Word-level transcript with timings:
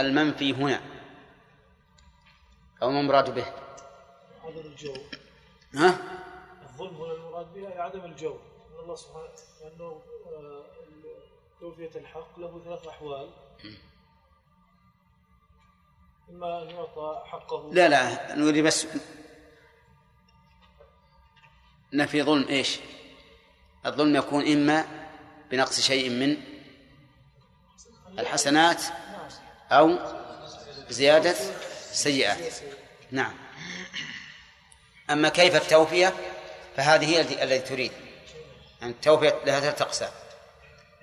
المنفي 0.00 0.52
هنا. 0.52 0.80
أو 2.82 2.90
ما 2.90 3.00
المراد 3.00 3.34
به؟ 3.34 3.46
عدم 4.44 4.60
الجو. 4.60 4.94
ها؟ 5.74 5.98
الظلم 6.62 6.96
هنا 6.96 7.12
المراد 7.12 7.52
بها 7.54 7.82
عدم 7.82 8.04
الجو. 8.04 8.36
الله 8.82 8.94
سبحانه 8.94 9.28
لأنه 9.60 10.02
آه، 10.26 10.64
توفية 11.60 11.90
الحق 11.94 12.38
له 12.38 12.60
ثلاث 12.64 12.86
أحوال. 12.86 13.30
إما 16.30 16.62
أن 16.62 16.70
يعطى 16.70 17.22
حقه. 17.26 17.70
لا 17.74 17.88
لا 17.88 18.34
نريد 18.34 18.64
بس 18.64 18.86
نفي 21.92 22.22
ظلم 22.22 22.48
إيش؟ 22.48 22.80
الظلم 23.86 24.16
يكون 24.16 24.52
إما 24.52 24.84
بنقص 25.50 25.80
شيء 25.80 26.10
من 26.10 26.36
الحسنات 28.18 28.82
أو 29.72 29.98
زيادة 30.88 31.34
سيئات 31.92 32.54
نعم. 33.10 33.34
أما 35.10 35.28
كيف 35.28 35.56
التوفية 35.56 36.14
فهذه 36.76 37.06
هي 37.06 37.20
التي 37.20 37.58
تريد. 37.58 37.92
أن 38.82 38.90
التوفية 38.90 39.40
لها 39.46 39.60
ثلاثة 39.60 39.84
أقسام. 39.84 40.10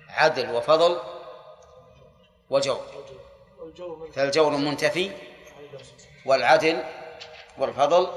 عدل 0.09 0.49
وفضل 0.49 1.01
وجور 2.49 3.05
فالجور 4.15 4.51
منتفي 4.51 5.11
والعدل 6.25 6.83
والفضل 7.57 8.07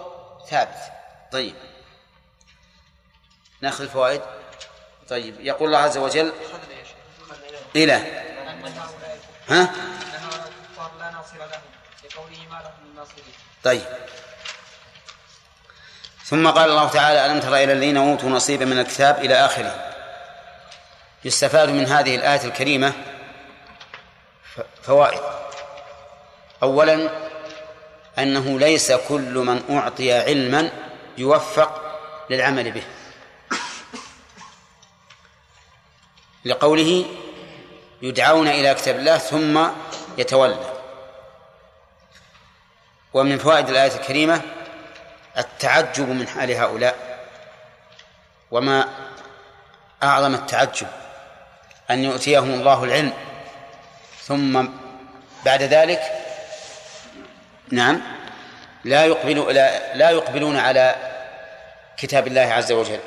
ثابت. 0.50 0.92
طيب. 1.32 1.54
نأخذ 3.60 3.84
الفوائد. 3.84 4.22
طيب. 5.08 5.40
يقول 5.40 5.68
الله 5.68 5.78
عز 5.78 5.98
وجل 5.98 6.32
إلى. 7.76 8.24
ها؟ 9.48 9.74
طيب. 13.64 13.82
ثم 16.24 16.48
قال 16.50 16.70
الله 16.70 16.88
تعالى 16.88 17.26
ألم 17.26 17.40
تر 17.40 17.56
إلى 17.56 17.72
الذين 17.72 17.96
أوتوا 17.96 18.28
نصيبا 18.28 18.64
من 18.64 18.78
الكتاب 18.78 19.18
إلى 19.18 19.34
آخره؟ 19.34 19.94
يستفاد 21.24 21.68
من 21.68 21.86
هذه 21.86 22.16
الآية 22.16 22.44
الكريمة 22.44 22.92
فوائد. 24.82 25.20
أولا 26.62 27.10
أنه 28.18 28.58
ليس 28.58 28.92
كل 28.92 29.34
من 29.34 29.76
أعطي 29.76 30.12
علما 30.12 30.70
يوفق 31.18 32.00
للعمل 32.30 32.72
به. 32.72 32.82
لقوله 36.44 37.06
يدعون 38.02 38.48
إلى 38.48 38.74
كتاب 38.74 38.96
الله 38.96 39.18
ثم 39.18 39.68
يتولى. 40.18 40.77
ومن 43.14 43.38
فوائد 43.38 43.68
الآية 43.68 43.94
الكريمة 43.94 44.40
التعجب 45.38 46.08
من 46.08 46.28
حال 46.28 46.50
هؤلاء 46.50 47.18
وما 48.50 48.88
أعظم 50.02 50.34
التعجب 50.34 50.86
أن 51.90 52.04
يؤتيهم 52.04 52.50
الله 52.50 52.84
العلم. 52.84 53.12
ثم 54.22 54.66
بعد 55.44 55.62
ذلك 55.62 56.02
نعم 57.70 58.02
لا 58.84 59.04
يقبل 59.04 59.54
لا, 59.54 59.94
لا 59.94 60.10
يقبلون 60.10 60.56
على 60.56 60.96
كتاب 61.96 62.26
الله 62.26 62.40
عز 62.40 62.72
وجل. 62.72 63.00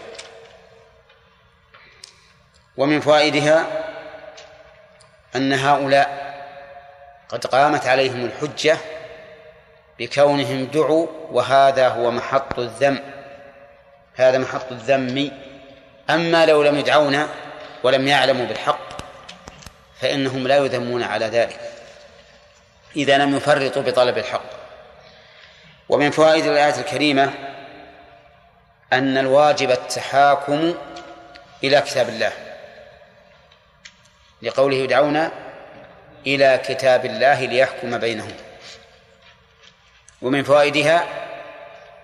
ومن 2.77 3.01
فوائدها 3.01 3.65
أن 5.35 5.53
هؤلاء 5.53 6.31
قد 7.29 7.45
قامت 7.45 7.87
عليهم 7.87 8.25
الحجة 8.25 8.77
بكونهم 10.01 10.65
دعوا 10.65 11.07
وهذا 11.31 11.87
هو 11.87 12.11
محط 12.11 12.59
الذم. 12.59 12.99
هذا 14.15 14.37
محط 14.37 14.71
الذم. 14.71 15.31
أما 16.09 16.45
لو 16.45 16.63
لم 16.63 16.79
يدعونا 16.79 17.27
ولم 17.83 18.07
يعلموا 18.07 18.45
بالحق 18.45 18.87
فإنهم 19.99 20.47
لا 20.47 20.57
يذمون 20.57 21.03
على 21.03 21.25
ذلك 21.25 21.59
إذا 22.95 23.17
لم 23.17 23.37
يفرطوا 23.37 23.81
بطلب 23.81 24.17
الحق. 24.17 24.49
ومن 25.89 26.11
فوائد 26.11 26.45
الآية 26.45 26.79
الكريمة 26.79 27.33
أن 28.93 29.17
الواجب 29.17 29.71
التحاكم 29.71 30.73
إلى 31.63 31.81
كتاب 31.81 32.09
الله. 32.09 32.31
لقوله 34.41 34.75
يدعون 34.75 35.29
إلى 36.27 36.61
كتاب 36.65 37.05
الله 37.05 37.45
ليحكم 37.45 37.97
بينهم. 37.97 38.33
ومن 40.21 40.43
فوائدها 40.43 41.03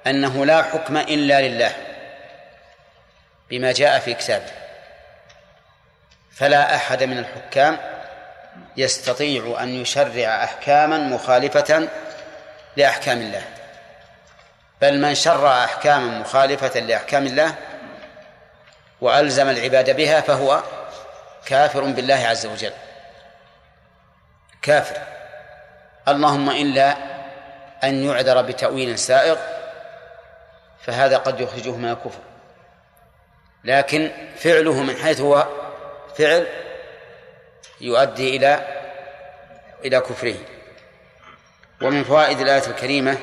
أنه 0.07 0.45
لا 0.45 0.63
حكم 0.63 0.97
إلا 0.97 1.41
لله 1.41 1.75
بما 3.49 3.71
جاء 3.71 3.99
في 3.99 4.13
كتابه 4.13 4.51
فلا 6.31 6.75
أحد 6.75 7.03
من 7.03 7.17
الحكام 7.17 7.77
يستطيع 8.77 9.57
أن 9.63 9.69
يشرع 9.69 10.43
أحكاما 10.43 10.97
مخالفة 10.97 11.87
لأحكام 12.77 13.21
الله. 13.21 13.43
بل 14.81 15.01
من 15.01 15.15
شرع 15.15 15.63
أحكاما 15.63 16.19
مخالفة 16.19 16.79
لأحكام 16.79 17.25
الله 17.25 17.55
وألزم 19.01 19.49
العباد 19.49 19.95
بها 19.95 20.21
فهو 20.21 20.63
كافر 21.45 21.83
بالله 21.83 22.27
عز 22.27 22.45
وجل. 22.45 22.73
كافر. 24.61 24.97
اللهم 26.07 26.49
إلا 26.49 26.97
أن 27.83 28.03
يعذر 28.03 28.41
بتأويل 28.41 28.99
سائغ 28.99 29.37
فهذا 30.81 31.17
قد 31.17 31.39
يخرجه 31.39 31.71
من 31.71 31.89
الكفر 31.89 32.19
لكن 33.63 34.11
فعله 34.37 34.83
من 34.83 34.95
حيث 34.95 35.21
هو 35.21 35.47
فعل 36.17 36.47
يؤدي 37.81 38.37
إلى 38.37 38.67
إلى 39.85 39.99
كفره 39.99 40.35
ومن 41.81 42.03
فوائد 42.03 42.39
الآية 42.39 42.67
الكريمة 42.67 43.17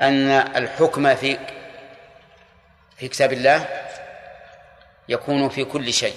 أن 0.00 0.30
الحكم 0.30 1.14
في 1.14 1.38
في 2.96 3.08
كتاب 3.08 3.32
الله 3.32 3.68
يكون 5.08 5.48
في 5.48 5.64
كل 5.64 5.92
شيء 5.92 6.16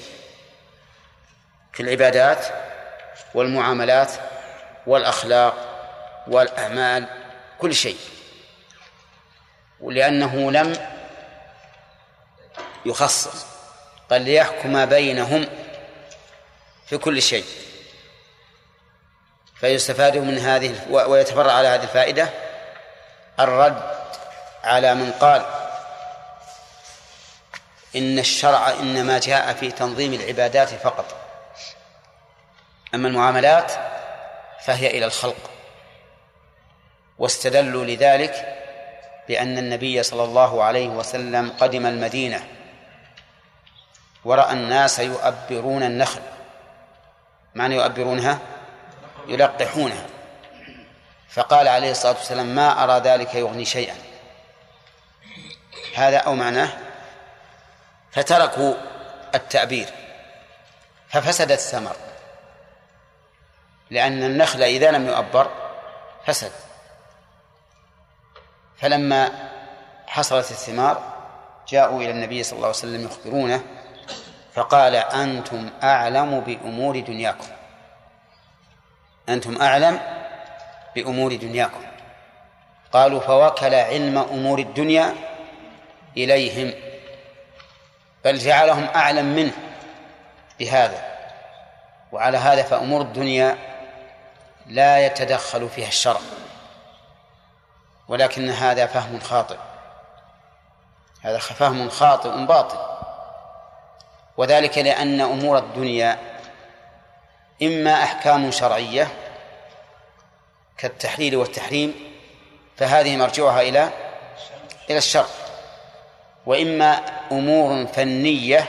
في 1.74 1.84
العبادات 1.84 2.46
والمعاملات 3.34 4.12
والأخلاق 4.88 5.56
والأعمال 6.28 7.08
كل 7.60 7.76
شيء. 7.76 7.98
ولأنه 9.82 10.52
لم 10.52 10.88
يخصص 12.86 13.46
قال 14.10 14.22
ليحكم 14.22 14.86
بينهم 14.86 15.48
في 16.88 16.98
كل 16.98 17.22
شيء. 17.22 17.46
فيستفاد 19.60 20.18
من 20.18 20.38
هذه 20.38 20.76
ويتفرع 20.90 21.52
على 21.52 21.68
هذه 21.68 21.84
الفائدة. 21.84 22.30
الرد 23.40 23.96
على 24.64 24.96
من 24.96 25.12
قال 25.12 25.46
إن 27.96 28.20
الشرع 28.20 28.70
إنما 28.70 29.20
جاء 29.20 29.54
في 29.54 29.72
تنظيم 29.72 30.14
العبادات 30.14 30.70
فقط. 30.70 31.06
أما 32.94 33.08
المعاملات 33.08 33.72
فهي 34.66 34.88
إلى 34.88 35.06
الخلق. 35.06 35.52
واستدلوا 37.20 37.86
لذلك 37.86 38.62
بأن 39.28 39.58
النبي 39.58 40.04
صلى 40.04 40.24
الله 40.24 40.64
عليه 40.64 40.88
وسلم 40.88 41.52
قدم 41.60 41.86
المدينة. 41.86 42.48
ورأى 44.26 44.54
الناس 44.54 45.00
يؤبرون 45.00 45.84
النخل. 45.84 46.22
معنى 47.56 47.76
يؤبرونها؟ 47.76 48.40
يلقحونها. 49.28 50.06
فقال 51.30 51.68
عليه 51.68 51.92
الصلاة 51.92 52.18
والسلام 52.18 52.56
ما 52.56 52.84
أرى 52.84 53.00
ذلك 53.00 53.36
يغني 53.36 53.66
شيئا. 53.66 53.96
هذا 55.96 56.18
أو 56.18 56.36
معناه؟ 56.36 56.70
فتركوا 58.12 58.74
التأبير. 59.36 59.90
ففسد 61.10 61.52
الثمر. 61.52 61.96
لأن 63.96 64.24
النخل 64.24 64.64
إذا 64.64 64.92
لم 64.92 65.08
يؤبر 65.08 65.50
فسد. 66.26 66.52
فلما 68.78 69.32
حصلت 70.08 70.52
الثمار 70.52 71.02
جاءوا 71.68 72.02
إلى 72.02 72.12
النبي 72.12 72.44
صلى 72.44 72.58
الله 72.58 72.68
عليه 72.68 72.78
وسلم 72.78 73.06
يخبرونه 73.06 73.62
فقال 74.54 74.96
أنتم 74.96 75.70
أعلم 75.84 76.40
بأمور 76.40 77.00
دنياكم. 77.00 77.48
أنتم 79.30 79.62
أعلم 79.62 80.00
بأمور 80.96 81.36
دنياكم. 81.36 81.86
قالوا 82.94 83.20
فوكل 83.20 83.76
علم 83.76 84.18
أمور 84.18 84.60
الدنيا 84.60 85.14
إليهم 86.18 86.74
بل 88.26 88.38
جعلهم 88.38 88.84
أعلم 88.96 89.26
منه 89.26 89.54
بهذا 90.60 91.16
وعلى 92.12 92.38
هذا 92.38 92.64
فأمور 92.64 93.02
الدنيا 93.02 93.75
لا 94.68 95.06
يتدخل 95.06 95.70
فيها 95.70 95.88
الشرع 95.88 96.20
ولكن 98.08 98.50
هذا 98.50 98.86
فهم 98.86 99.20
خاطئ. 99.20 99.58
هذا 101.22 101.38
فهم 101.38 101.90
خاطئ 101.90 102.46
باطل. 102.46 102.78
وذلك 104.38 104.78
لأن 104.78 105.22
أمور 105.22 105.58
الدنيا 105.58 106.20
إما 107.64 108.04
أحكام 108.04 108.52
شرعية 108.52 109.08
كالتحليل 110.78 111.36
والتحريم 111.36 111.94
فهذه 112.78 113.18
مرجعها 113.18 113.62
إلى 113.62 113.90
إلى 114.90 114.98
الشرع. 114.98 115.26
وإما 116.46 117.02
أمور 117.32 117.88
فنية 117.88 118.68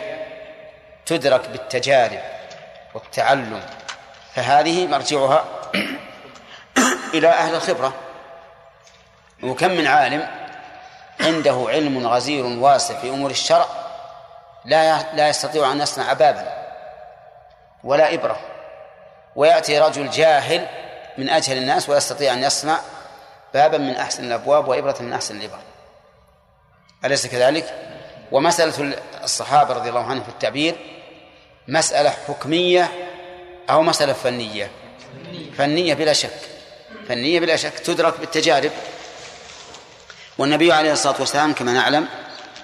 تدرك 1.06 1.48
بالتجارب 1.48 2.20
والتعلم 2.94 3.62
فهذه 4.34 4.86
مرجعها 4.86 5.55
إلى 7.14 7.28
أهل 7.28 7.54
الخبرة. 7.54 7.94
وكم 9.42 9.70
من 9.70 9.86
عالم 9.86 10.28
عنده 11.20 11.66
علم 11.68 12.06
غزير 12.06 12.44
واسع 12.44 12.94
في 13.00 13.08
أمور 13.10 13.30
الشرع 13.30 13.66
لا 14.64 15.12
لا 15.12 15.28
يستطيع 15.28 15.72
أن 15.72 15.80
يصنع 15.80 16.12
بابا 16.12 16.66
ولا 17.84 18.14
إبرة. 18.14 18.38
ويأتي 19.36 19.78
رجل 19.78 20.10
جاهل 20.10 20.66
من 21.18 21.28
أجهل 21.28 21.56
الناس 21.56 21.88
ويستطيع 21.88 22.32
أن 22.32 22.42
يصنع 22.42 22.78
بابا 23.54 23.78
من 23.78 23.96
أحسن 23.96 24.24
الأبواب 24.24 24.68
وإبرة 24.68 24.96
من 25.00 25.12
أحسن 25.12 25.36
الإبر 25.36 25.58
أليس 27.04 27.26
كذلك؟ 27.26 27.74
ومسألة 28.32 28.96
الصحابة 29.24 29.74
رضي 29.74 29.88
الله 29.88 30.04
عنهم 30.04 30.22
في 30.22 30.28
التعبير 30.28 30.76
مسألة 31.68 32.10
حكمية 32.10 32.88
أو 33.70 33.82
مسألة 33.82 34.12
فنية؟ 34.12 34.70
فنية 35.58 35.94
بلا 35.94 36.12
شك 36.12 36.40
فنية 37.08 37.40
بلا 37.40 37.56
شك 37.56 37.78
تدرك 37.78 38.20
بالتجارب. 38.20 38.70
والنبي 40.38 40.72
عليه 40.72 40.92
الصلاة 40.92 41.16
والسلام 41.20 41.52
كما 41.52 41.72
نعلم 41.72 42.08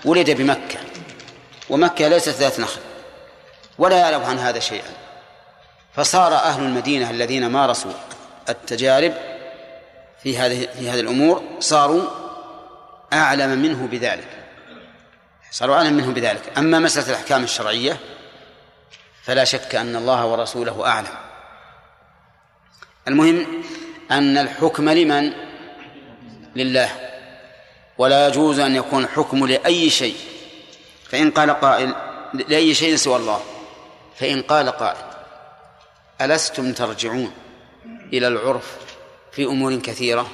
ولد 0.04 0.30
بمكة 0.30 0.78
ومكة 1.70 2.08
ليست 2.08 2.28
ذات 2.28 2.60
نخل 2.60 2.80
ولا 3.78 3.96
يعلم 3.96 4.22
عن 4.22 4.38
هذا 4.38 4.58
شيئا. 4.58 4.90
فصار 5.96 6.34
أهل 6.34 6.62
المدينة 6.62 7.10
الذين 7.10 7.46
مارسوا 7.46 7.92
التجارب 8.48 9.14
في 10.22 10.38
هذه 10.38 10.68
في 10.78 10.90
هذه 10.90 11.00
الأمور 11.00 11.42
صاروا 11.60 12.02
أعلم 13.12 13.58
منه 13.58 13.86
بذلك. 13.86 14.28
صاروا 15.50 15.76
أعلم 15.76 15.94
منه 15.94 16.12
بذلك. 16.12 16.58
أما 16.58 16.78
مسألة 16.78 17.08
الأحكام 17.08 17.44
الشرعية 17.44 17.96
فلا 19.22 19.44
شك 19.44 19.74
أن 19.74 19.96
الله 19.96 20.26
ورسوله 20.26 20.86
أعلم. 20.86 21.31
المهم 23.08 23.62
أن 24.10 24.38
الحكم 24.38 24.88
لمن؟ 24.88 25.32
لله. 26.56 26.90
ولا 27.99 28.28
يجوز 28.28 28.58
أن 28.58 28.76
يكون 28.76 29.04
الحكم 29.04 29.46
لأي 29.46 29.90
شيء. 29.90 30.16
فإن 31.08 31.31
قال 31.31 31.50
قائل 31.50 31.94
لأي 32.49 32.75
شيء 32.75 32.96
سوى 32.96 33.16
الله. 33.16 33.40
فإن 34.16 34.43
قال 34.43 34.70
قائل 34.70 35.04
ألستم 36.20 36.72
ترجعون 36.72 37.32
إلى 38.12 38.28
العرف 38.28 38.76
في 39.32 39.44
أمور 39.44 39.76
كثيرة؟ 39.76 40.31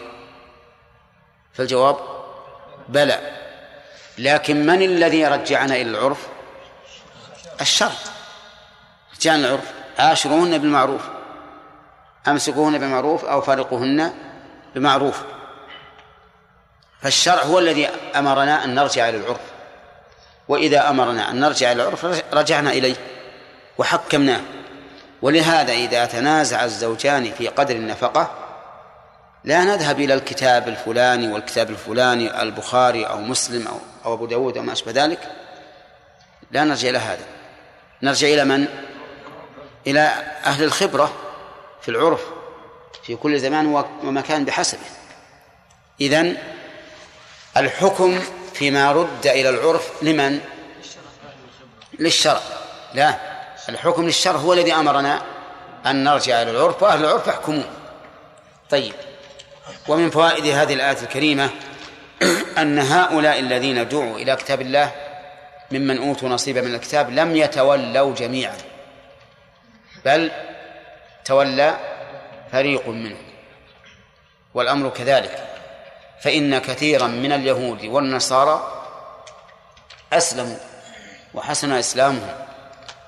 فالجواب 1.54 1.96
بلى. 2.88 3.36
لكن 4.18 4.66
من 4.66 4.82
الذي 4.82 5.26
رجعنا 5.26 5.76
إلى 5.76 5.90
العرف؟ 5.90 6.26
الشرع 7.60 7.92
رجعنا 9.16 9.46
العرف. 9.46 9.72
عاشروهن 9.98 10.58
بالمعروف. 10.58 11.17
أمسكوهن 12.30 12.78
بمعروف 12.78 13.24
أو 13.24 13.40
فارقوهن 13.40 14.12
بمعروف. 14.74 15.22
فالشرع 17.02 17.42
هو 17.42 17.58
الذي 17.58 17.88
أمرنا 18.16 18.64
أن 18.64 18.74
نرجع 18.74 19.08
إلى 19.08 19.16
العرف. 19.16 19.40
وإذا 20.48 20.90
أمرنا 20.90 21.30
أن 21.30 21.40
نرجع 21.40 21.72
إلى 21.72 21.82
العرف 21.82 22.22
رجعنا 22.32 22.70
إليه 22.70 22.96
وحكمناه. 23.78 24.40
ولهذا 25.22 25.72
إذا 25.72 26.04
تنازع 26.04 26.64
الزوجان 26.64 27.32
في 27.32 27.48
قدر 27.48 27.76
النفقة 27.76 28.30
لا 29.44 29.64
نذهب 29.64 30.00
إلى 30.00 30.14
الكتاب 30.14 30.68
الفلاني 30.68 31.32
والكتاب 31.32 31.70
الفلاني 31.70 32.42
البخاري 32.42 33.04
أو 33.04 33.20
مسلم 33.20 33.68
أو, 33.68 33.78
أو 34.04 34.14
أبو 34.14 34.26
داود 34.26 34.56
أو 34.56 34.62
ما 34.62 34.72
أشبه 34.72 34.92
ذلك. 34.92 35.18
لا 36.50 36.64
نرجع 36.64 36.88
إلى 36.88 36.98
هذا. 36.98 37.24
نرجع 38.02 38.28
إلى 38.28 38.44
من؟ 38.44 38.66
إلى 39.86 40.00
أهل 40.44 40.64
الخبرة. 40.64 41.12
في 41.82 41.88
العرف 41.88 42.20
في 43.02 43.16
كل 43.16 43.40
زمان 43.40 43.84
ومكان 44.04 44.44
بحسبه. 44.44 44.80
إذن 46.00 46.36
الحكم 47.56 48.20
فيما 48.54 48.92
رد 48.92 49.26
إلى 49.26 49.48
العرف 49.48 50.02
لمن؟ 50.02 50.40
للشرع. 51.98 52.40
لا 52.94 53.14
الحكم 53.68 54.04
للشرع 54.04 54.36
هو 54.36 54.52
الذي 54.52 54.74
أمرنا 54.74 55.22
أن 55.86 56.04
نرجع 56.04 56.42
إلى 56.42 56.50
العرف 56.50 56.82
وأهل 56.82 57.04
العرف 57.04 57.26
يحكمون. 57.26 57.64
طيب 58.70 58.92
ومن 59.88 60.10
فوائد 60.10 60.46
هذه 60.46 60.74
الآية 60.74 61.02
الكريمة 61.02 61.50
أن 62.62 62.78
هؤلاء 62.78 63.38
الذين 63.38 63.88
دعوا 63.88 64.16
إلى 64.16 64.36
كتاب 64.36 64.60
الله 64.60 64.92
ممن 65.70 65.98
أوتوا 65.98 66.28
نصيبا 66.28 66.60
من 66.60 66.74
الكتاب 66.74 67.10
لم 67.10 67.36
يتولوا 67.36 68.14
جميعا 68.14 68.56
بل 70.04 70.30
تولى 71.28 71.78
فريق 72.52 72.88
منهم. 72.88 73.24
والأمر 74.54 74.88
كذلك. 74.88 75.44
فإن 76.22 76.58
كثيرا 76.58 77.06
من 77.06 77.32
اليهود 77.32 77.84
والنصارى 77.84 78.84
أسلموا 80.12 80.56
وحسن 81.34 81.72
إسلامهم 81.72 82.34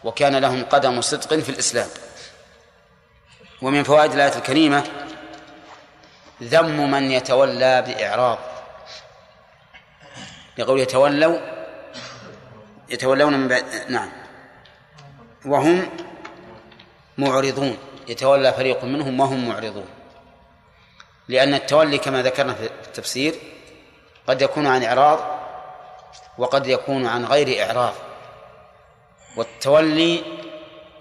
وكان 0.05 0.37
لهم 0.37 0.65
قدم 0.65 1.01
صدق 1.01 1.35
في 1.35 1.49
الإسلام. 1.49 1.89
ومن 3.63 3.83
فوائد 3.83 4.13
الآية 4.13 4.37
الكريمة 4.37 4.85
ذم 6.43 6.91
من 6.91 7.11
يتولى 7.11 7.83
بإعراض. 7.83 8.39
يقول 10.59 10.81
يتولوا 10.81 11.39
يتولون 12.89 13.33
من 13.33 13.49
بعد 13.49 13.65
نعم. 13.89 14.13
وهم 15.47 15.91
معرضون. 17.19 17.79
يتولى 18.11 18.53
فريق 18.53 18.85
منهم 18.85 19.21
وهم 19.21 19.49
معرضون. 19.49 19.89
لأن 21.29 21.55
التولي 21.55 21.99
كما 21.99 22.23
ذكرنا 22.23 22.55
في 22.55 22.65
التفسير 22.65 23.35
قد 24.27 24.43
يكون 24.43 24.67
عن 24.67 24.83
إعراض 24.83 25.19
وقد 26.39 26.67
يكون 26.67 27.07
عن 27.07 27.25
غير 27.25 27.67
إعراض. 27.67 27.95
والتولي 29.37 30.23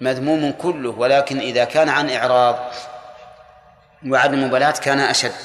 مذموم 0.01 0.51
كله 0.51 0.89
ولكن 0.89 1.39
إذا 1.39 1.63
كان 1.63 1.89
عن 1.89 2.09
إعراض 2.09 2.73
وعدم 4.07 4.43
مبالاة 4.43 4.71
كان 4.71 4.99
أشد. 4.99 5.35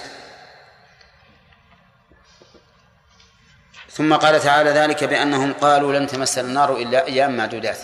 ثم 3.91 4.15
قال 4.15 4.41
تعالى 4.41 4.71
ذلك 4.71 5.05
بأنهم 5.05 5.53
قالوا 5.53 5.99
لن 5.99 6.07
تمسنا 6.07 6.49
النار 6.49 6.77
إلا 6.77 7.07
أيام 7.07 7.37
معدودات. 7.37 7.79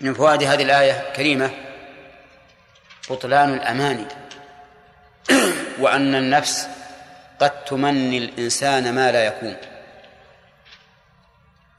من 0.00 0.14
فوائد 0.14 0.42
هذه 0.42 0.62
الآية 0.62 1.08
الكريمة 1.08 1.65
بطلان 3.10 3.54
الأماني 3.54 4.06
وأن 5.82 6.14
النفس 6.14 6.68
قد 7.40 7.64
تمني 7.64 8.18
الإنسان 8.18 8.94
ما 8.94 9.12
لا 9.12 9.24
يكون. 9.26 9.56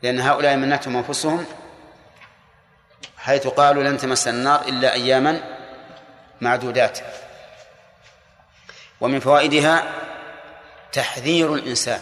لأن 0.04 0.20
هؤلاء 0.20 0.56
منتهم 0.56 0.98
أنفسهم 0.98 1.46
حيث 3.18 3.48
قالوا 3.48 3.84
لن 3.84 3.98
تمس 3.98 4.28
النار 4.28 4.62
إلا 4.62 4.94
أياما 4.94 5.42
معدودات. 6.42 7.00
ومن 9.02 9.20
فوائدها 9.20 9.84
تحذير 10.92 11.54
الإنسان 11.54 12.00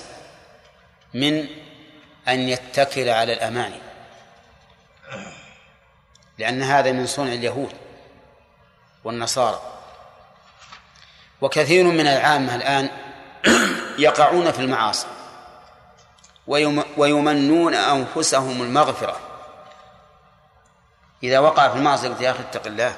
من 1.13 1.47
أن 2.27 2.39
يتكل 2.39 3.09
على 3.09 3.33
الأماني 3.33 3.79
لأن 6.37 6.63
هذا 6.63 6.91
من 6.91 7.07
صنع 7.07 7.33
اليهود. 7.33 7.84
والنصارى. 9.05 9.61
وكثير 11.41 11.83
من 11.83 12.07
العامة 12.07 12.55
الآن 12.55 12.89
يقعون 14.07 14.51
في 14.51 14.59
المعاصي 14.59 15.07
ويمنون 16.97 17.75
أنفسهم 17.75 18.61
المغفرة. 18.61 19.19
إذا 21.23 21.39
وقع 21.39 21.69
في 21.69 21.75
المعصية 21.75 22.09
قلت 22.09 22.21
يا 22.21 22.31
أخي 22.31 22.39
اتق 22.39 22.67
الله 22.67 22.95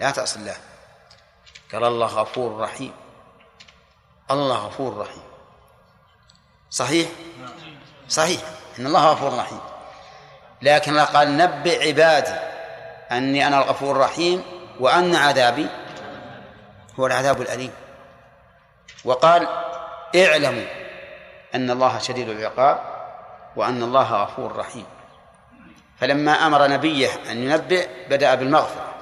لا 0.00 0.10
تعصي 0.10 0.38
الله. 0.38 0.56
قال 1.72 1.84
الله 1.84 2.06
غفور 2.06 2.60
رحيم. 2.60 2.92
الله 4.30 4.56
غفور 4.56 4.98
رحيم. 4.98 5.22
صحيح؟ 6.70 7.08
صحيح. 8.08 8.40
إن 8.78 8.86
الله 8.86 9.06
غفور 9.06 9.38
رحيم. 9.38 9.60
لكن 10.62 10.98
قال 10.98 11.36
نبئ 11.36 11.88
عبادي 11.88 12.34
أني 13.12 13.46
أنا 13.46 13.58
الغفور 13.58 13.96
الرحيم. 13.96 14.59
وأن 14.80 15.14
عذابي 15.16 15.66
هو 17.00 17.06
العذاب 17.06 17.40
الأليم. 17.40 17.72
وقال 19.04 19.48
اعلموا 20.16 20.64
أن 21.54 21.70
الله 21.70 21.98
شديد 21.98 22.28
العقاب 22.28 22.80
وأن 23.56 23.82
الله 23.82 24.22
غفور 24.22 24.56
رحيم. 24.56 24.86
فلما 26.00 26.32
أمر 26.32 26.66
نبيه 26.66 27.08
أن 27.30 27.42
ينبئ 27.42 27.88
بدأ 28.08 28.34
بالمغفرة. 28.34 28.94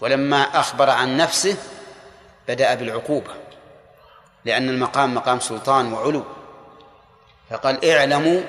ولما 0.00 0.42
أخبر 0.42 0.90
عن 0.90 1.16
نفسه 1.16 1.56
بدأ 2.48 2.74
بالعقوبة. 2.74 3.30
لأن 4.44 4.68
المقام 4.68 5.14
مقام 5.14 5.40
سلطان 5.40 5.92
وعلو. 5.92 6.24
فقال 7.50 7.90
اعلموا 7.90 8.40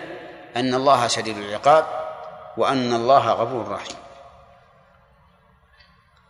أن 0.56 0.74
الله 0.74 1.08
شديد 1.08 1.38
العقاب 1.38 1.86
وأن 2.58 2.94
الله 2.94 3.32
غفور 3.32 3.72
رحيم. 3.72 4.09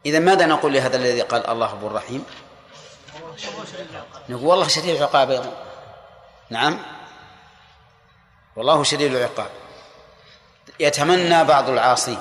إذا 0.06 0.20
ماذا 0.20 0.46
نقول 0.46 0.74
لهذا 0.74 0.98
الذي 0.98 1.22
قال 1.22 1.50
الله 1.50 1.68
غفور 1.68 1.92
رحيم 1.92 2.26
نقول 4.30 4.46
والله 4.46 4.68
شديد 4.68 4.96
العقاب 4.96 5.32
أيضا. 5.32 5.54
نعم. 6.50 6.80
والله 8.56 8.84
شديد 8.84 9.16
العقاب. 9.16 9.50
يتمنى 10.80 11.44
بعض 11.44 11.70
العاصين 11.70 12.20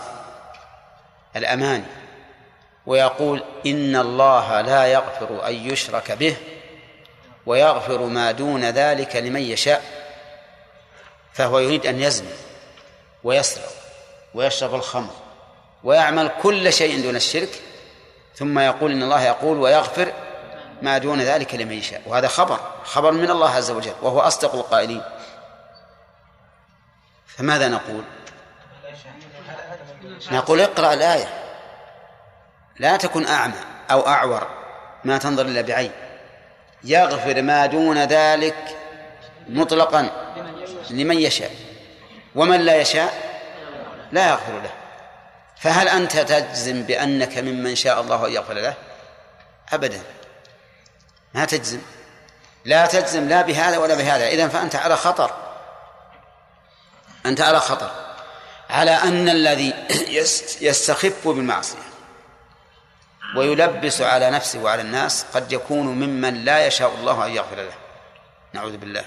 الأماني 1.36 1.84
ويقول 2.86 3.44
إن 3.66 3.96
الله 3.96 4.60
لا 4.60 4.86
يغفر 4.86 5.46
أن 5.48 5.54
يشرك 5.54 6.12
به 6.12 6.36
ويغفر 7.46 8.02
ما 8.02 8.32
دون 8.32 8.64
ذلك 8.64 9.16
لمن 9.16 9.40
يشاء 9.40 9.82
فهو 11.32 11.58
يريد 11.58 11.86
أن 11.86 12.00
يزني 12.00 12.28
ويسرق 13.24 13.72
ويشرب 14.34 14.74
الخمر 14.74 15.12
ويعمل 15.84 16.30
كل 16.42 16.72
شيء 16.72 17.02
دون 17.02 17.16
الشرك 17.16 17.60
ثم 18.38 18.58
يقول 18.58 18.92
إن 18.92 19.02
الله 19.02 19.22
يقول 19.22 19.58
ويغفر 19.58 20.12
ما 20.82 20.98
دون 20.98 21.20
ذلك 21.20 21.54
لمن 21.54 21.72
يشاء. 21.72 22.02
وهذا 22.06 22.28
خبر 22.28 22.60
خبر 22.84 23.12
من 23.12 23.30
الله 23.30 23.50
عز 23.50 23.70
وجل 23.70 23.94
وهو 24.02 24.20
أصدق 24.20 24.54
القائلين. 24.54 25.02
فماذا 27.26 27.68
نقول؟ 27.68 28.02
نقول 30.32 30.60
اقرأ 30.60 30.94
الآية. 30.94 31.28
لا 32.78 32.96
تكن 32.96 33.26
أعمى 33.26 33.60
أو 33.90 34.06
أعور 34.06 34.48
ما 35.04 35.18
تنظر 35.18 35.46
إلا 35.46 35.60
بعين. 35.60 35.92
يغفر 36.84 37.42
ما 37.42 37.66
دون 37.66 37.98
ذلك 37.98 38.76
مطلقا 39.48 40.10
لمن 40.90 41.18
يشاء. 41.18 41.50
ومن 42.34 42.60
لا 42.60 42.76
يشاء 42.76 43.14
لا 44.12 44.28
يغفر 44.28 44.52
له. 44.52 44.70
فهل 45.60 45.88
أنت 45.88 46.16
تجزم 46.16 46.82
بأنك 46.82 47.38
ممن 47.38 47.74
شاء 47.74 48.00
الله 48.00 48.26
أن 48.26 48.32
يغفر 48.32 48.54
له؟ 48.54 48.74
أبدا. 49.72 50.02
ما 51.34 51.44
تجزم. 51.44 51.80
لا 52.64 52.86
تجزم 52.86 53.28
لا 53.28 53.42
بهذا 53.42 53.78
ولا 53.78 53.94
بهذا. 53.94 54.28
إذا 54.28 54.48
فأنت 54.48 54.76
على 54.76 54.96
خطر. 54.96 55.30
أنت 57.26 57.40
على 57.40 57.60
خطر. 57.60 57.90
على 58.70 58.90
أن 58.90 59.28
الذي 59.28 59.74
يستخف 60.60 61.28
بالمعصية 61.28 61.78
ويلبس 63.36 64.00
على 64.00 64.30
نفسه 64.30 64.58
وعلى 64.58 64.82
الناس 64.82 65.26
قد 65.34 65.52
يكون 65.52 65.86
ممن 65.86 66.44
لا 66.44 66.66
يشاء 66.66 66.94
الله 66.94 67.26
أن 67.26 67.30
يغفر 67.30 67.56
له. 67.56 67.74
نعوذ 68.52 68.76
بالله. 68.76 69.04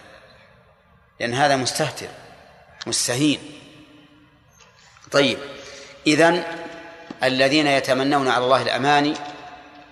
لأن 1.19 1.33
هذا 1.33 1.55
مستهتر. 1.55 2.07
مستهين. 2.87 3.59
طيب. 5.11 5.39
إذن 6.07 6.43
الذين 7.23 7.67
يتمنون 7.67 8.27
على 8.27 8.43
الله 8.43 8.61
الأماني 8.61 9.13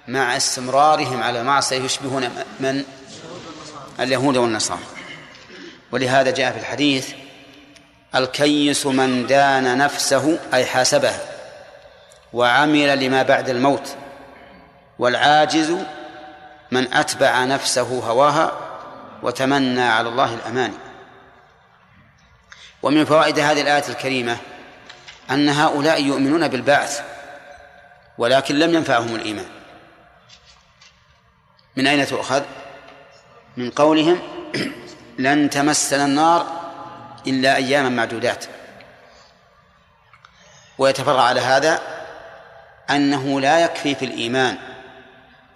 مع 0.08 0.38
استمرارهم 0.38 1.24
على 1.24 1.42
المعصية 1.42 1.78
يشبهون 1.78 2.30
من؟ 2.60 2.84
اليهود 4.00 4.38
والنصارى. 4.38 4.80
ولهذا 5.92 6.32
جاء 6.32 6.52
في 6.52 6.60
الحديث 6.60 7.14
الكيس 8.16 8.86
من 8.86 9.28
دان 9.28 9.78
نفسه 9.78 10.40
أي 10.54 10.66
حاسبها 10.66 11.20
وعمل 12.34 13.06
لما 13.06 13.24
بعد 13.24 13.50
الموت 13.50 13.96
والعاجز 15.00 15.76
من 16.72 16.94
أتبع 16.94 17.46
نفسه 17.46 18.00
هواها 18.00 18.52
وتمنى 19.24 19.82
على 19.82 20.10
الله 20.10 20.34
الأماني 20.34 20.78
ومن 22.84 23.06
فوائد 23.06 23.40
هذه 23.40 23.62
الآية 23.62 23.84
الكريمة 23.90 24.38
أن 25.32 25.50
هؤلاء 25.50 26.04
يؤمنون 26.04 26.48
بالبعث 26.48 27.02
ولكن 28.18 28.60
لم 28.60 28.74
ينفعهم 28.74 29.16
الإيمان 29.16 29.46
من 31.76 31.88
أين 31.88 32.08
تؤخذ؟ 32.08 32.44
من 33.58 33.70
قولهم 33.72 34.20
لن 35.20 35.50
تمسنا 35.50 36.06
النار 36.06 36.48
إلا 37.28 37.56
أياما 37.56 37.90
معدودات 37.90 38.46
ويتفرع 40.78 41.22
على 41.22 41.40
هذا 41.40 41.80
أنه 42.90 43.42
لا 43.42 43.60
يكفي 43.60 43.96
في 43.96 44.06
الإيمان 44.06 44.58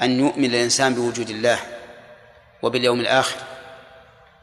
أن 0.01 0.19
يؤمن 0.19 0.45
الإنسان 0.45 0.93
بوجود 0.93 1.29
الله 1.29 1.59
وباليوم 2.61 2.99
الآخر 2.99 3.35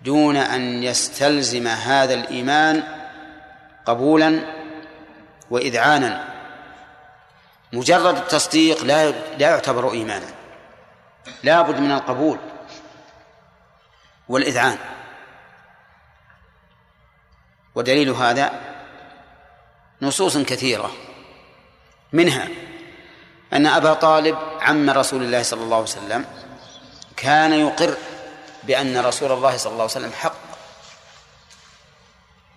دون 0.04 0.36
أن 0.36 0.82
يستلزم 0.82 1.66
هذا 1.66 2.14
الإيمان 2.14 2.82
قبولا 3.86 4.59
وإذعانا. 5.50 6.28
مجرد 7.72 8.16
التصديق 8.16 8.84
لا 8.84 9.10
لا 9.10 9.50
يعتبر 9.50 9.92
إيمانا. 9.92 10.26
لا 11.42 11.62
بد 11.62 11.80
من 11.80 11.92
القبول 11.92 12.38
والإذعان. 14.28 14.78
ودليل 17.74 18.10
هذا 18.10 18.52
نصوص 20.02 20.36
كثيرة. 20.36 20.90
منها 22.12 22.48
أن 23.52 23.66
أبا 23.66 23.94
طالب 23.94 24.38
عم 24.60 24.90
رسول 24.90 25.22
الله 25.22 25.42
صلى 25.42 25.62
الله 25.62 25.76
عليه 25.76 25.84
وسلم 25.84 26.24
كان 27.16 27.52
يقر 27.52 27.96
بأن 28.62 28.98
رسول 28.98 29.32
الله 29.32 29.56
صلى 29.56 29.72
الله 29.72 29.82
عليه 29.82 29.92
وسلم 29.92 30.12
حق. 30.12 30.49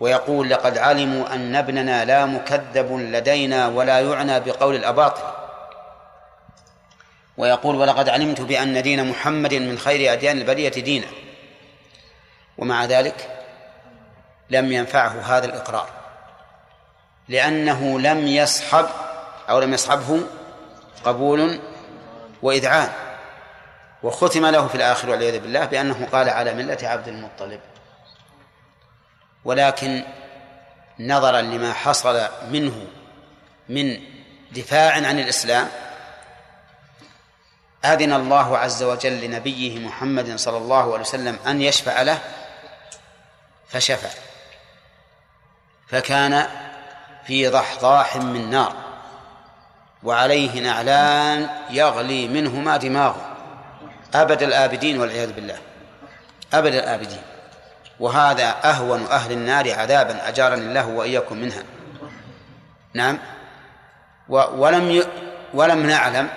ويقول 0.03 0.49
لقد 0.49 0.77
علموا 0.77 1.35
أن 1.35 1.55
ابننا 1.55 2.05
لا 2.05 2.25
مكذب 2.25 2.91
لدينا 2.91 3.67
ولا 3.67 3.99
يعنى 3.99 4.39
بقول 4.39 4.75
الأباطل. 4.75 5.23
ويقول 7.37 7.75
ولقد 7.75 8.09
علمت 8.09 8.41
بأن 8.41 8.81
دين 8.81 9.09
محمد 9.09 9.53
من 9.53 9.77
خير 9.77 10.13
أديان 10.13 10.37
البرية 10.37 10.69
دينا. 10.69 11.07
ومع 12.57 12.85
ذلك 12.85 13.45
لم 14.49 14.71
ينفعه 14.71 15.21
هذا 15.21 15.45
الإقرار. 15.45 15.89
لأنه 17.29 17.99
لم 17.99 18.27
يصحب 18.27 18.85
أو 19.49 19.59
لم 19.59 19.73
يصحبه 19.73 20.21
قبول 21.05 21.59
وإذعان. 22.41 22.89
وختم 24.03 24.45
له 24.45 24.67
في 24.67 24.75
الآخر 24.75 25.09
والعياذ 25.09 25.39
بالله 25.39 25.65
بأنه 25.65 26.07
قال 26.11 26.29
على 26.29 26.53
ملة 26.53 26.77
عبد 26.83 27.07
المطلب. 27.07 27.59
ولكن 29.45 30.03
نظرا 30.99 31.41
لما 31.41 31.73
حصل 31.73 32.27
منه 32.49 32.87
من 33.69 33.99
دفاع 34.51 34.93
عن 34.93 35.19
الإسلام 35.19 35.69
أذن 37.85 38.13
الله 38.13 38.57
عز 38.57 38.83
وجل 38.83 39.21
لنبيه 39.21 39.79
محمد 39.79 40.35
صلى 40.35 40.57
الله 40.57 40.93
عليه 40.93 41.01
وسلم 41.01 41.39
أن 41.47 41.61
يشفع 41.61 42.01
له 42.01 42.19
فشفع 43.69 44.09
فكان 45.87 46.47
في 47.25 47.47
ضحضاح 47.47 48.17
من 48.17 48.49
نار 48.49 48.73
وعليه 50.03 50.61
نعلان 50.61 51.49
يغلي 51.69 52.27
منهما 52.27 52.77
دماغه 52.77 53.35
أبد 54.13 54.43
الآبدين 54.43 54.99
والعياذ 54.99 55.31
بالله 55.31 55.57
أبد 56.53 56.73
الآبدين. 56.73 57.21
وهذا 58.03 58.55
أهون 58.63 59.05
أهل 59.05 59.31
النار 59.31 59.73
عذابا 59.73 60.27
أجارني 60.27 60.61
الله 60.61 60.87
وإياكم 60.87 61.37
منها. 61.37 61.63
نعم. 62.93 63.19
ولم 64.29 64.91
ي... 64.91 65.03
ولم 65.53 65.87
نعلم 65.87 66.29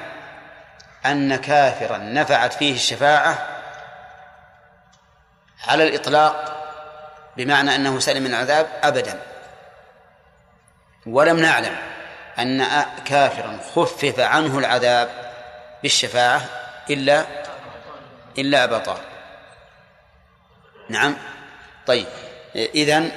أن 1.07 1.37
كافرا 1.37 1.99
نفعت 1.99 2.53
فيه 2.53 2.75
الشفاعة 2.75 3.39
على 5.67 5.89
الإطلاق 5.89 6.57
بمعنى 7.37 7.75
أنه 7.75 7.99
سلم 7.99 8.23
من 8.23 8.31
العذاب 8.31 8.67
أبدا. 8.83 9.21
ولم 11.07 11.41
نعلم 11.41 11.77
أن 12.39 12.67
كافرا 13.05 13.59
خفف 13.75 14.21
عنه 14.21 14.59
العذاب 14.59 15.09
بالشفاعة 15.83 16.41
إلا 16.91 17.25
إلا 18.39 18.65
أبا 18.65 18.79
طالب. 18.79 19.05
نعم. 20.89 21.17
طيب 21.87 22.07
إذن 22.57 23.13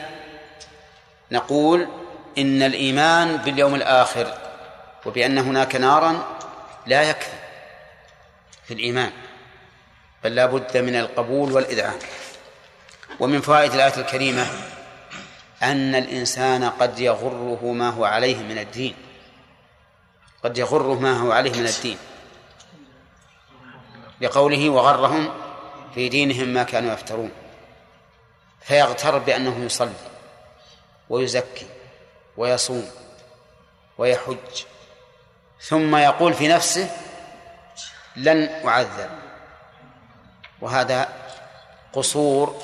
نقول 1.31 1.87
إن 2.37 2.63
الإيمان 2.63 3.37
باليوم 3.37 3.75
الآخر 3.75 4.33
وبأن 5.05 5.37
هناك 5.37 5.75
نارا 5.75 6.37
لا 6.87 7.03
يكفي 7.03 7.39
في 8.67 8.73
الإيمان 8.73 9.11
بل 10.23 10.35
لا 10.35 10.45
بد 10.45 10.77
من 10.77 10.95
القبول 10.95 11.51
والإذعان. 11.51 11.99
ومن 13.19 13.41
فوائد 13.41 13.73
الآية 13.73 13.97
الكريمة 13.97 14.47
أن 15.63 15.95
الإنسان 15.95 16.63
قد 16.63 16.99
يغره 16.99 17.71
ما 17.73 17.89
هو 17.89 18.05
عليه 18.05 18.37
من 18.37 18.57
الدين. 18.57 18.95
قد 20.43 20.57
يغره 20.57 20.99
ما 20.99 21.17
هو 21.17 21.31
عليه 21.31 21.51
من 21.51 21.67
الدين. 21.67 21.97
لقوله 24.21 24.69
وغرهم 24.69 25.29
في 25.95 26.09
دينهم 26.09 26.47
ما 26.47 26.63
كانوا 26.63 26.93
يفترون. 26.93 27.31
فيغتر 28.61 29.17
بأنه 29.17 29.65
يصلي 29.65 29.93
ويزكي 31.09 31.67
ويصوم 32.37 32.91
ويحج 33.97 34.63
ثم 35.61 35.95
يقول 35.95 36.33
في 36.33 36.47
نفسه 36.47 36.89
لن 38.15 38.65
أعذب. 38.67 39.09
وهذا 40.61 41.09
قصور 41.93 42.61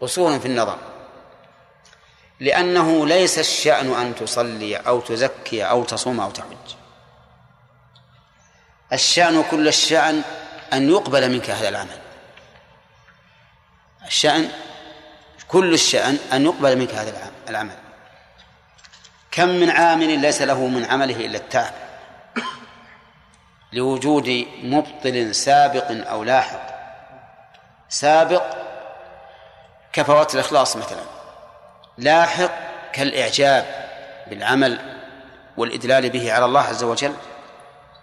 قصور 0.00 0.38
في 0.38 0.46
النظر. 0.46 0.78
لأنه 2.40 3.06
ليس 3.06 3.38
الشأن 3.38 3.94
أن 3.94 4.14
تصلي 4.14 4.76
أو 4.76 5.00
تزكي 5.00 5.64
أو 5.64 5.84
تصوم 5.84 6.20
أو 6.20 6.30
تحج. 6.30 6.74
الشأن 8.92 9.44
كل 9.50 9.68
الشأن 9.68 10.22
أن 10.72 10.90
يقبل 10.90 11.30
منك 11.30 11.50
هذا 11.50 11.68
العمل. 11.68 12.00
الشأن 14.06 14.50
كل 15.54 15.74
الشأن 15.74 16.18
أن 16.32 16.44
يقبل 16.44 16.78
منك 16.78 16.94
هذا 16.94 17.12
العمل. 17.48 17.74
كم 19.30 19.48
من 19.48 19.70
عامل 19.70 20.18
ليس 20.18 20.42
له 20.42 20.66
من 20.66 20.84
عمله 20.84 21.16
إلا 21.16 21.38
التعب. 21.38 21.72
لوجود 23.72 24.46
مبطل 24.62 25.34
سابق 25.34 26.08
أو 26.10 26.24
لاحق. 26.24 26.60
سابق 27.88 28.42
كفوات 29.92 30.34
الإخلاص 30.34 30.76
مثلا. 30.76 31.02
لاحق 31.98 32.50
كالإعجاب 32.92 33.88
بالعمل 34.26 35.00
والإدلال 35.56 36.10
به 36.10 36.32
على 36.32 36.44
الله 36.44 36.60
عز 36.60 36.84
وجل. 36.84 37.14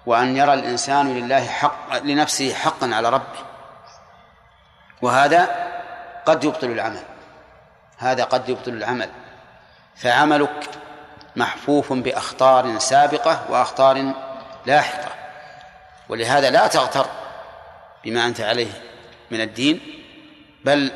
وأن 0.05 0.37
يرى 0.37 0.53
الإنسان 0.53 1.17
لله 1.17 1.47
حق 1.47 1.97
لنفسه 2.03 2.53
حقا 2.53 2.95
على 2.95 3.09
ربه. 3.09 3.39
وهذا 5.01 5.71
قد 6.25 6.43
يبطل 6.43 6.67
العمل. 6.67 7.10
هذا 8.01 8.23
قد 8.23 8.49
يبطل 8.49 8.71
العمل. 8.71 9.09
فعملك 9.95 10.69
محفوف 11.35 11.93
بأخطار 11.93 12.79
سابقة 12.79 13.45
وأخطار 13.49 14.13
لاحقة. 14.65 15.09
ولهذا 16.09 16.49
لا 16.49 16.67
تغتر 16.67 17.05
بما 18.03 18.25
أنت 18.25 18.41
عليه 18.41 18.71
من 19.31 19.41
الدين 19.41 20.03
بل 20.65 20.91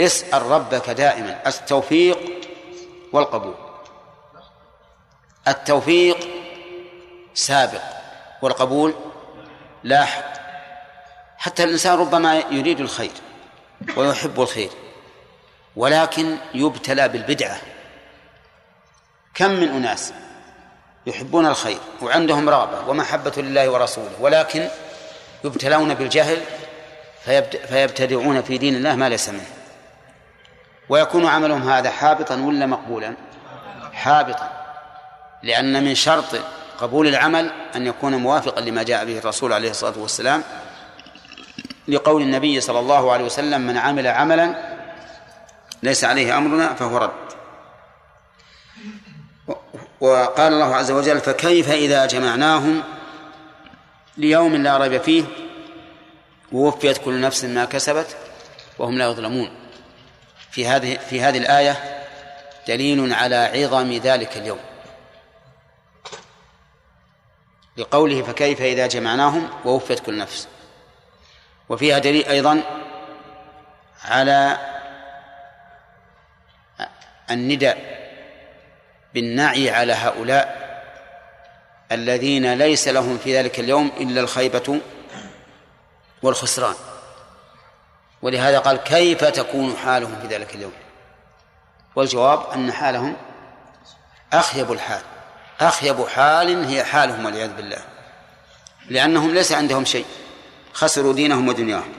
اسأل 0.00 0.42
ربك 0.42 0.90
دائما. 0.90 1.38
التوفيق 1.46 2.18
والقبول. 3.12 3.54
التوفيق 5.48 6.28
سابق 7.34 7.82
والقبول 8.42 8.94
لاحق. 9.84 10.32
حتى 11.38 11.64
الإنسان 11.64 11.98
ربما 11.98 12.34
يريد 12.34 12.80
الخير 12.80 13.12
ويحب 13.96 14.40
الخير. 14.40 14.70
ولكن 15.76 16.36
يبتلى 16.54 17.08
بالبدعة. 17.08 17.58
كم 19.34 19.50
من 19.50 19.68
أناس 19.68 20.12
يحبون 21.06 21.46
الخير 21.46 21.78
وعندهم 22.02 22.48
رغبة 22.48 22.88
ومحبة 22.88 23.32
لله 23.36 23.70
ورسوله 23.70 24.12
ولكن 24.20 24.68
يبتلون 25.44 25.94
بالجهل 25.94 26.38
فيبتدعون 27.68 28.42
في 28.42 28.58
دين 28.58 28.74
الله 28.74 28.94
ما 28.96 29.08
ليس 29.08 29.28
منه. 29.28 29.46
ويكون 30.88 31.26
عملهم 31.26 31.70
هذا 31.70 31.90
حابطا 31.90 32.34
ولا 32.34 32.66
مقبولا؟ 32.66 33.14
حابطا 33.92 34.50
لأن 35.42 35.84
من 35.84 35.94
شرط 35.94 36.40
قبول 36.78 37.06
العمل 37.06 37.50
أن 37.76 37.86
يكون 37.86 38.14
موافقا 38.14 38.60
لما 38.60 38.82
جاء 38.82 39.04
به 39.04 39.18
الرسول 39.18 39.52
عليه 39.52 39.70
الصلاة 39.70 39.98
والسلام 39.98 40.42
لقول 41.88 42.22
النبي 42.22 42.60
صلى 42.60 42.78
الله 42.78 43.12
عليه 43.12 43.24
وسلم 43.24 43.60
من 43.60 43.76
عمل 43.76 44.06
عملا 44.06 44.69
ليس 45.82 46.04
عليه 46.04 46.38
أمرنا 46.38 46.74
فهو 46.74 46.96
رد. 46.96 47.30
وقال 50.00 50.52
الله 50.52 50.76
عز 50.76 50.90
وجل 50.90 51.20
فكيف 51.20 51.70
إذا 51.70 52.06
جمعناهم 52.06 52.82
ليوم 54.16 54.56
لا 54.56 54.76
ريب 54.76 55.02
فيه 55.02 55.24
ووفيت 56.52 56.98
كل 56.98 57.20
نفس 57.20 57.44
ما 57.44 57.64
كسبت 57.64 58.16
وهم 58.78 58.98
لا 58.98 59.04
يظلمون. 59.04 59.50
في 60.50 60.66
هذه 60.68 60.96
في 60.96 61.22
هذه 61.22 61.38
الآية 61.38 62.04
دليل 62.68 63.12
على 63.12 63.36
عظم 63.36 63.92
ذلك 63.92 64.36
اليوم. 64.36 64.58
لقوله 67.76 68.22
فكيف 68.22 68.60
إذا 68.60 68.86
جمعناهم 68.86 69.48
ووفيت 69.64 70.00
كل 70.00 70.18
نفس. 70.18 70.48
وفيها 71.68 71.98
دليل 71.98 72.26
أيضا 72.26 72.62
على 74.04 74.58
النداء 77.30 78.00
بالنعي 79.14 79.70
على 79.70 79.92
هؤلاء 79.92 80.60
الذين 81.92 82.54
ليس 82.54 82.88
لهم 82.88 83.18
في 83.18 83.38
ذلك 83.38 83.60
اليوم 83.60 83.90
إلا 84.00 84.20
الخيبة 84.20 84.80
والخسران. 86.22 86.74
ولهذا 88.22 88.58
قال 88.58 88.76
كيف 88.76 89.24
تكون 89.24 89.76
حالهم 89.76 90.16
في 90.22 90.34
ذلك 90.34 90.54
اليوم؟ 90.54 90.72
والجواب 91.96 92.50
أن 92.54 92.72
حالهم 92.72 93.16
أخيب 94.32 94.72
الحال. 94.72 95.00
أخيب 95.60 96.06
حال 96.08 96.64
هي 96.64 96.84
حالهم 96.84 97.24
والعياذ 97.24 97.52
بالله. 97.52 97.78
لأنهم 98.88 99.34
ليس 99.34 99.52
عندهم 99.52 99.84
شيء. 99.84 100.06
خسروا 100.72 101.12
دينهم 101.12 101.48
ودنياهم. 101.48 101.92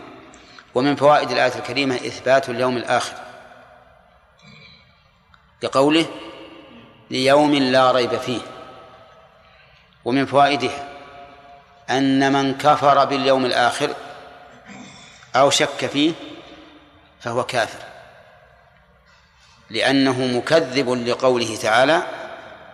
ومن 0.75 0.95
فوائد 0.95 1.31
الآية 1.31 1.55
الكريمة 1.55 1.95
إثبات 1.95 2.49
اليوم 2.49 2.77
الآخر. 2.77 3.30
بقوله 5.61 6.05
ليوم 7.09 7.55
لا 7.55 7.91
ريب 7.91 8.17
فيه 8.17 8.41
ومن 10.05 10.25
فوائدها 10.25 10.87
أن 11.89 12.33
من 12.33 12.57
كفر 12.57 13.05
باليوم 13.05 13.45
الآخر 13.45 13.89
أو 15.35 15.49
شك 15.49 15.85
فيه 15.85 16.11
فهو 17.19 17.43
كافر 17.43 17.79
لأنه 19.69 20.37
مكذب 20.37 20.89
لقوله 20.89 21.55
تعالى 21.55 22.01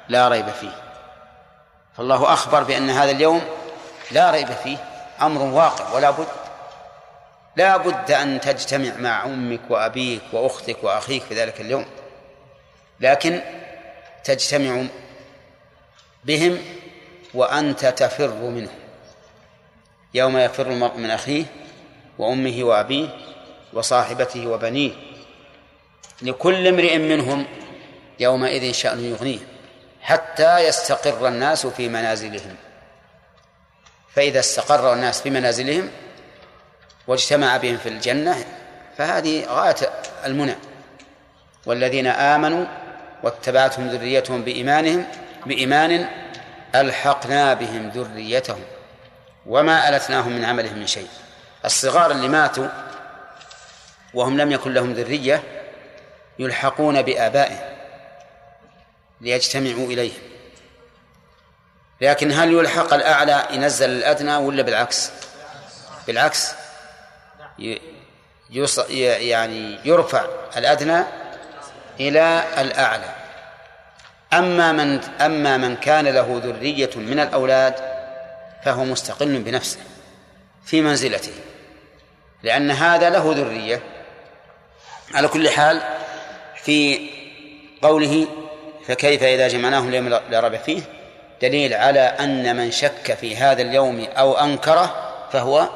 لا 0.09 0.27
ريب 0.27 0.49
فيه. 0.49 0.83
فالله 1.97 2.33
أخبر 2.33 2.63
بأن 2.63 2.89
هذا 2.89 3.11
اليوم 3.11 3.41
لا 4.11 4.31
ريب 4.31 4.47
فيه 4.47 4.77
أمر 5.21 5.41
واقع 5.41 5.93
ولا 5.93 6.11
بد 6.11 6.27
لا 7.55 7.77
بد 7.77 8.11
أن 8.11 8.41
تجتمع 8.41 8.93
مع 8.97 9.25
أمك 9.25 9.61
وأبيك 9.69 10.21
وأختك 10.33 10.83
وأخيك 10.83 11.23
في 11.23 11.35
ذلك 11.35 11.61
اليوم. 11.61 11.85
لكن 12.99 13.41
تجتمع 14.23 14.83
بهم 16.23 16.57
وأنت 17.33 17.85
تفر 17.85 18.33
منهم. 18.33 18.75
يوم 20.13 20.37
يفر 20.37 20.71
المرء 20.71 20.97
من 20.97 21.11
أخيه 21.11 21.45
وأمه 22.17 22.63
وأبيه 22.63 23.09
وصاحبته 23.73 24.47
وبنيه 24.47 24.91
لكل 26.21 26.67
امرئ 26.67 26.97
منهم 26.97 27.45
يومئذ 28.19 28.71
شأن 28.71 29.05
يغنيه 29.05 29.39
حتى 30.01 30.59
يستقر 30.59 31.27
الناس 31.27 31.67
في 31.67 31.89
منازلهم. 31.89 32.55
فإذا 34.13 34.39
استقر 34.39 34.93
الناس 34.93 35.21
في 35.21 35.29
منازلهم 35.29 35.91
واجتمع 37.07 37.57
بهم 37.57 37.77
في 37.77 37.89
الجنة 37.89 38.45
فهذه 38.97 39.45
غاية 39.45 39.75
المنى. 40.25 40.55
والذين 41.65 42.07
آمنوا 42.07 42.65
واتبعتهم 43.23 43.87
ذريتهم 43.89 44.43
بإيمانهم 44.43 45.05
بإيمان 45.45 46.07
ألحقنا 46.75 47.53
بهم 47.53 47.89
ذريتهم 47.89 48.63
وما 49.45 49.89
ألتناهم 49.89 50.31
من 50.31 50.45
عملهم 50.45 50.77
من 50.77 50.87
شيء. 50.87 51.07
الصغار 51.65 52.11
اللي 52.11 52.27
ماتوا 52.27 52.67
وهم 54.13 54.37
لم 54.37 54.51
يكن 54.51 54.73
لهم 54.73 54.93
ذرية 54.93 55.43
يلحقون 56.39 57.01
بآبائهم 57.01 57.77
ليجتمعوا 59.21 59.87
إليهم. 59.87 60.21
لكن 62.01 62.31
هل 62.31 62.53
يلحق 62.53 62.93
الأعلى 62.93 63.47
ينزل 63.51 63.89
الأدنى 63.89 64.35
ولا 64.35 64.61
بالعكس؟ 64.63 65.11
بالعكس. 66.07 66.51
يعني 68.49 69.79
يرفع 69.85 70.25
الأدنى 70.57 71.03
إلى 71.99 72.43
الأعلى. 72.57 73.17
أما 74.33 74.71
من 74.71 74.99
أما 75.21 75.57
من 75.57 75.75
كان 75.75 76.07
له 76.07 76.41
ذرية 76.43 76.89
من 76.95 77.19
الأولاد 77.19 77.75
فهو 78.65 78.83
مستقل 78.83 79.39
بنفسه 79.39 79.79
في 80.65 80.81
منزلته 80.81 81.31
لأن 82.43 82.71
هذا 82.71 83.09
له 83.09 83.33
ذرية 83.33 83.81
على 85.13 85.27
كل 85.27 85.49
حال 85.49 85.81
في 86.55 87.09
قوله 87.81 88.27
فكيف 88.87 89.23
إذا 89.23 89.47
جمعناهم 89.47 89.89
اليوم 89.89 90.09
لا 90.09 90.39
ريب 90.39 90.55
فيه؟ 90.55 90.81
دليل 91.41 91.73
على 91.73 91.99
أن 91.99 92.55
من 92.55 92.71
شك 92.71 93.13
في 93.13 93.37
هذا 93.37 93.61
اليوم 93.61 94.07
أو 94.17 94.37
أنكره 94.37 95.13
فهو 95.31 95.67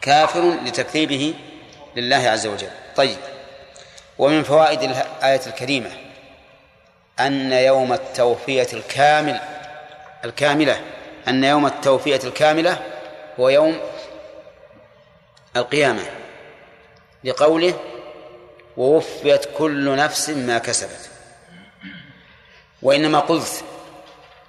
كافر 0.00 0.54
لتكذيبه 0.64 1.34
لله 1.96 2.28
عز 2.28 2.46
وجل. 2.46 2.70
طيب. 2.96 3.16
ومن 4.18 4.42
فوائد 4.42 4.82
الآية 4.82 5.40
الكريمة 5.46 5.90
أن 7.20 7.52
يوم 7.52 7.92
التوفية 7.92 8.66
الكامل 8.72 9.40
الكاملة. 10.24 10.80
أن 11.28 11.44
يوم 11.44 11.66
التوفية 11.66 12.20
الكاملة 12.24 12.78
هو 13.40 13.48
يوم 13.48 13.80
القيامة. 15.56 16.02
لقوله 17.24 17.74
ووفيت 18.76 19.44
كل 19.58 19.96
نفس 19.96 20.30
ما 20.30 20.58
كسبت. 20.58 21.10
وإنما 22.82 23.18
قلت 23.18 23.64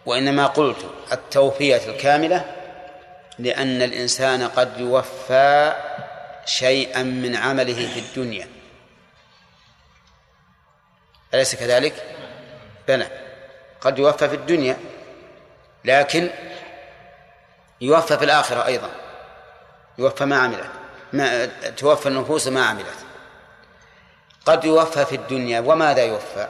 وإنما 0.05 0.47
قلت 0.47 0.85
التوفية 1.11 1.81
الكاملة 1.89 2.45
لأن 3.39 3.81
الإنسان 3.81 4.47
قد 4.47 4.79
يوفى 4.79 5.73
شيئا 6.45 7.03
من 7.03 7.35
عمله 7.35 7.87
في 7.93 7.99
الدنيا. 7.99 8.56
أليس 11.37 11.55
كذلك؟ 11.55 11.93
بلى 12.87 13.07
قد 13.81 13.99
يوفى 13.99 14.29
في 14.29 14.35
الدنيا 14.35 14.77
لكن 15.85 16.29
يوفى 17.81 18.17
في 18.17 18.25
الآخرة 18.25 18.65
أيضا. 18.65 18.89
يوفى 19.97 20.25
ما 20.25 20.37
عملت 20.37 20.69
ما 21.13 21.45
توفى 21.77 22.09
النفوس 22.09 22.47
ما 22.47 22.65
عملت. 22.65 22.97
قد 24.45 24.65
يوفى 24.65 25.05
في 25.05 25.15
الدنيا 25.15 25.59
وماذا 25.59 26.03
يوفى؟ 26.03 26.47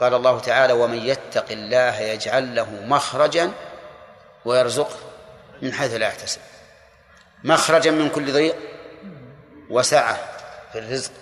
قال 0.00 0.14
الله 0.14 0.40
تعالى 0.40 0.72
ومن 0.72 1.06
يتق 1.06 1.46
الله 1.50 2.00
يجعل 2.00 2.54
له 2.54 2.70
مخرجا 2.70 3.52
ويرزقه 4.44 4.96
من 5.62 5.72
حيث 5.72 5.94
لا 5.94 6.06
يحتسب. 6.06 6.40
مخرجا 7.44 7.90
من 7.90 8.08
كل 8.08 8.32
ضيق 8.32 8.56
وسعة 9.70 10.18
في 10.72 10.78
الرزق 10.78 11.12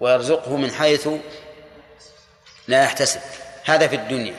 ويرزقه 0.00 0.56
من 0.56 0.70
حيث 0.70 1.08
لا 2.68 2.84
يحتسب. 2.84 3.20
هذا 3.64 3.88
في 3.88 3.96
الدنيا. 3.96 4.36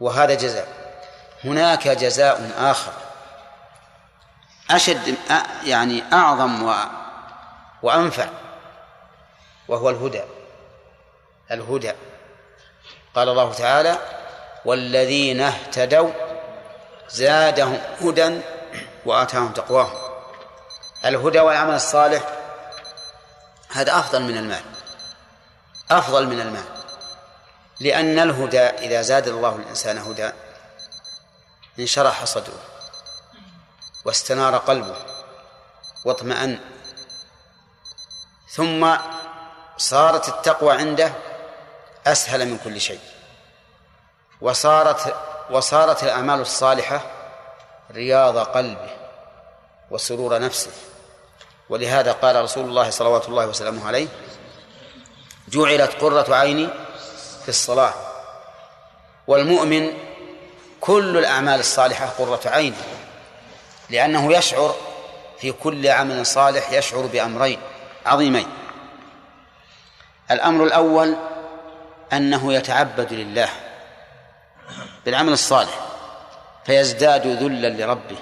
وهذا 0.00 0.34
جزاء. 0.34 0.68
هناك 1.44 1.88
جزاء 1.88 2.50
آخر. 2.58 2.92
أشد 4.70 5.14
يعني 5.64 6.02
أعظم 6.12 6.62
و 6.62 6.74
وأنفع. 7.82 8.28
وهو 9.68 9.90
الهدى. 9.90 10.22
الهدى. 11.50 11.92
قال 13.14 13.28
الله 13.28 13.52
تعالى 13.52 13.98
والذين 14.64 15.40
اهتدوا 15.40 16.10
زادهم 17.08 17.78
هدى 18.00 18.40
وآتاهم 19.06 19.52
تقواهم. 19.52 19.98
الهدى 21.04 21.40
والعمل 21.40 21.74
الصالح 21.74 22.22
هذا 23.72 23.98
أفضل 23.98 24.22
من 24.22 24.36
المال. 24.36 24.75
أفضل 25.90 26.26
من 26.26 26.40
المال. 26.40 26.64
لأن 27.80 28.18
الهدى 28.18 28.60
إذا 28.60 29.02
زاد 29.02 29.28
الله 29.28 29.56
الإنسان 29.56 29.98
هدى 29.98 30.30
انشرح 31.78 32.24
صدره 32.24 32.62
واستنار 34.04 34.56
قلبه 34.56 34.96
واطمأن. 36.04 36.58
ثم 38.50 38.96
صارت 39.76 40.28
التقوى 40.28 40.72
عنده 40.72 41.12
أسهل 42.06 42.48
من 42.48 42.58
كل 42.58 42.80
شيء. 42.80 43.00
وصارت 44.40 45.16
وصارت 45.50 46.02
الأعمال 46.02 46.40
الصالحة 46.40 47.00
رياض 47.90 48.38
قلبه 48.38 48.90
وسرور 49.90 50.38
نفسه. 50.38 50.72
ولهذا 51.68 52.12
قال 52.12 52.44
رسول 52.44 52.64
الله 52.64 52.90
صلوات 52.90 53.28
الله 53.28 53.46
وسلامه 53.46 53.86
عليه 53.86 54.08
جعلت 55.48 55.92
قرة 55.92 56.34
عيني 56.34 56.68
في 57.42 57.48
الصلاة. 57.48 57.94
والمؤمن 59.26 59.92
كل 60.80 61.18
الأعمال 61.18 61.60
الصالحة 61.60 62.06
قرة 62.06 62.40
عين 62.46 62.74
لأنه 63.90 64.32
يشعر 64.32 64.74
في 65.40 65.52
كل 65.52 65.88
عمل 65.88 66.26
صالح 66.26 66.72
يشعر 66.72 67.00
بأمرين 67.00 67.58
عظيمين. 68.06 68.46
الأمر 70.30 70.64
الأول 70.64 71.16
أنه 72.12 72.52
يتعبد 72.52 73.12
لله 73.12 73.48
بالعمل 75.04 75.32
الصالح 75.32 75.80
فيزداد 76.64 77.26
ذلا 77.26 77.68
لربه 77.68 78.16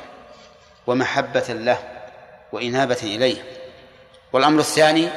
ومحبة 0.87 1.45
له 1.49 1.79
وإنابة 2.53 2.99
إليه. 3.03 3.45
والأمر 4.33 4.61
الثاني 4.61 5.09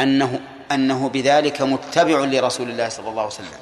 أنه 0.00 0.40
أنه 0.70 1.08
بذلك 1.08 1.62
متبع 1.62 2.18
لرسول 2.18 2.70
الله 2.70 2.88
صلى 2.88 3.08
الله 3.08 3.22
عليه 3.22 3.32
وسلم. 3.32 3.60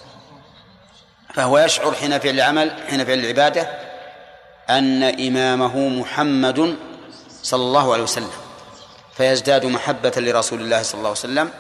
فهو 1.35 1.59
يشعر 1.59 1.93
حين 1.93 2.19
فعل 2.19 2.35
العمل 2.35 2.73
حين 2.91 3.05
فعل 3.05 3.19
العبادة 3.19 3.69
أن 4.71 5.03
إمامه 5.03 5.89
محمد 5.89 6.77
صلى 7.43 7.63
الله 7.63 7.93
عليه 7.93 8.03
وسلم 8.03 8.31
فيزداد 9.17 9.67
محبة 9.67 10.13
لرسول 10.17 10.61
الله 10.61 10.83
صلى 10.83 10.99
الله 10.99 11.09
عليه 11.09 11.19
وسلم 11.19 11.51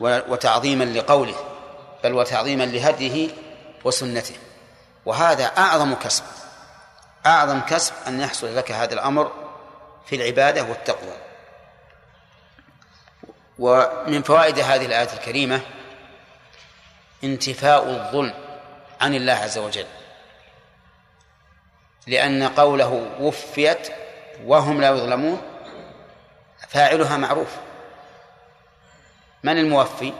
وتعظيما 0.00 0.84
لقوله 0.84 1.34
بل 2.04 2.12
وتعظيما 2.12 2.64
لهديه 2.64 3.30
وسنته. 3.84 4.34
وهذا 5.06 5.44
أعظم 5.44 5.94
كسب 5.94 6.24
أعظم 7.26 7.60
كسب 7.60 7.92
أن 8.06 8.20
يحصل 8.20 8.56
لك 8.56 8.72
هذا 8.72 8.94
الأمر 8.94 9.32
في 10.06 10.16
العبادة 10.16 10.62
والتقوى. 10.62 11.16
ومن 13.58 14.22
فوائد 14.22 14.58
هذه 14.58 14.86
الآية 14.86 15.12
الكريمة 15.12 15.60
انتفاء 17.24 17.88
الظلم 17.88 18.34
عن 19.00 19.14
الله 19.14 19.32
عز 19.32 19.58
وجل. 19.58 19.86
لأن 22.06 22.48
قوله 22.48 23.10
وفيت 23.20 23.88
وهم 24.44 24.80
لا 24.80 24.88
يظلمون 24.88 25.42
فاعلها 26.68 27.16
معروف. 27.16 27.48
من 29.42 29.58
الموفي؟ 29.58 30.12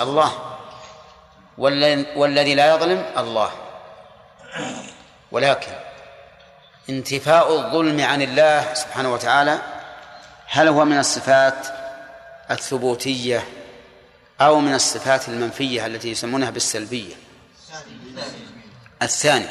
الله. 0.00 0.32
والذي 2.16 2.54
لا 2.54 2.74
يظلم 2.74 3.04
الله. 3.16 3.50
ولكن 5.32 5.72
انتفاء 6.90 7.52
الظلم 7.52 8.00
عن 8.00 8.22
الله 8.22 8.74
سبحانه 8.74 9.12
وتعالى 9.12 9.58
هل 10.46 10.68
هو 10.68 10.84
من 10.84 10.98
الصفات 10.98 11.81
الثبوتية 12.52 13.44
أو 14.40 14.60
من 14.60 14.74
الصفات 14.74 15.28
المنفية 15.28 15.86
التي 15.86 16.10
يسمونها 16.10 16.50
بالسلبية. 16.50 17.14
الثاني 19.02 19.46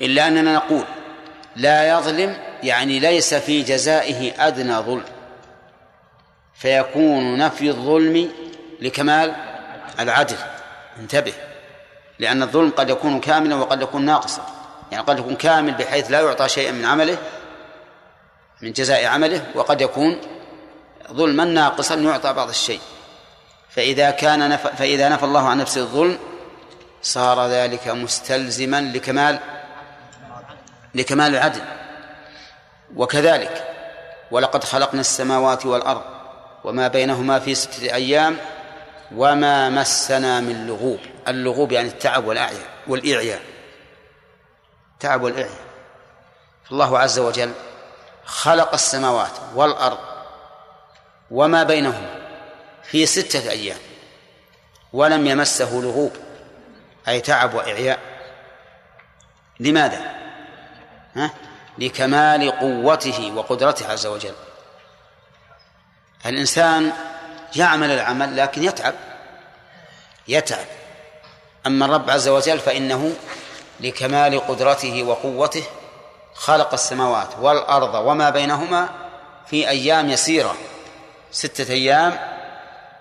إلا 0.00 0.28
أننا 0.28 0.54
نقول 0.54 0.84
لا 1.56 1.98
يظلم 1.98 2.36
يعني 2.62 2.98
ليس 3.00 3.34
في 3.34 3.62
جزائه 3.62 4.46
أدنى 4.46 4.76
ظلم. 4.76 5.04
فيكون 6.54 7.38
نفي 7.38 7.68
الظلم 7.68 8.30
لكمال 8.80 9.34
العدل. 10.00 10.36
انتبه 10.98 11.32
لأن 12.18 12.42
الظلم 12.42 12.70
قد 12.70 12.90
يكون 12.90 13.20
كاملا 13.20 13.54
وقد 13.54 13.82
يكون 13.82 14.04
ناقصا. 14.04 14.46
يعني 14.92 15.04
قد 15.04 15.18
يكون 15.18 15.36
كامل 15.36 15.74
بحيث 15.74 16.10
لا 16.10 16.20
يعطى 16.20 16.48
شيئا 16.48 16.72
من 16.72 16.84
عمله 16.84 17.18
من 18.62 18.72
جزاء 18.72 19.04
عمله 19.04 19.46
وقد 19.54 19.80
يكون 19.80 20.20
ظلما 21.12 21.44
ناقصا 21.44 21.94
يعطى 21.94 22.32
بعض 22.32 22.48
الشيء. 22.48 22.80
فإذا 23.70 24.10
كان 24.10 24.50
نف... 24.50 24.66
فإذا 24.66 25.08
نفى 25.08 25.24
الله 25.24 25.48
عن 25.48 25.58
نفسه 25.58 25.80
الظلم 25.80 26.18
صار 27.02 27.46
ذلك 27.46 27.88
مستلزما 27.88 28.80
لكمال 28.80 29.38
لكمال 30.94 31.34
العدل. 31.34 31.62
وكذلك 32.96 33.74
ولقد 34.30 34.64
خلقنا 34.64 35.00
السماوات 35.00 35.66
والأرض 35.66 36.02
وما 36.64 36.88
بينهما 36.88 37.38
في 37.38 37.54
ستة 37.54 37.94
أيام 37.94 38.36
وما 39.16 39.70
مسنا 39.70 40.40
من 40.40 40.66
لغوب. 40.66 41.00
اللغوب 41.28 41.72
يعني 41.72 41.88
التعب 41.88 42.26
والأعياء 42.26 42.68
والإعياء. 42.86 43.40
تعب 45.00 45.22
والإعياء. 45.22 45.58
فالله 46.64 46.98
عز 46.98 47.18
وجل 47.18 47.52
خلق 48.24 48.72
السماوات 48.72 49.32
والأرض 49.54 49.98
وما 51.32 51.62
بينهما 51.62 52.22
في 52.84 53.06
ستة 53.06 53.50
أيام 53.50 53.78
ولم 54.92 55.26
يمسه 55.26 55.70
لغوب 55.74 56.12
أي 57.08 57.20
تعب 57.20 57.54
وإعياء 57.54 57.98
لماذا؟ 59.60 60.00
ها؟ 61.16 61.30
لكمال 61.78 62.50
قوته 62.50 63.32
وقدرته 63.36 63.92
عز 63.92 64.06
وجل 64.06 64.34
الإنسان 66.26 66.92
يعمل 67.56 67.90
العمل 67.90 68.36
لكن 68.36 68.64
يتعب 68.64 68.94
يتعب 70.28 70.66
أما 71.66 71.84
الرب 71.84 72.10
عز 72.10 72.28
وجل 72.28 72.58
فإنه 72.58 73.14
لكمال 73.80 74.46
قدرته 74.46 75.02
وقوته 75.02 75.64
خلق 76.34 76.72
السماوات 76.72 77.28
والأرض 77.40 77.94
وما 77.94 78.30
بينهما 78.30 78.88
في 79.46 79.68
أيام 79.68 80.10
يسيرة 80.10 80.56
ستة 81.32 81.72
أيام 81.72 82.18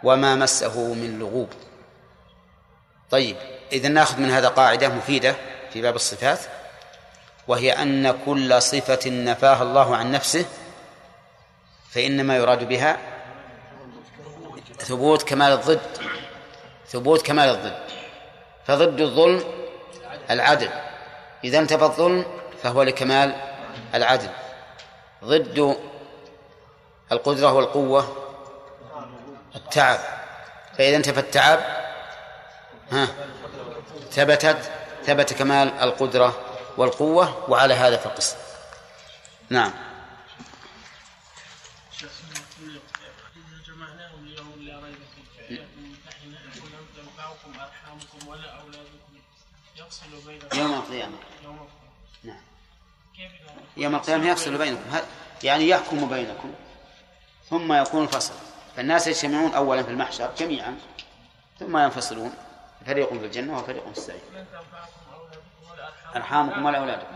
وما 0.04 0.36
مسه 0.36 0.94
من 0.94 1.20
لغوب. 1.20 1.50
طيب 3.12 3.36
إذا 3.72 3.90
نأخذ 3.90 4.20
من 4.20 4.32
هذا 4.32 4.48
قاعدة 4.48 4.90
مفيدة 4.90 5.36
في 5.74 5.82
باب 5.82 5.96
الصفات 5.96 6.40
وهي 7.48 7.72
أن 7.72 8.20
كل 8.26 8.62
صفة 8.62 9.10
نفاها 9.10 9.64
الله 9.64 9.96
عن 9.96 10.12
نفسه 10.12 10.46
فإنما 11.92 12.38
يراد 12.38 12.68
بها 12.68 12.98
ثبوت 14.80 15.24
كمال 15.24 15.52
الضد 15.52 15.82
ثبوت 16.88 17.22
كمال 17.22 17.50
الضد. 17.50 17.84
فضد 18.68 19.02
الظلم 19.02 19.44
العدل. 20.30 20.70
إذا 21.44 21.60
انتفى 21.60 21.84
الظلم 21.84 22.26
فهو 22.64 22.84
لكمال 22.84 23.36
العدل. 23.94 24.30
ضد 25.24 25.78
القدرة 27.12 27.54
والقوة 27.54 28.21
التعب. 29.56 30.00
فإذا 30.78 30.98
انتفى 30.98 31.20
التعب 31.20 31.60
ها 32.92 33.08
ثبتت 34.12 34.72
ثبت 35.06 35.34
كمال 35.34 35.68
القدرة 35.80 36.40
والقوة 36.78 37.50
وعلى 37.50 37.74
هذا 37.74 37.98
فقس 37.98 38.36
نعم. 39.50 39.72
يوم 50.54 50.74
القيامة. 50.74 51.18
نعم. 52.24 52.42
يوم 53.78 53.96
القيامة 53.96 54.32
يفصل 54.32 54.58
بينكم. 54.58 54.82
يعني 55.44 55.70
يحكم 55.70 56.10
بينكم 56.10 56.54
ثم 57.50 57.74
يكون 57.74 58.04
الفصل 58.04 58.34
فالناس 58.76 59.08
يجتمعون 59.08 59.54
أولا 59.54 59.84
في 59.84 59.90
المحشر 59.90 60.32
جميعا 60.38 60.78
ثم 61.60 61.78
ينفصلون. 61.78 62.34
فريق 62.86 63.10
في 63.10 63.26
الجنة 63.26 63.58
وفريق 63.58 63.84
في 63.84 63.98
السعير 63.98 64.22
أرحامكم 66.16 66.66
ولا 66.66 66.78
أولادكم. 66.78 67.16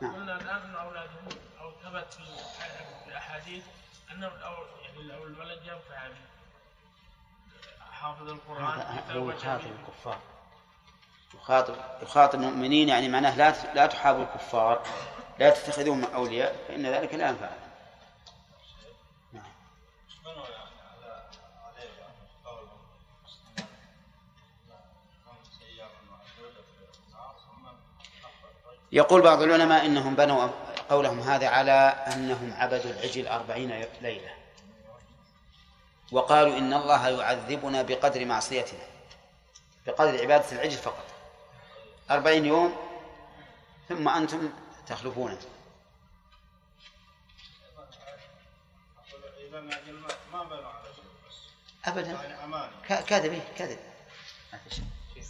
نعم. 0.00 0.14
قلنا 0.14 0.36
الآن 0.36 0.74
أولادهم 0.74 1.28
أو 1.60 1.70
ثبت 1.84 2.12
في 2.14 3.08
الأحاديث 3.08 3.64
أن 4.10 4.22
يعني 4.22 5.24
الولد 5.26 5.58
ينفع 5.62 6.08
حافظ 7.92 8.28
القرآن 8.28 8.98
هو 9.10 9.30
يخاطب 9.30 9.64
الكفار. 9.80 10.18
يخاطب 11.34 11.74
يخاطب 12.02 12.38
المؤمنين 12.38 12.88
يعني 12.88 13.08
معناه 13.08 13.36
لا 13.36 13.74
لا 13.74 13.86
تحابوا 13.86 14.22
الكفار 14.22 14.82
لا 15.38 15.50
تتخذوهم 15.50 16.04
أولياء 16.04 16.56
فإن 16.68 16.86
ذلك 16.86 17.14
لا 17.14 17.28
ينفع. 17.28 17.48
يقول 28.92 29.22
بعض 29.22 29.42
العلماء 29.42 29.86
إنهم 29.86 30.14
بنوا 30.14 30.48
قولهم 30.90 31.20
هذا 31.20 31.48
على 31.48 31.72
أنهم 32.14 32.52
عبدوا 32.52 32.90
العجل 32.90 33.28
أربعين 33.28 33.84
ليلة. 34.00 34.34
وقالوا 36.12 36.58
إن 36.58 36.72
الله 36.72 37.08
يعذبنا 37.08 37.82
بقدر 37.82 38.24
معصيتنا 38.24 38.80
بقدر 39.86 40.20
عبادة 40.20 40.52
العجل 40.52 40.76
فقط. 40.76 41.04
أربعين 42.10 42.46
يوم 42.46 42.76
ثم 43.88 44.08
أنتم 44.08 44.52
تخلفونه 44.86 45.38
أبدا. 51.84 52.18
كذب 52.88 53.42
كذب 53.58 53.78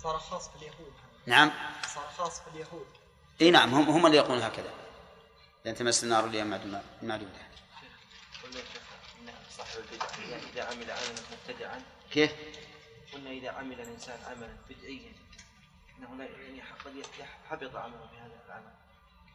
صار 0.03 0.19
خاص 0.19 0.49
باليهود. 0.49 0.93
نعم. 1.27 1.53
صار 1.95 2.09
خاص 2.19 2.43
باليهود. 2.45 3.00
إي 3.41 3.51
نعم 3.51 3.75
هم 3.75 3.91
هم 3.91 4.07
اللي 4.07 4.17
يقولون 4.17 4.43
هكذا. 4.43 4.71
لن 5.65 5.75
تمس 5.75 6.05
النار 6.05 6.25
الا 6.25 6.45
معدوده 7.03 7.51
صاحب 9.57 9.81
البدع 9.93 10.07
اذا 10.53 10.65
عمل 10.65 10.91
عملا 10.91 11.21
مبتدعا 11.33 11.83
كيف؟ 12.11 12.33
قلنا 13.15 13.31
إذا 13.31 13.51
عمل 13.51 13.81
الإنسان 13.81 14.19
عملا 14.31 14.57
بدعيا 14.69 15.13
إنه 15.99 16.15
لا 16.19 16.25
يعني 16.25 16.63
قد 16.85 17.05
حبط 17.51 17.77
عمله 17.77 18.09
بهذا 18.13 18.41
العمل. 18.47 18.73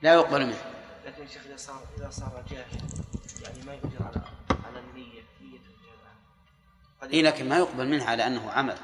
لا 0.01 0.13
يقبل 0.13 0.45
منه. 0.45 0.73
لكن 1.05 1.23
يا 1.23 1.27
شيخ 1.27 1.41
إذا 1.45 1.57
صار 1.57 1.83
إذا 1.97 2.09
صار 2.09 2.43
جاهل 2.49 2.79
يعني 3.43 3.63
ما 3.65 3.73
يقدر 3.73 4.03
على 4.03 4.21
على 4.65 4.79
النية 4.79 5.23
نية 5.41 5.59
إي 7.13 7.21
لكن 7.21 7.49
ما 7.49 7.57
يقبل 7.57 7.87
منه 7.87 8.05
على 8.05 8.27
أنه 8.27 8.51
عمل. 8.51 8.77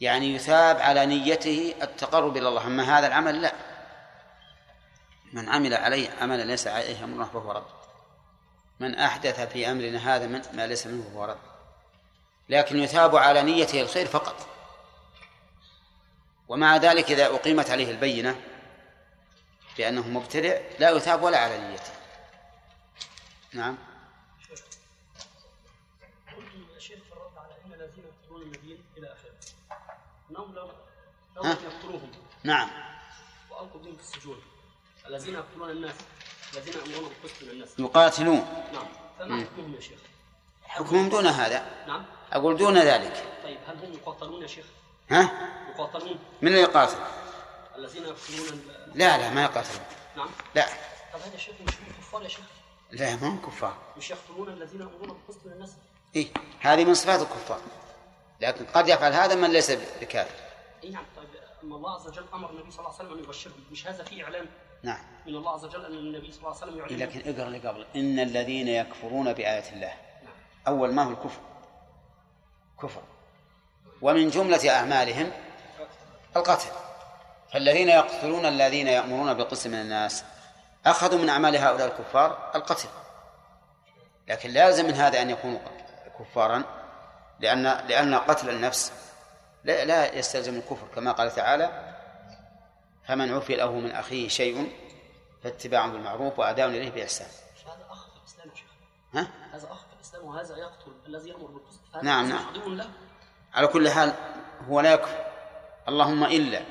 يعني 0.00 0.34
يثاب 0.34 0.80
على 0.80 1.06
نيته 1.06 1.74
التقرب 1.82 2.36
إلى 2.36 2.48
الله. 2.48 2.66
أما 2.66 2.98
هذا 2.98 3.06
العمل 3.06 3.42
لا. 3.42 3.52
من 5.32 5.48
عمل 5.48 5.74
عليه 5.74 6.10
عملا 6.20 6.42
ليس 6.42 6.66
عليه 6.66 7.04
أمرنا 7.04 7.24
فهو 7.24 7.52
رد. 7.52 7.66
من 8.80 8.94
أحدث 8.94 9.40
في 9.40 9.70
أمرنا 9.70 10.16
هذا 10.16 10.26
من 10.26 10.42
ما 10.52 10.66
ليس 10.66 10.86
منه 10.86 11.04
فهو 11.10 11.24
رد. 11.24 11.38
لكن 12.48 12.78
يثاب 12.78 13.16
على 13.16 13.42
نيته 13.42 13.80
الخير 13.80 14.06
فقط. 14.06 14.46
ومع 16.48 16.76
ذلك 16.76 17.10
إذا 17.10 17.26
أقيمت 17.26 17.70
عليه 17.70 17.90
البينة 17.90 18.40
بأنه 19.78 20.08
مبتدع 20.08 20.58
لا 20.78 20.90
يثاب 20.90 21.22
ولا 21.22 21.38
على 21.38 21.58
نيته. 21.58 21.92
نعم. 23.52 23.78
انهم 30.36 30.54
لو 30.54 30.68
لو 31.36 31.44
يقتلوهم 31.44 32.10
نعم. 32.42 32.70
والقوا 33.50 33.80
بهم 33.80 33.96
في 33.96 34.02
السجون 34.02 34.42
الذين 35.06 35.34
يقتلون 35.34 35.70
الناس. 35.70 35.94
الذين 36.54 36.74
يأمرون 36.74 37.08
بالقسط 37.08 37.42
من 37.42 37.50
الناس. 37.50 37.68
يقاتلون. 37.78 38.38
نعم. 38.72 38.86
فما 39.18 39.44
حكمهم 39.44 39.74
يا 39.74 39.80
شيخ؟ 39.80 39.98
حكمهم 40.64 41.08
دون 41.08 41.26
هذا. 41.26 41.84
نعم. 41.86 42.04
أقول 42.32 42.56
دون 42.56 42.78
ذلك. 42.78 43.24
طيب 43.42 43.58
هل 43.66 43.78
هم 43.84 43.92
يقاتلون 43.92 44.42
يا 44.42 44.46
شيخ؟ 44.46 44.66
ها؟ 45.10 45.50
يقاتلون. 45.70 46.18
من 46.42 46.48
اللي 46.48 46.60
يقاتل؟ 46.60 46.98
الذين 47.76 48.02
يقتلون 48.02 48.68
لا 48.94 49.18
لا 49.18 49.30
ما 49.30 49.42
يقاتلون. 49.42 49.84
نعم. 50.16 50.28
لا. 50.54 50.66
طب 51.12 51.20
هذا 51.20 51.36
شيخ 51.36 51.54
مش 51.66 51.74
هم 51.74 51.92
كفار 51.98 52.22
يا 52.22 52.28
شيخ؟ 52.28 52.44
لا 52.90 53.16
ما 53.16 53.28
هم 53.28 53.42
كفار. 53.46 53.76
مش 53.96 54.10
يقتلون 54.10 54.48
الذين 54.48 54.80
يأمرون 54.80 55.08
بالقسط 55.08 55.46
من 55.46 55.52
الناس؟ 55.52 55.70
إيه 56.16 56.28
هذه 56.60 56.84
من 56.84 56.94
صفات 56.94 57.20
الكفار. 57.20 57.60
لكن 58.40 58.64
قد 58.66 58.88
يفعل 58.88 59.12
هذا 59.12 59.34
من 59.34 59.50
ليس 59.50 59.70
بكافر. 60.00 60.34
اي 60.84 60.90
نعم 60.90 61.04
طيب 61.16 61.26
الله 61.62 61.94
عز 61.94 62.06
وجل 62.06 62.24
أمر 62.34 62.50
النبي 62.50 62.70
صلى 62.70 62.78
الله 62.78 62.94
عليه 62.94 63.08
وسلم 63.08 63.18
أن 63.18 63.24
يبشرهم. 63.24 63.64
مش 63.70 63.86
هذا 63.86 64.04
فيه 64.04 64.24
إعلان؟ 64.24 64.46
نعم. 64.82 64.98
من 65.26 65.34
الله 65.34 65.52
عز 65.52 65.64
وجل 65.64 65.84
أن 65.84 65.92
النبي 65.92 66.32
صلى 66.32 66.38
الله 66.38 66.56
عليه 66.62 66.72
وسلم 66.72 66.78
يعلن. 66.78 66.96
لكن 66.96 67.34
اقرأ 67.34 67.46
اللي 67.46 67.68
قبل. 67.68 67.86
إن 67.96 68.18
الذين 68.18 68.68
يكفرون 68.68 69.32
بآيات 69.32 69.72
الله. 69.72 69.92
أول 70.68 70.92
ما 70.92 71.02
هو 71.02 71.10
الكفر؟ 71.10 71.40
كفر. 72.82 73.02
ومن 74.02 74.30
جملة 74.30 74.70
أعمالهم 74.70 75.32
القتل. 76.36 76.68
فالذين 77.52 77.88
يقتلون 77.88 78.46
الذين 78.46 78.88
يأمرون 78.88 79.34
بالقسط 79.34 79.66
من 79.66 79.74
الناس. 79.74 80.24
أخذوا 80.86 81.18
من 81.18 81.28
أعمال 81.28 81.56
هؤلاء 81.56 81.86
الكفار 81.86 82.50
القتل. 82.54 82.88
لكن 84.28 84.50
لازم 84.50 84.86
من 84.86 84.94
هذا 84.94 85.22
أن 85.22 85.30
يكونوا 85.30 85.58
كفارا. 86.18 86.75
لأن 87.40 87.62
لأن 87.62 88.14
قتل 88.14 88.50
النفس 88.50 88.92
لا, 89.64 89.84
لا 89.84 90.18
يستلزم 90.18 90.56
الكفر 90.56 90.86
كما 90.94 91.12
قال 91.12 91.30
تعالى 91.30 91.96
فمن 93.04 93.34
عفي 93.34 93.56
له 93.56 93.72
من 93.72 93.90
أخيه 93.90 94.28
شيء 94.28 94.72
فاتباع 95.42 95.86
بالمعروف 95.86 96.38
وأداء 96.38 96.68
إليه 96.68 96.90
بإحسان. 96.90 97.28
هذا 97.66 97.86
أخ 97.90 98.06
في 98.10 98.18
الإسلام 98.18 98.50
ها؟ 99.14 99.28
هذا 99.56 99.72
أخ 99.72 99.86
في 99.86 99.94
الإسلام 99.96 100.24
وهذا 100.24 100.56
يقتل 100.56 100.92
الذي 101.06 101.28
يأمر 101.28 101.46
بالقسط. 101.46 101.80
نعم 102.02 102.28
نعم. 102.28 102.74
له. 102.74 102.88
على 103.54 103.66
كل 103.66 103.88
حال 103.88 104.12
هو 104.68 104.80
لا 104.80 104.92
يكفر. 104.92 105.26
اللهم 105.88 106.24
إلا 106.24 106.62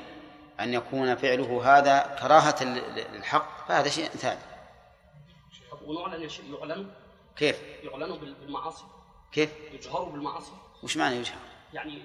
أن 0.60 0.74
يكون 0.74 1.14
فعله 1.14 1.78
هذا 1.78 2.16
كراهة 2.20 2.64
للحق 2.64 3.68
فهذا 3.68 3.88
شيء 3.88 4.08
ثاني. 4.08 4.40
ونعلن 5.86 6.28
يعلن؟ 6.52 6.90
كيف؟ 7.36 7.60
يعلنوا 7.82 8.16
بالمعاصي. 8.16 8.84
كيف؟ 9.32 9.50
يجهروا 9.72 10.12
بالمعاصي؟ 10.12 10.52
وش 10.82 10.96
معنى 10.96 11.16
يجهر؟ 11.16 11.38
يعني 11.72 12.02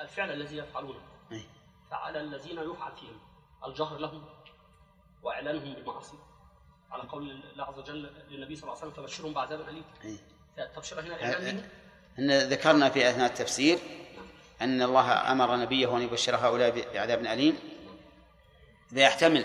الفعل 0.00 0.30
الذي 0.30 0.56
يفعلونه. 0.56 1.00
أي. 1.32 1.42
فعلى 1.90 2.20
الذين 2.20 2.58
يفعل 2.58 2.92
فيهم. 3.00 3.18
الجهر 3.66 3.98
لهم 3.98 4.24
وإعلانهم 5.22 5.74
بالمعاصي. 5.74 6.16
على 6.90 7.02
قول 7.02 7.30
الله 7.52 7.64
عز 7.64 7.78
وجل 7.78 8.10
للنبي 8.30 8.56
صلى 8.56 8.62
الله 8.62 8.82
عليه 8.82 8.92
وسلم 8.92 9.04
فبشرهم 9.04 9.32
بعذاب 9.32 9.60
أليم. 9.60 9.84
أي. 10.04 10.16
فالتبشير 10.56 11.00
هنا 11.00 11.16
الاعلان 11.16 11.56
بهم 11.56 11.64
أن 12.18 12.48
ذكرنا 12.48 12.90
في 12.90 13.10
أثناء 13.10 13.26
التفسير 13.26 13.78
أن 14.62 14.82
الله 14.82 15.32
أمر 15.32 15.56
نبيه 15.56 15.96
أن 15.96 16.02
يبشر 16.02 16.36
هؤلاء 16.36 16.70
بعذاب 16.70 17.20
أليم. 17.20 17.58
إذا 18.92 19.00
يحتمل 19.00 19.44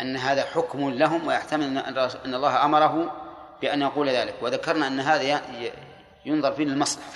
أن 0.00 0.16
هذا 0.16 0.44
حكم 0.44 0.90
لهم 0.90 1.26
ويحتمل 1.26 1.78
أن 2.24 2.34
الله 2.34 2.64
أمره 2.64 3.20
بأن 3.60 3.82
يقول 3.82 4.08
ذلك. 4.08 4.34
وذكرنا 4.42 4.86
أن 4.86 5.00
هذا 5.00 5.22
ينظر 6.26 6.52
فيه 6.52 6.64
للمصلحة. 6.64 7.12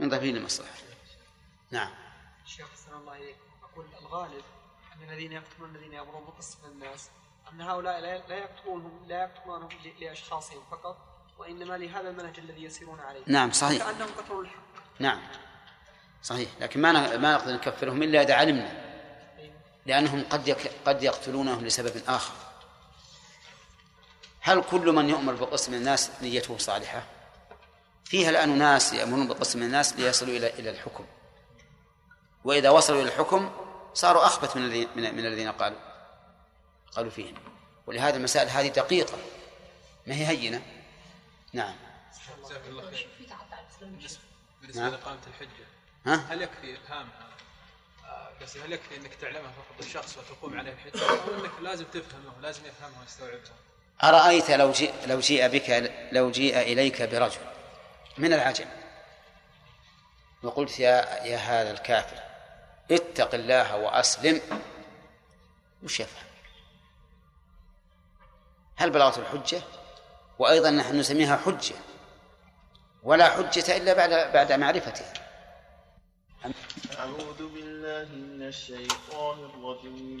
ينظر 0.00 0.20
فيه 0.20 0.32
للمصلحة. 0.32 0.74
نعم. 1.70 1.90
شيخ 2.46 2.66
أحسن 2.70 2.96
الله 2.96 3.16
إليك. 3.16 3.36
أقول 3.72 3.86
الغالب 4.00 4.44
أن 4.92 5.10
الذين 5.10 5.32
يقتلون 5.32 5.76
الذين 5.76 5.92
يأمرون 5.92 6.24
بقسم 6.24 6.58
الناس 6.64 7.10
أن 7.52 7.60
هؤلاء 7.60 8.00
لا 8.00 8.18
لا 8.28 8.36
يقتلونهم 8.36 9.06
لا 9.06 9.22
يقتلونهم 9.22 9.68
لأشخاصهم 10.00 10.62
فقط 10.70 10.96
وإنما 11.38 11.76
لهذا 11.76 12.10
المنهج 12.10 12.38
الذي 12.38 12.64
يسيرون 12.64 13.00
عليه. 13.00 13.22
نعم 13.26 13.52
صحيح. 13.52 13.82
كأنهم 13.82 14.08
قتلوا 14.18 14.42
الحق. 14.42 14.62
نعم. 14.98 15.20
صحيح. 16.22 16.50
لكن 16.60 16.80
ما 16.80 17.16
ما 17.16 17.34
نقدر 17.34 17.52
نكفرهم 17.52 18.02
إلا 18.02 18.22
إذا 18.22 18.34
علمنا. 18.34 18.86
لأنهم 19.86 20.24
قد. 20.30 20.50
قد 20.86 21.02
يقتلونهم 21.02 21.64
لسبب 21.64 22.02
آخر. 22.08 22.34
هل 24.40 24.62
كل 24.62 24.92
من 24.92 25.08
يؤمر 25.08 25.32
بقسم 25.32 25.74
الناس 25.74 26.10
نيته 26.22 26.58
صالحة؟ 26.58 27.02
فيها 28.06 28.30
الآن 28.30 28.58
ناس 28.58 28.92
يأمرون 28.92 29.28
بقسم 29.28 29.62
الناس 29.62 29.96
ليصلوا 29.96 30.36
إلى 30.36 30.50
إلى 30.50 30.70
الحكم 30.70 31.06
وإذا 32.44 32.70
وصلوا 32.70 33.02
إلى 33.02 33.08
الحكم 33.08 33.50
صاروا 33.94 34.26
أخبث 34.26 34.56
من 34.56 34.64
الذين 34.64 34.88
من, 34.96 35.14
من 35.14 35.26
الذين 35.26 35.52
قالوا 35.52 35.78
قالوا 36.92 37.10
فيهم 37.10 37.34
ولهذا 37.86 38.16
المسائل 38.16 38.48
هذه 38.48 38.68
دقيقة 38.68 39.18
ما 40.06 40.14
هي 40.14 40.26
هينة 40.26 40.62
نعم 41.52 41.74
بالنسبة 43.80 44.20
نعم. 44.74 44.90
لإقامة 44.90 45.18
الحجة 45.26 45.66
ها؟ 46.06 46.14
هل 46.14 46.42
يكفي 46.42 46.74
إفهامها؟ 46.74 47.28
آه، 48.04 48.30
بس 48.42 48.56
هل 48.56 48.72
يكفي 48.72 48.96
أنك 48.96 49.14
تعلمها 49.14 49.50
فقط 49.52 49.86
الشخص 49.86 50.16
وتقوم 50.18 50.58
عليه 50.58 50.72
الحجة 50.72 51.10
أو 51.10 51.44
أنك 51.44 51.50
لازم 51.62 51.84
تفهمه 51.84 52.40
لازم 52.42 52.60
يفهمها 52.66 53.00
ويستوعبها؟ 53.00 53.54
أرأيت 54.02 54.50
لو 54.50 54.72
جيء 54.72 54.94
لو 55.06 55.20
جيء 55.20 55.48
بك 55.48 55.92
لو 56.12 56.30
جيء 56.30 56.58
إليك 56.60 57.02
برجل 57.02 57.55
من 58.18 58.32
العجم 58.32 58.66
وقلت 60.42 60.80
يا 60.80 61.24
يا 61.24 61.36
هذا 61.36 61.70
الكافر 61.70 62.16
اتق 62.90 63.34
الله 63.34 63.76
وأسلم 63.76 64.40
وش 65.82 66.00
يفهم؟ 66.00 66.26
هل 68.76 68.90
بلغت 68.90 69.18
الحجة؟ 69.18 69.62
وأيضا 70.38 70.70
نحن 70.70 70.98
نسميها 70.98 71.36
حجة 71.36 71.74
ولا 73.02 73.30
حجة 73.30 73.76
إلا 73.76 73.92
بعد 73.92 74.32
بعد 74.32 74.52
معرفته 74.52 75.04
أعوذ 76.98 77.48
بالله 77.54 78.08
من 78.14 78.42
الشيطان 78.42 79.38
الرجيم 79.38 80.20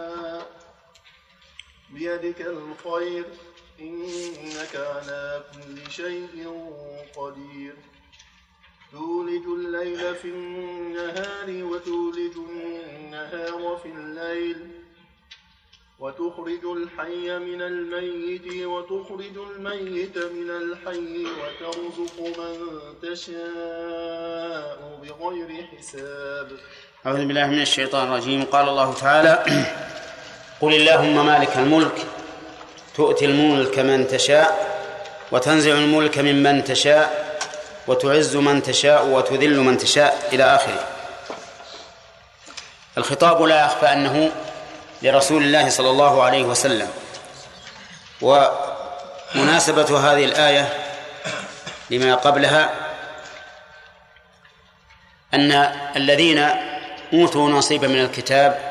بيدك 2.01 2.41
الخير 2.41 3.25
إنك 3.79 4.75
على 4.75 5.43
كل 5.53 5.91
شيء 5.91 6.35
قدير. 7.17 7.75
تولج 8.91 9.45
الليل 9.45 10.15
في 10.15 10.27
النهار 10.27 11.47
وتولج 11.49 12.35
النهار 12.49 13.79
في 13.83 13.89
الليل. 13.89 14.67
وتخرج 15.99 16.65
الحي 16.65 17.39
من 17.39 17.61
الميت 17.61 18.65
وتخرج 18.65 19.37
الميت 19.37 20.17
من 20.17 20.49
الحي 20.49 21.25
وترزق 21.39 22.17
من 22.37 22.55
تشاء 23.01 24.79
بغير 25.01 25.49
حساب. 25.63 26.49
أعوذ 27.05 27.25
بالله 27.25 27.47
من 27.47 27.61
الشيطان 27.61 28.07
الرجيم. 28.07 28.43
قال 28.43 28.69
الله 28.69 28.93
تعالى 28.93 29.33
قل 30.61 30.73
اللهم 30.73 31.25
مالك 31.25 31.57
الملك 31.57 32.05
تؤتي 32.95 33.25
الملك 33.25 33.79
من 33.79 34.07
تشاء 34.07 34.71
وتنزع 35.31 35.71
الملك 35.71 36.17
ممن 36.17 36.63
تشاء 36.63 37.37
وتعز 37.87 38.35
من 38.35 38.63
تشاء 38.63 39.05
وتذل 39.05 39.59
من 39.59 39.77
تشاء 39.77 40.29
إلى 40.33 40.43
آخره. 40.43 40.87
الخطاب 42.97 43.41
لا 43.41 43.65
يخفى 43.65 43.85
أنه 43.85 44.31
لرسول 45.01 45.43
الله 45.43 45.69
صلى 45.69 45.89
الله 45.89 46.23
عليه 46.23 46.43
وسلم. 46.43 46.89
ومناسبة 48.21 50.11
هذه 50.11 50.25
الآية 50.25 50.73
لما 51.89 52.15
قبلها 52.15 52.69
أن 55.33 55.51
الذين 55.95 56.49
أوتوا 57.13 57.49
نصيبا 57.49 57.87
من 57.87 58.01
الكتاب 58.01 58.70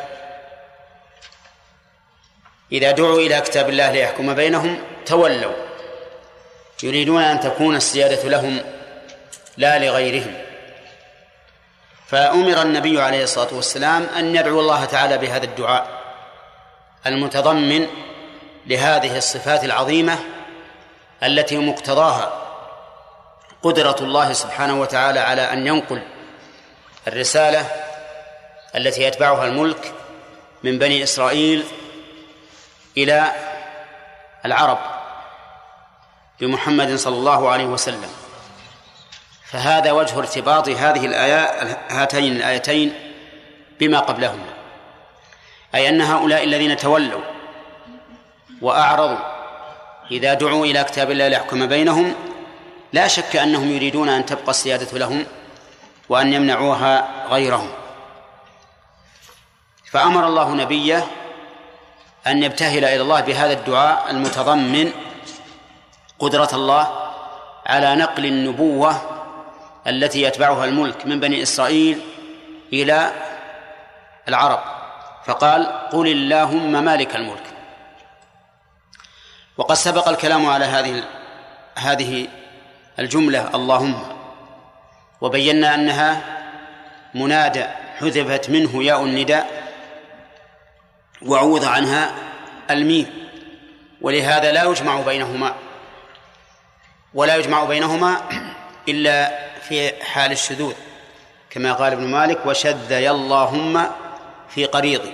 إذا 2.73 2.91
دعوا 2.91 3.19
إلى 3.19 3.41
كتاب 3.41 3.69
الله 3.69 3.91
ليحكم 3.91 4.35
بينهم 4.35 4.79
تولوا. 5.07 5.55
يريدون 6.83 7.23
أن 7.23 7.41
تكون 7.41 7.77
السيادة 7.77 8.29
لهم 8.29 8.61
لا 9.57 9.79
لغيرهم. 9.79 10.35
فأمر 12.11 12.63
النبي 12.63 13.01
عليه 13.01 13.23
الصلاة 13.23 13.55
والسلام 13.55 14.07
أن 14.19 14.37
يدعو 14.37 14.61
الله 14.61 14.85
تعالى 14.85 15.19
بهذا 15.19 15.45
الدعاء 15.45 16.01
المتضمن 17.07 17.87
لهذه 18.67 19.17
الصفات 19.17 19.65
العظيمة 19.65 20.19
التي 21.23 21.57
مقتضاها 21.59 22.33
قدرة 23.63 23.97
الله 24.01 24.33
سبحانه 24.33 24.81
وتعالى 24.81 25.21
على 25.21 25.43
أن 25.43 25.67
ينقل 25.67 26.03
الرسالة 27.09 27.67
التي 28.77 29.03
يتبعها 29.03 29.47
الملك 29.47 29.93
من 30.63 30.79
بني 30.79 31.03
إسرائيل 31.03 31.65
إلى 32.97 33.33
العرب 34.45 34.79
بمحمد 36.41 36.97
صلى 36.97 37.17
الله 37.17 37.51
عليه 37.51 37.65
وسلم. 37.65 38.11
فهذا 39.45 39.93
وجه 39.93 40.19
ارتباط 40.19 40.69
هذه 40.69 41.07
الآيات 41.07 41.79
هاتين 41.93 42.37
الآيتين 42.37 42.95
بما 43.81 44.01
قبلهما. 44.01 44.55
أي 45.75 45.89
أن 45.89 46.01
هؤلاء 46.01 46.45
الذين 46.45 46.77
تولوا 46.77 47.23
وأعرضوا 48.63 49.19
إذا 50.11 50.35
دعوا 50.35 50.67
إلى 50.67 50.85
كتاب 50.85 51.11
الله 51.11 51.29
ليحكم 51.29 51.67
بينهم 51.67 52.15
لا 52.93 53.09
شك 53.09 53.37
أنهم 53.37 53.71
يريدون 53.71 54.09
أن 54.09 54.27
تبقى 54.27 54.51
السيادة 54.51 54.99
لهم 54.99 55.27
وأن 56.09 56.33
يمنعوها 56.33 57.09
غيرهم. 57.29 57.71
فأمر 59.91 60.27
الله 60.27 60.55
نبيه 60.55 61.07
أن 62.27 62.43
يبتهل 62.43 62.85
إلى 62.85 63.03
الله 63.03 63.21
بهذا 63.21 63.53
الدعاء 63.53 64.11
المتضمن 64.11 64.93
قدرة 66.19 66.49
الله 66.53 67.11
على 67.67 67.95
نقل 67.95 68.27
النبوة 68.27 69.01
التي 69.87 70.23
يتبعها 70.23 70.65
الملك 70.65 71.07
من 71.07 71.21
بني 71.21 71.43
إسرائيل 71.43 72.01
إلى 72.73 73.13
العرب. 74.29 74.61
فقال 75.25 75.67
قل 75.93 76.09
اللهم 76.09 76.85
مالك 76.85 77.17
الملك. 77.17 77.43
وقد 79.57 79.75
سبق 79.75 80.09
الكلام 80.09 80.47
على 80.47 80.65
هذه 80.65 81.05
هذه 81.79 82.29
الجملة 82.99 83.51
اللهم. 83.55 84.03
وبينا 85.21 85.75
أنها 85.75 86.23
منادى 87.15 87.65
حذفت 87.99 88.51
منه 88.51 88.85
ياء 88.85 89.05
النداء. 89.05 89.60
وعوض 91.27 91.65
عنها 91.65 92.15
الميم 92.71 93.29
ولهذا 94.01 94.53
لا 94.53 94.65
يجمع 94.65 95.01
بينهما 95.01 95.55
ولا 97.15 97.37
يجمع 97.37 97.65
بينهما 97.65 98.23
إلا 98.89 99.39
في 99.69 100.05
حال 100.05 100.33
الشذوذ 100.33 100.75
كما 101.51 101.73
قال 101.73 101.93
ابن 101.93 102.07
مالك 102.07 102.47
وشذ 102.47 102.91
يا 102.91 103.11
اللهم 103.11 103.87
في 104.49 104.65
قريض 104.65 105.13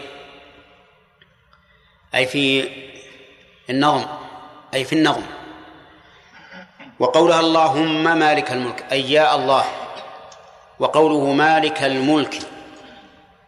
أي 2.15 2.27
في 2.27 2.69
النظم 3.71 4.07
أي 4.75 4.85
في 4.85 4.93
النظم. 4.93 5.23
وقولها 6.99 7.41
اللهم 7.41 8.19
مالك 8.19 8.53
الملك 8.53 8.85
أي 8.93 9.13
يا 9.13 9.35
الله 9.35 9.65
وقوله 10.79 11.33
مالك 11.33 11.83
الملك 11.83 12.39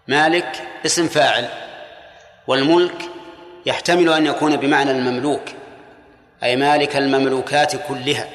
مالك 0.09 0.69
اسم 0.87 1.09
فاعل. 1.09 1.68
والملك 2.49 3.03
يحتمل 3.67 4.13
أن 4.13 4.27
يكون 4.27 4.57
بمعنى 4.57 4.91
المملوك 4.91 5.43
أي 6.43 6.57
مالك 6.57 6.97
المملوكات 6.97 7.89
كلها 7.89 8.29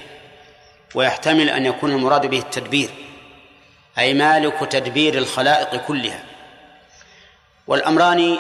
ويحتمل 0.96 1.50
أن 1.50 1.66
يكون 1.66 1.92
المراد 1.92 2.26
به 2.26 2.40
التدبير 2.40 2.90
أي 3.98 4.14
مالك 4.14 4.60
تدبير 4.72 5.18
الخلائق 5.18 5.76
كلها. 5.76 6.24
والأمران 7.68 8.38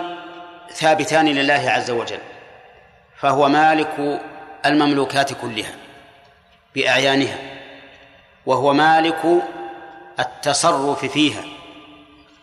ثابتان 0.73 1.25
لله 1.25 1.71
عز 1.71 1.91
وجل 1.91 2.19
فهو 3.17 3.49
مالك 3.49 4.21
المملوكات 4.65 5.33
كلها 5.33 5.75
بأعيانها 6.75 7.37
وهو 8.45 8.73
مالك 8.73 9.21
التصرف 10.19 11.05
فيها 11.05 11.43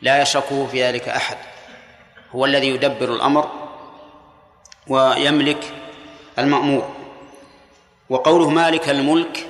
لا 0.02 0.22
يشركه 0.22 0.66
في 0.66 0.84
ذلك 0.84 1.08
أحد. 1.08 1.36
هو 2.34 2.44
الذي 2.44 2.68
يدبر 2.68 3.14
الأمر 3.14 3.50
ويملك 4.86 5.72
المأمور. 6.38 6.88
وقوله 8.10 8.50
مالك 8.50 8.88
الملك 8.88 9.46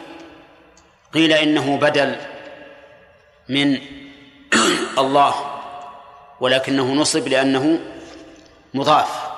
قيل 1.14 1.32
إنه 1.32 1.76
بدل 1.76 2.16
من 3.48 3.78
الله 4.98 5.34
ولكنه 6.40 6.92
نصب 6.92 7.28
لأنه 7.28 7.80
مضاف. 8.74 9.30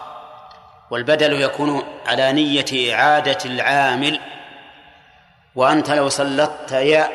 والبدل 0.90 1.40
يكون 1.40 1.82
على 2.06 2.32
نية 2.32 2.94
إعادة 2.94 3.38
العامل. 3.44 4.20
وأنت 5.54 5.90
لو 5.90 6.08
سلطت 6.08 6.72
يا 6.72 7.08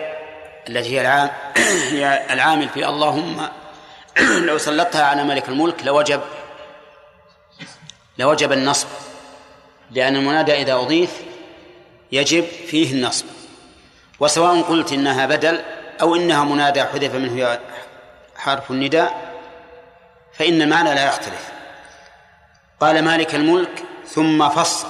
التي 0.70 1.00
هي 1.92 2.34
العامل 2.34 2.70
في 2.70 2.90
اللهم 2.90 3.48
لو 4.20 4.58
سلطتها 4.58 5.04
على 5.04 5.24
ملك 5.24 5.50
الملك 5.50 5.84
لوجب 5.84 6.22
لوجب 8.18 8.52
النصب 8.52 8.88
لأن 9.92 10.16
المنادى 10.16 10.62
إذا 10.62 10.74
أضيف 10.74 11.22
يجب 12.12 12.46
فيه 12.68 12.94
النصب. 12.94 13.26
وسواء 14.20 14.62
قلت 14.62 14.92
إنها 14.92 15.26
بدل 15.26 15.62
أو 16.02 16.16
إنها 16.16 16.44
منادى 16.44 16.84
حذف 16.84 17.16
منه 17.16 17.60
حرف 18.36 18.72
النداء 18.72 19.34
فإن 20.34 20.62
المعنى 20.62 20.96
لا 20.96 21.06
يختلف. 21.06 21.52
قال 22.80 23.04
مالك 23.04 23.36
الملك 23.36 23.84
ثم 24.08 24.50
فصل 24.50 24.88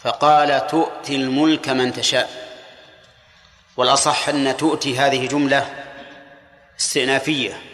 فقال 0.00 0.66
تؤتي 0.66 1.16
الملك 1.16 1.68
من 1.68 1.92
تشاء. 1.92 2.52
والأصح 3.76 4.28
أن 4.28 4.56
تؤتي 4.56 4.98
هذه 4.98 5.26
جملة 5.26 5.84
استئنافية. 6.80 7.71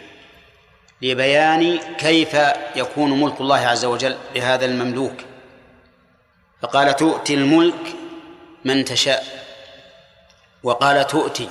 لبيان 1.01 1.79
كيف 1.97 2.37
يكون 2.75 3.21
ملك 3.21 3.41
الله 3.41 3.57
عز 3.57 3.85
وجل 3.85 4.17
لهذا 4.35 4.65
المملوك. 4.65 5.13
فقال 6.61 6.95
تؤتي 6.95 7.33
الملك 7.33 7.95
من 8.65 8.85
تشاء. 8.85 9.23
وقال 10.63 11.07
تؤتي 11.07 11.49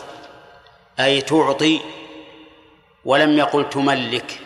أي 1.01 1.21
تعطي 1.21 1.81
ولم 3.05 3.39
يقل 3.39 3.71
تملك. 3.71 4.41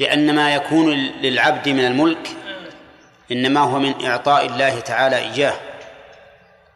لأن 0.00 0.34
ما 0.34 0.54
يكون 0.54 0.94
للعبد 0.94 1.68
من 1.68 1.84
الملك 1.84 2.28
إنما 3.32 3.60
هو 3.60 3.78
من 3.78 4.04
إعطاء 4.06 4.46
الله 4.46 4.80
تعالى 4.80 5.16
إياه 5.16 5.54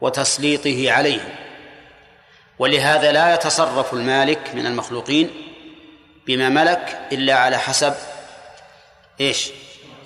وتسليطه 0.00 0.92
عليه. 0.92 1.38
ولهذا 2.58 3.12
لا 3.12 3.34
يتصرف 3.34 3.94
المالك 3.94 4.54
من 4.54 4.66
المخلوقين 4.66 5.30
بما 6.26 6.48
ملك 6.48 7.00
إلا 7.12 7.34
على 7.34 7.58
حسب 7.58 7.94
إيش؟ 9.20 9.50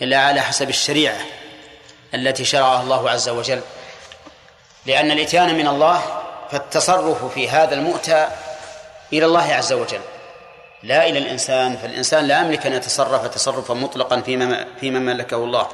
إلا 0.02 0.18
على 0.18 0.40
حسب 0.40 0.68
الشريعة 0.68 1.18
التي 2.14 2.44
شرعها 2.44 2.82
الله 2.82 3.10
عز 3.10 3.28
وجل. 3.28 3.60
لأن 4.86 5.10
الإتيان 5.10 5.54
من 5.54 5.68
الله 5.68 6.22
فالتصرف 6.50 7.24
في 7.24 7.48
هذا 7.48 7.74
المؤتى 7.74 8.28
إلى 9.12 9.26
الله 9.26 9.54
عز 9.54 9.72
وجل 9.72 10.00
لا 10.82 11.06
إلى 11.08 11.18
الإنسان. 11.18 11.76
فالإنسان 11.76 12.24
لا 12.24 12.40
يملك 12.40 12.66
أن 12.66 12.72
يتصرف 12.72 13.26
تصرفا 13.26 13.74
مطلقا 13.74 14.20
فيما 14.20 14.66
فيما 14.80 14.98
ملكه 14.98 15.36
الله. 15.36 15.68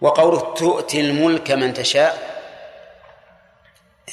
وقوله 0.00 0.54
تؤتي 0.54 1.00
الملك 1.00 1.50
من 1.50 1.74
تشاء 1.74 2.34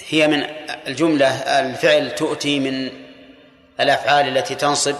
هي 0.09 0.27
من 0.27 0.45
الجملة 0.87 1.27
الفعل 1.27 2.15
تؤتي 2.15 2.59
من 2.59 3.00
الأفعال 3.81 4.37
التي 4.37 4.55
تنصب 4.55 4.95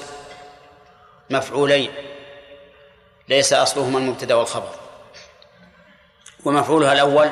مفعولين 1.30 1.92
ليس 3.30 3.54
أصلهما 3.54 4.00
المبتدأ 4.00 4.36
والخبر. 4.36 4.76
ومفعولها 6.46 6.94
الأول 6.94 7.30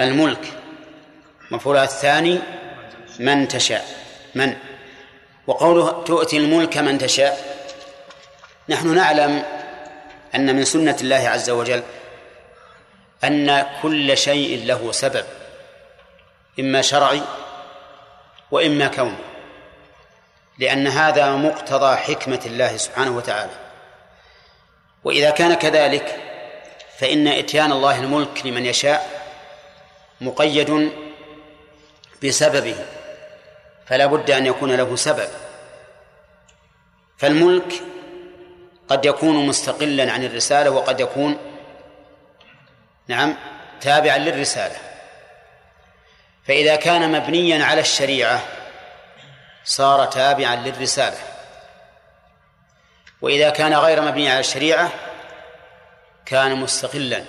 الملك 0.00 0.52
مفعولها 1.50 1.84
الثاني 1.84 2.38
من 3.18 3.48
تشاء 3.48 3.84
من. 4.34 4.56
وقوله 5.46 6.04
تؤتي 6.04 6.36
الملك 6.36 6.78
من 6.78 6.98
تشاء 6.98 7.58
نحن 8.68 8.94
نعلم 8.94 9.42
أن 10.34 10.56
من 10.56 10.64
سنة 10.64 10.96
الله 11.00 11.28
عز 11.28 11.50
وجل 11.50 11.82
أن 13.24 13.66
كل 13.82 14.16
شيء 14.16 14.64
له 14.66 14.92
سبب 14.92 15.24
إما 16.60 16.82
شرعي 16.82 17.22
وإما 18.50 18.86
كوني. 18.86 19.37
لأن 20.58 20.86
هذا 20.86 21.30
مقتضى 21.30 21.96
حكمة 21.96 22.40
الله 22.46 22.76
سبحانه 22.76 23.16
وتعالى. 23.16 23.52
وإذا 25.04 25.30
كان 25.30 25.54
كذلك 25.54 26.16
فإن 26.98 27.28
إتيان 27.28 27.72
الله 27.72 27.98
الملك 27.98 28.46
لمن 28.46 28.66
يشاء 28.66 29.22
مقيد 30.20 30.92
بسببه 32.24 32.76
فلا 33.86 34.06
بد 34.06 34.30
أن 34.30 34.46
يكون 34.46 34.74
له 34.76 34.96
سبب. 34.96 35.28
فالملك 37.18 37.72
قد 38.88 39.04
يكون 39.04 39.46
مستقلا 39.46 40.12
عن 40.12 40.24
الرسالة 40.24 40.70
وقد 40.70 41.00
يكون 41.00 41.38
نعم 43.08 43.36
تابعا 43.80 44.18
للرسالة. 44.18 44.76
فإذا 46.46 46.76
كان 46.76 47.12
مبنيا 47.12 47.64
على 47.64 47.80
الشريعة 47.80 48.42
صار 49.68 50.04
تابعا 50.04 50.56
للرسالة. 50.56 51.18
وإذا 53.20 53.50
كان 53.50 53.74
غير 53.74 54.00
مبني 54.00 54.30
على 54.30 54.40
الشريعة 54.40 54.90
كان 56.26 56.54
مستقلا. 56.54 57.24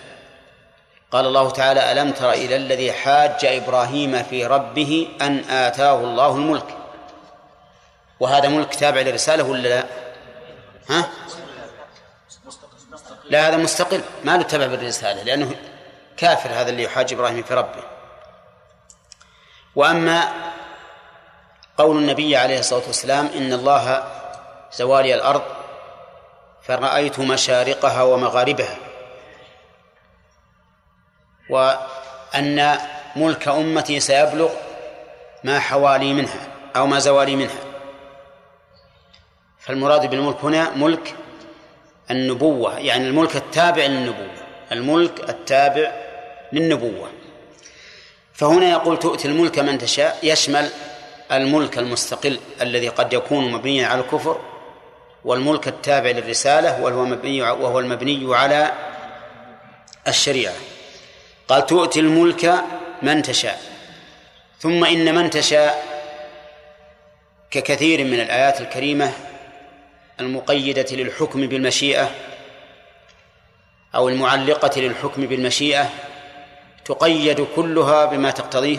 قال 1.11 1.25
الله 1.25 1.49
تعالى 1.49 1.91
ألم 1.91 2.11
تر 2.11 2.31
إلى 2.31 2.55
الذي 2.55 2.91
حاج 2.91 3.45
إبراهيم 3.45 4.23
في 4.23 4.45
ربه 4.45 5.07
أن 5.21 5.39
آتاه 5.49 5.95
الله 5.95 6.31
الملك؟ 6.31 6.77
وهذا 8.19 8.49
ملك 8.49 8.75
تابع 8.75 9.01
للرسالة 9.01 9.43
ولا 9.43 9.67
لا؟ 9.67 9.83
ها؟ 10.89 11.09
لا 13.29 13.47
هذا 13.47 13.57
مستقل. 13.57 14.01
ما 14.23 14.37
له 14.37 14.43
تبع 14.43 14.65
بالرسالة 14.65 15.23
لأنه 15.23 15.55
كافر 16.17 16.49
هذا 16.49 16.69
اللي 16.69 16.83
يحاج 16.83 17.13
إبراهيم 17.13 17.43
في 17.43 17.53
ربه. 17.53 17.83
وأما 19.75 20.27
قول 21.79 21.97
النبي 21.97 22.35
عليه 22.35 22.59
الصلاة 22.59 22.87
والسلام 22.87 23.29
إن 23.37 23.53
الله 23.53 24.03
زوالي 24.73 25.15
الأرض 25.15 25.41
فرأيت 26.61 27.19
مشارقها 27.19 28.03
ومغاربها 28.03 28.77
وأن 31.49 32.77
ملك 33.15 33.47
أمتي 33.47 33.99
سيبلغ 33.99 34.49
ما 35.43 35.59
حوالي 35.59 36.13
منها 36.13 36.47
أو 36.75 36.87
ما 36.87 36.99
زوالي 36.99 37.35
منها. 37.35 37.59
فالمراد 39.59 40.09
بالملك 40.09 40.37
هنا 40.43 40.69
ملك 40.69 41.15
النبوة 42.11 42.79
يعني 42.79 43.07
الملك 43.07 43.35
التابع 43.35 43.85
للنبوة 43.85 44.43
الملك 44.71 45.29
التابع 45.29 45.91
للنبوة. 46.53 47.09
فهنا 48.33 48.71
يقول 48.71 48.99
تؤتي 48.99 49.27
الملك 49.27 49.59
من 49.59 49.77
تشاء 49.77 50.19
يشمل 50.23 50.69
الملك 51.31 51.77
المستقل 51.77 52.39
الذي 52.61 52.89
قد 52.89 53.13
يكون 53.13 53.51
مبنيا 53.51 53.87
على 53.87 54.01
الكفر 54.01 54.41
والملك 55.25 55.67
التابع 55.67 56.09
للرسالة 56.09 56.81
وهو 56.81 57.05
مبني 57.05 57.41
وهو 57.41 57.79
المبني 57.79 58.35
على 58.35 58.71
الشريعة. 60.07 60.53
قال 61.47 61.65
تؤتي 61.65 61.99
الملك 61.99 62.53
من 63.01 63.21
تشاء 63.21 63.61
ثم 64.59 64.83
إن 64.83 65.15
من 65.15 65.29
تشاء 65.29 65.85
ككثير 67.51 68.03
من 68.03 68.19
الآيات 68.19 68.61
الكريمة 68.61 69.11
المقيدة 70.19 70.85
للحكم 70.91 71.47
بالمشيئة 71.47 72.11
أو 73.95 74.09
المعلقة 74.09 74.81
للحكم 74.81 75.25
بالمشيئة 75.25 75.89
تقيد 76.85 77.47
كلها 77.55 78.05
بما 78.05 78.31
تقتضيه 78.31 78.77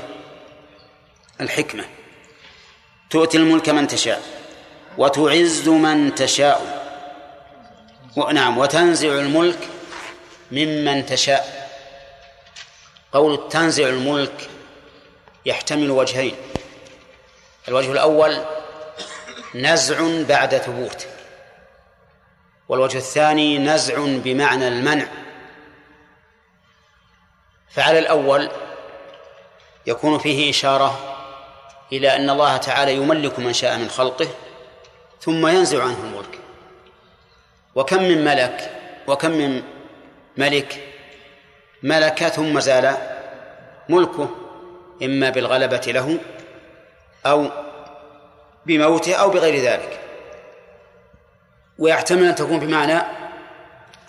الحكمة. 1.41 1.85
تؤتي 3.11 3.37
الملك 3.39 3.69
من 3.69 3.87
تشاء 3.87 4.23
وتعز 4.99 5.69
من 5.69 6.15
تشاء. 6.15 6.81
نعم 8.33 8.59
وتنزع 8.59 9.09
الملك 9.09 9.69
ممن 10.53 11.07
تشاء. 11.07 11.71
قول 13.13 13.49
تنزع 13.49 13.89
الملك 13.89 14.51
يحتمل 15.47 15.91
وجهين. 15.91 16.37
الوجه 17.69 17.93
الأول 17.93 18.45
نزع 19.55 20.23
بعد 20.29 20.59
ثبوت. 20.59 21.07
والوجه 22.69 22.99
الثاني 22.99 23.59
نزع 23.59 23.95
بمعنى 23.99 24.69
المنع. 24.69 25.07
فعلى 27.71 27.99
الأول 27.99 28.51
يكون 29.87 30.19
فيه 30.19 30.51
إشارة 30.51 31.10
إلى 31.93 32.17
أن 32.17 32.31
الله 32.31 32.57
تعالى 32.57 32.95
يملك 32.95 33.39
من 33.39 33.53
شاء 33.53 33.79
من 33.79 33.89
خلقه 33.89 34.29
ثم 35.21 35.47
ينزع 35.47 35.83
عنه 35.83 35.99
الملك. 36.05 36.39
وكم 37.75 38.03
من 38.03 38.25
ملك 38.25 38.71
وكم 39.07 39.31
من 39.31 39.63
ملك 40.37 40.79
ملك 41.83 42.29
ثم 42.29 42.61
زال 42.61 42.97
ملكه 43.89 44.29
إما 45.03 45.31
بالغلبة 45.31 45.83
له 45.87 46.19
أو 47.27 47.51
بموته 48.67 49.15
أو 49.15 49.31
بغير 49.31 49.63
ذلك. 49.65 50.01
ويحتمل 51.79 52.25
أن 52.25 52.35
تكون 52.35 52.59
بمعنى 52.61 53.03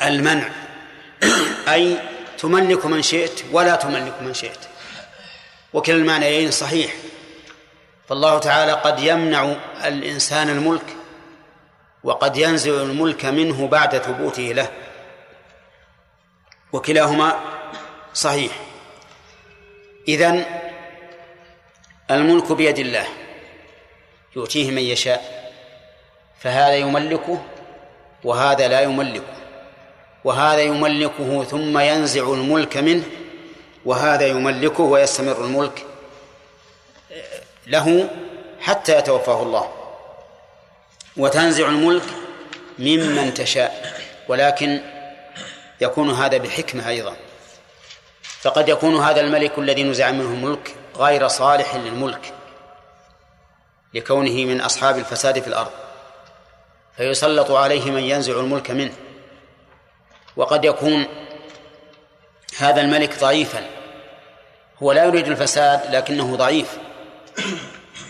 المنع 0.02 0.50
أي 1.74 1.98
تملك 2.38 2.86
من 2.86 3.02
شئت 3.02 3.44
ولا 3.52 3.76
تملك 3.76 4.22
من 4.22 4.34
شئت. 4.34 4.60
وكلا 5.74 5.96
المعنيين 5.96 6.52
صحيح. 6.52 6.94
فالله 8.12 8.40
تعالى 8.40 8.72
قد 8.72 9.00
يمنع 9.00 9.56
الإنسان 9.86 10.50
الملك 10.50 10.96
وقد 12.04 12.38
ينزع 12.38 12.72
الملك 12.72 13.26
منه 13.26 13.68
بعد 13.68 13.98
ثبوته 13.98 14.42
له. 14.42 14.70
وكلاهما 16.74 17.40
صحيح. 18.14 18.52
إذن 20.08 20.46
الملك 22.12 22.52
بيد 22.52 22.80
الله. 22.80 23.06
يؤتيه 24.36 24.72
من 24.72 24.82
يشاء. 24.82 25.54
فهذا 26.40 26.76
يملكه 26.76 27.42
وهذا 28.24 28.68
لا 28.68 28.82
يملكه. 28.82 29.36
وهذا 30.24 30.62
يملكه 30.62 31.44
ثم 31.44 31.80
ينزع 31.80 32.34
الملك 32.34 32.78
منه 32.78 33.04
وهذا 33.86 34.28
يملكه 34.28 34.84
ويستمر 34.84 35.46
الملك 35.46 35.91
له 37.68 38.10
حتى 38.60 38.98
يتوفاه 38.98 39.44
الله. 39.44 39.74
وتنزع 41.18 41.68
الملك 41.68 42.04
ممن 42.80 43.34
تشاء 43.34 44.02
ولكن 44.28 44.82
يكون 45.82 46.12
هذا 46.12 46.38
بحكمة 46.38 46.90
أيضا. 46.90 47.16
فقد 48.22 48.70
يكون 48.70 49.04
هذا 49.04 49.22
الملك 49.22 49.60
الذي 49.60 49.84
نزع 49.84 50.12
منه 50.12 50.30
الملك 50.30 50.76
غير 50.96 51.28
صالح 51.28 51.76
للملك 51.76 52.34
لكونه 53.94 54.46
من 54.46 54.62
أصحاب 54.62 54.98
الفساد 54.98 55.40
في 55.40 55.48
الأرض. 55.48 55.72
فيسلط 56.98 57.52
عليه 57.52 57.92
من 57.92 58.04
ينزع 58.04 58.34
الملك 58.34 58.72
منه. 58.72 58.94
وقد 60.36 60.66
يكون 60.66 61.06
هذا 62.58 62.82
الملك 62.82 63.20
ضعيفا. 63.20 63.66
هو 64.84 64.92
لا 64.92 65.06
يريد 65.06 65.28
الفساد 65.28 65.96
لكنه 65.96 66.36
ضعيف. 66.36 66.78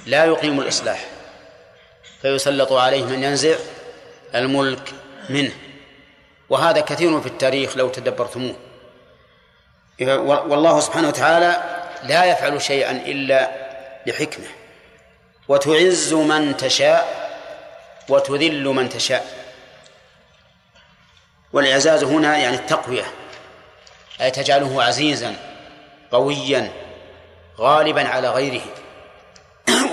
لا 0.05 0.26
يقيم 0.26 0.59
الإصلاح 0.59 1.05
فيسلط 2.22 2.72
عليه 2.72 3.03
من 3.03 3.24
ينزع 3.24 3.55
الملك 4.36 4.93
منه. 5.30 5.51
وهذا 6.49 6.82
كثير 6.82 7.22
في 7.22 7.28
التاريخ 7.28 7.78
لو 7.78 7.89
تدبرتموه. 7.89 8.55
والله 9.99 10.80
سبحانه 10.80 11.07
وتعالى 11.07 11.63
لا 12.03 12.26
يفعل 12.26 12.61
شيئا 12.61 12.91
إلا 12.91 13.51
لحكمة 14.05 14.47
وتعز 15.47 16.13
من 16.13 16.57
تشاء 16.57 17.32
وتذل 18.09 18.63
من 18.63 18.89
تشاء. 18.89 19.26
والإعزاز 21.53 22.03
هنا 22.03 22.38
يعني 22.38 22.55
التقوية. 22.55 23.03
أي 24.22 24.32
تجعله 24.32 24.84
عزيزا 24.84 25.36
قويا 26.11 26.72
غالبا 27.59 28.07
على 28.07 28.30
غيره. 28.30 28.61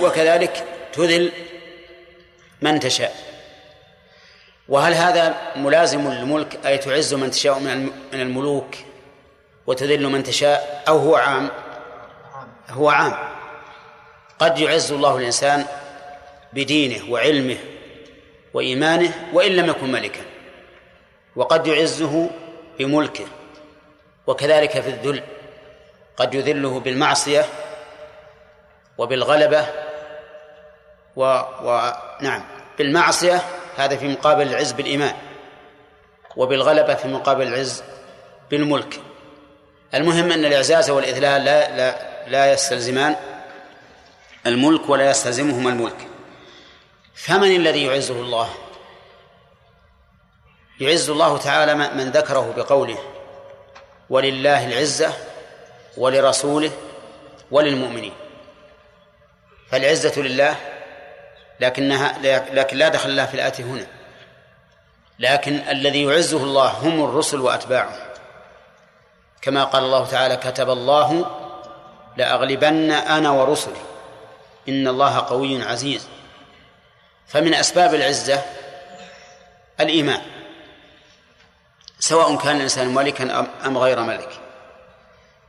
وكذلك 0.01 0.65
تذل 0.93 1.31
من 2.61 2.79
تشاء. 2.79 3.15
وهل 4.69 4.93
هذا 4.93 5.37
ملازم 5.55 6.11
للملك؟ 6.11 6.65
أي 6.65 6.77
تعز 6.77 7.13
من 7.13 7.31
تشاء 7.31 7.59
من 7.59 7.91
الملوك 8.13 8.75
وتذل 9.67 10.09
من 10.09 10.23
تشاء؟ 10.23 10.83
أو 10.87 10.97
هو 10.97 11.15
عام؟ 11.15 11.49
هو 12.69 12.89
عام. 12.89 13.13
قد 14.39 14.59
يعز 14.59 14.91
الله 14.91 15.17
الإنسان 15.17 15.65
بدينه 16.53 17.11
وعلمه 17.11 17.57
وإيمانه 18.53 19.29
وإن 19.33 19.51
لم 19.51 19.69
يكن 19.69 19.91
ملكا. 19.91 20.21
وقد 21.35 21.67
يعزه 21.67 22.29
بملكه. 22.79 23.25
وكذلك 24.27 24.81
في 24.81 24.89
الذل. 24.89 25.23
قد 26.17 26.33
يذله 26.33 26.79
بالمعصية 26.79 27.45
وبالغلبة 28.99 29.65
و... 31.15 31.23
و... 31.63 31.93
نعم 32.21 32.43
بالمعصية 32.77 33.41
هذا 33.77 33.95
في 33.95 34.07
مقابل 34.07 34.47
العز 34.47 34.71
بالإيمان. 34.71 35.13
وبالغلبة 36.35 36.93
في 36.93 37.07
مقابل 37.07 37.47
العز 37.47 37.83
بالملك. 38.51 39.01
المهم 39.93 40.31
أن 40.31 40.45
الإعزاز 40.45 40.89
والإذلال 40.89 41.43
لا 41.45 41.77
لا 41.77 41.95
لا 42.27 42.53
يستلزمان 42.53 43.15
الملك 44.47 44.89
ولا 44.89 45.09
يستلزمهما 45.09 45.69
الملك. 45.69 46.07
فمن 47.15 47.55
الذي 47.55 47.85
يعزه 47.85 48.15
الله؟ 48.15 48.49
يعز 50.79 51.09
الله 51.09 51.37
تعالى 51.37 51.75
من 51.75 52.11
ذكره 52.11 52.53
بقوله 52.57 52.97
ولله 54.09 54.67
العزة 54.67 55.13
ولرسوله 55.97 56.71
وللمؤمنين. 57.51 58.13
فالعزة 59.71 60.21
لله 60.21 60.55
لكنها 61.59 62.17
لكن 62.53 62.77
لا 62.77 62.89
دخل 62.89 63.15
لها 63.15 63.25
في 63.25 63.33
الآتي 63.33 63.63
هنا. 63.63 63.87
لكن 65.19 65.55
الذي 65.69 66.03
يعزه 66.03 66.43
الله 66.43 66.67
هم 66.67 67.03
الرسل 67.03 67.39
وأتباعه 67.39 68.13
كما 69.41 69.63
قال 69.63 69.83
الله 69.83 70.05
تعالى 70.05 70.35
كتب 70.35 70.69
الله 70.69 71.25
لأغلبن 72.17 72.91
أنا 72.91 73.29
ورسلي. 73.31 73.81
إن 74.69 74.87
الله 74.87 75.19
قوي 75.19 75.63
عزيز. 75.63 76.07
فمن 77.27 77.53
أسباب 77.53 77.93
العزة 77.95 78.43
الإيمان. 79.79 80.21
سواء 81.99 82.37
كان 82.37 82.55
الإنسان 82.55 82.87
ملكا 82.87 83.47
أم 83.65 83.77
غير 83.77 83.99
ملك. 83.99 84.29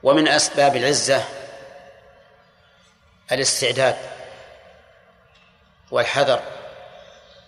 ومن 0.03 0.29
أسباب 0.29 0.77
العزة 0.77 1.25
الاستعداد. 3.33 3.97
والحذر 5.91 6.41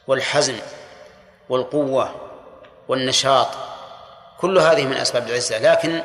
والحزم 0.06 0.56
والقوة 1.48 2.14
والنشاط 2.88 3.48
كل 4.40 4.58
هذه 4.58 4.86
من 4.86 4.96
أسباب 4.96 5.28
العزة. 5.28 5.58
لكن 5.58 6.02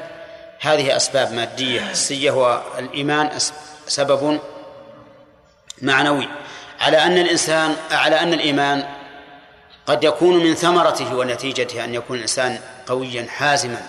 هذه 0.59 0.95
أسباب 0.95 1.31
مادية 1.31 1.81
حسية 1.81 2.31
والإيمان 2.31 3.39
سبب 3.87 4.39
معنوي. 5.81 6.27
على 6.79 6.97
أن 6.97 7.17
الإنسان 7.17 7.75
على 7.91 8.19
أن 8.19 8.33
الإيمان 8.33 8.87
قد 9.85 10.03
يكون 10.03 10.43
من 10.43 10.55
ثمرته 10.55 11.15
ونتيجته 11.15 11.83
أن 11.83 11.93
يكون 11.93 12.17
الإنسان 12.17 12.59
قويا 12.87 13.27
حازما 13.29 13.81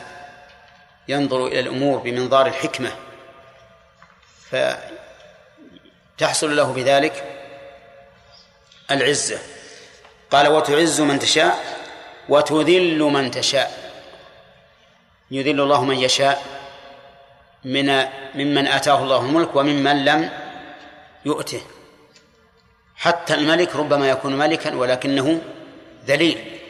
ينظر 1.09 1.47
إلى 1.47 1.61
الأمور 1.61 1.99
بمنظار 1.99 2.47
الحكمة. 2.47 2.91
فتحصل 6.17 6.57
له 6.57 6.73
بذلك 6.73 7.38
العزة. 8.91 9.39
قال 10.31 10.49
وتعز 10.49 11.01
من 11.01 11.19
تشاء 11.19 11.79
وتذل 12.29 12.99
من 12.99 13.31
تشاء. 13.31 13.93
يذل 15.31 15.61
الله 15.61 15.85
من 15.85 15.97
يشاء 15.97 16.43
من 17.65 18.05
ممن 18.35 18.67
آتاه 18.67 19.03
الله 19.03 19.21
الملك 19.21 19.57
وممن 19.57 20.05
لم 20.05 20.31
يؤته. 21.25 21.61
حتى 22.97 23.35
الملك 23.35 23.77
ربما 23.77 24.09
يكون 24.09 24.39
ملكا 24.39 24.75
ولكنه 24.75 25.41
ذليل. 26.07 26.61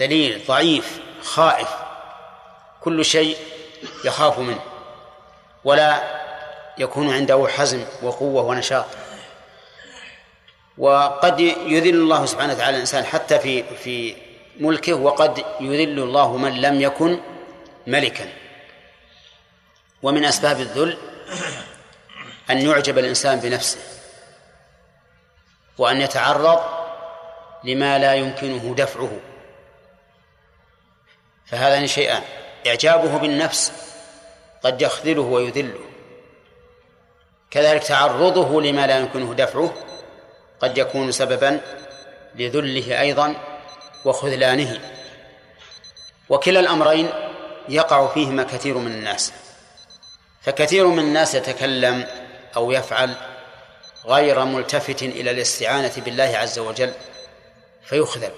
ذليل 0.00 0.42
ضعيف 0.46 1.00
خائف. 1.22 1.68
كل 2.80 3.04
شيء 3.04 3.36
يخاف 4.04 4.38
منه. 4.38 4.60
ولا 5.64 6.02
يكون 6.78 7.14
عنده 7.14 7.48
حزم 7.48 7.84
وقوة 8.02 8.42
ونشاط. 8.42 8.86
وقد 10.78 11.40
يذل 11.40 11.94
الله 11.94 12.26
سبحانه 12.26 12.52
وتعالى 12.52 12.76
الإنسان 12.76 13.04
حتى 13.04 13.38
في 13.38 13.62
في 13.76 14.16
ملكه 14.60 14.92
وقد 14.94 15.44
يذل 15.60 15.98
الله 15.98 16.36
من 16.36 16.60
لم 16.60 16.80
يكن 16.80 17.20
ملكا. 17.86 18.32
ومن 20.02 20.24
أسباب 20.24 20.60
الذل 20.60 20.98
أن 22.50 22.58
يعجب 22.58 22.98
الإنسان 22.98 23.40
بنفسه 23.40 23.78
وأن 25.78 26.00
يتعرض 26.00 26.60
لما 27.64 27.98
لا 27.98 28.14
يمكنه 28.14 28.74
دفعه. 28.74 29.10
فهذان 31.46 31.86
شيئان 31.86 32.22
إعجابه 32.66 33.18
بالنفس 33.18 33.72
قد 34.64 34.82
يخذله 34.82 35.22
ويذله 35.22 35.78
كذلك 37.50 37.82
تعرضه 37.82 38.62
لما 38.62 38.86
لا 38.86 38.98
يمكنه 38.98 39.34
دفعه 39.34 39.74
قد 40.60 40.78
يكون 40.78 41.12
سببا 41.12 41.60
لذله 42.34 43.00
أيضا 43.00 43.34
وخذلانه. 44.04 44.80
وكلا 46.28 46.60
الأمرين 46.60 47.10
يقع 47.68 48.06
فيهما 48.06 48.42
كثير 48.42 48.78
من 48.78 48.92
الناس. 48.92 49.32
فكثير 50.42 50.86
من 50.86 50.98
الناس 50.98 51.34
يتكلم 51.34 52.06
أو 52.56 52.70
يفعل 52.70 53.14
غير 54.06 54.44
ملتفت 54.44 55.02
إلى 55.02 55.30
الاستعانة 55.30 55.92
بالله 55.96 56.32
عز 56.36 56.58
وجل 56.58 56.92
فيخذل. 57.84 58.32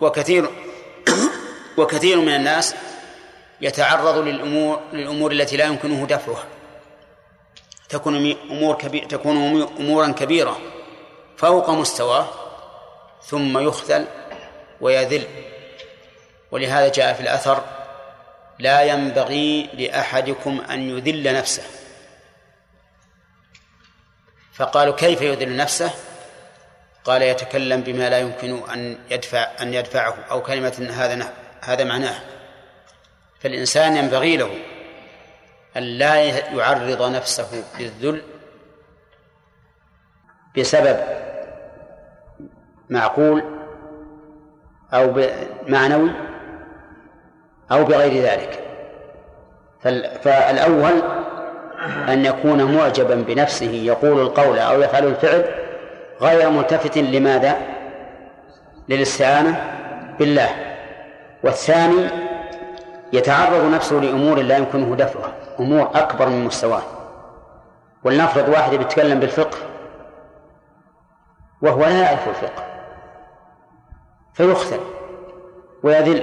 وكثير 0.00 0.50
وكثير 1.78 2.20
من 2.20 2.34
الناس 2.34 2.74
يتعرض 3.60 4.18
للأمور 4.18 4.80
للأمور 4.92 5.32
التي 5.32 5.56
لا 5.56 5.64
يمكنه 5.64 6.06
دفعها. 6.06 6.57
تكون 7.88 8.36
أمور 8.50 8.74
كبيرة 8.74 9.06
تكون 9.06 9.62
أمورا 9.80 10.12
كبيرة 10.12 10.60
فوق 11.36 11.70
مستواه 11.70 12.28
ثم 13.22 13.58
يخذل 13.58 14.06
ويذل. 14.80 15.26
ولهذا 16.50 16.88
جاء 16.88 17.14
في 17.14 17.20
الأثر 17.20 17.64
لا 18.58 18.82
ينبغي 18.82 19.62
لأحدكم 19.62 20.60
أن 20.70 20.98
يذل 20.98 21.34
نفسه. 21.34 21.62
فقالوا 24.52 24.94
كيف 24.94 25.22
يذل 25.22 25.56
نفسه؟ 25.56 25.90
قال 27.04 27.22
يتكلم 27.22 27.80
بما 27.80 28.10
لا 28.10 28.18
يمكن 28.18 28.70
أن 28.70 28.98
يدفع 29.10 29.50
أن 29.60 29.74
يدفعه 29.74 30.14
أو 30.30 30.42
كلمة 30.42 30.88
هذا 30.92 31.34
هذا 31.60 31.84
معناه. 31.84 32.20
فالإنسان 33.40 33.96
ينبغي 33.96 34.36
له 34.36 34.50
أن 35.78 35.82
لا 35.82 36.14
يعرض 36.54 37.02
نفسه 37.14 37.64
للذل 37.80 38.22
بسبب 40.58 40.96
معقول 42.90 43.42
أو 44.94 45.22
معنوي 45.66 46.10
أو 47.72 47.84
بغير 47.84 48.22
ذلك. 48.22 48.64
فالأول 50.22 51.02
أن 52.08 52.24
يكون 52.24 52.76
معجبا 52.76 53.14
بنفسه 53.14 53.70
يقول 53.70 54.20
القول 54.20 54.58
أو 54.58 54.82
يفعل 54.82 55.06
الفعل 55.06 55.44
غير 56.20 56.50
ملتفت 56.50 56.98
لماذا؟ 56.98 57.56
للاستعانة 58.88 59.64
بالله. 60.18 60.50
والثاني 61.42 62.08
يتعرض 63.12 63.74
نفسه 63.74 63.96
لأمور 63.96 64.38
لا 64.42 64.56
يمكنه 64.56 64.96
دفعها. 64.96 65.37
أمور 65.60 65.90
أكبر 65.94 66.28
من 66.28 66.44
مستواه. 66.44 66.82
ولنفرض 68.04 68.48
واحد 68.48 68.74
بيتكلم 68.74 69.20
بالفقه 69.20 69.58
وهو 71.62 71.80
لا 71.80 72.02
يعرف 72.02 72.28
الفقه. 72.28 72.64
فيخثل 74.34 74.80
ويذل. 75.82 76.22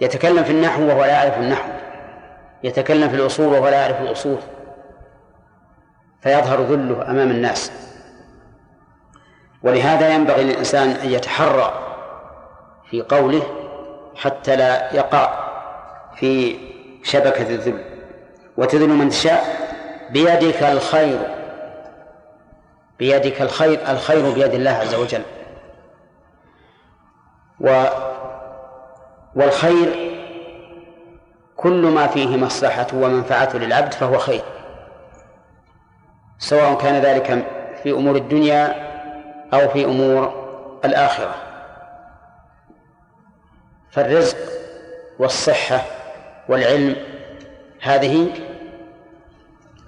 يتكلم 0.00 0.44
في 0.44 0.52
النحو 0.52 0.82
وهو 0.82 1.00
لا 1.00 1.24
يعرف 1.24 1.38
النحو. 1.38 1.68
يتكلم 2.64 3.08
في 3.08 3.16
الأصول 3.16 3.46
وهو 3.46 3.68
لا 3.68 3.80
يعرف 3.80 4.00
الأصول. 4.00 4.38
فيظهر 6.20 6.60
ذله 6.60 7.10
أمام 7.10 7.30
الناس. 7.30 7.72
ولهذا 9.62 10.14
ينبغي 10.14 10.44
للإنسان 10.44 10.88
أن 10.88 11.10
يتحرى 11.10 11.72
في 12.90 13.02
قوله 13.02 13.42
حتى 14.16 14.56
لا 14.56 14.94
يقع 14.94 15.46
في 16.14 16.58
شبكة 17.02 17.54
الذل. 17.54 17.95
وتذل 18.56 18.88
من 18.88 19.08
تشاء 19.08 19.44
بيدك 20.10 20.62
الخير. 20.62 21.18
بيدك 22.98 23.42
الخير 23.42 23.90
الخير 23.90 24.30
بيد 24.30 24.54
الله 24.54 24.70
عز 24.70 24.94
وجل. 24.94 25.22
و 27.60 27.84
والخير 29.34 30.12
كل 31.56 31.86
ما 31.86 32.06
فيه 32.06 32.36
مصلحة 32.36 32.86
ومنفعة 32.94 33.56
للعبد 33.56 33.94
فهو 33.94 34.18
خير. 34.18 34.42
سواء 36.38 36.74
كان 36.74 37.02
ذلك 37.02 37.46
في 37.82 37.90
أمور 37.90 38.16
الدنيا 38.16 38.74
أو 39.54 39.68
في 39.68 39.84
أمور 39.84 40.46
الآخرة. 40.84 41.34
فالرزق 43.90 44.36
والصحة 45.18 45.80
والعلم 46.48 46.96
هذه 47.80 48.45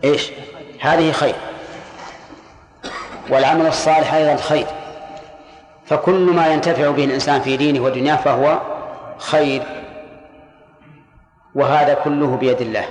إيش؟ 0.05 0.30
هذه 0.80 1.12
خير. 1.12 1.34
والعمل 3.30 3.66
الصالح 3.66 4.14
أيضا 4.14 4.36
خير. 4.36 4.66
فكل 5.86 6.32
ما 6.32 6.46
ينتفع 6.46 6.90
به 6.90 7.05
الإنسان 7.05 7.40
في 7.40 7.57
دينه 7.57 7.84
ودنياه 7.84 8.16
فهو 8.16 8.61
خير. 9.18 9.62
وهذا 11.55 11.94
كله 11.94 12.36
بيد 12.36 12.61
الله. 12.61 12.84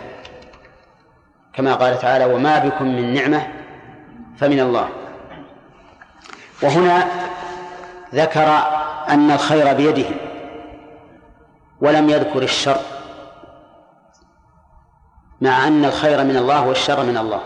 كما 1.54 1.76
قال 1.76 2.00
تعالى 2.00 2.26
وما 2.26 2.60
بكم 2.60 2.86
من 2.86 3.14
نعمة 3.14 3.48
فمن 4.38 4.60
الله. 4.60 4.90
وهنا 6.64 7.08
ذكر 8.16 8.48
أن 9.10 9.32
الخير 9.32 9.74
بيده 9.74 10.10
ولم 11.82 12.10
يذكر 12.10 12.44
الشر. 12.44 12.97
مع 15.42 15.68
أن 15.68 15.86
الخير 15.86 16.24
من 16.24 16.38
الله 16.38 16.68
والشر 16.68 17.04
من 17.04 17.18
الله. 17.18 17.42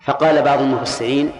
فقال 0.00 0.42
بعض 0.42 0.60
المفسرين 0.60 1.32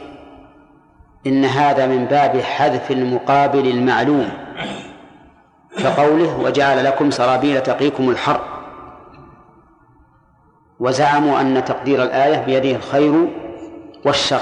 إن 1.26 1.44
هذا 1.44 1.86
من 1.86 2.04
باب 2.04 2.40
حذف 2.40 2.90
المقابل 2.90 3.66
المعلوم 3.66 4.28
كقوله 5.78 6.38
وجعل 6.38 6.84
لكم 6.84 7.10
سرابيل 7.10 7.62
تقيكم 7.62 8.10
الحر 8.10 8.40
وزعموا 10.80 11.40
أن 11.40 11.64
تقدير 11.64 12.02
الآية 12.02 12.44
بيده 12.44 12.76
الخير 12.76 13.28
والشر 14.04 14.40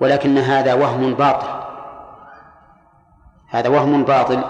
ولكن 0.00 0.38
هذا 0.38 0.74
وهم 0.74 1.14
باطل. 1.14 1.62
هذا 3.48 3.68
وهم 3.68 4.04
باطل 4.04 4.44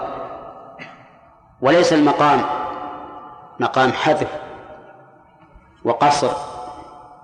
وليس 1.61 1.93
المقام 1.93 2.41
مقام 3.63 3.93
حذف 3.93 4.27
وقصر 5.83 6.31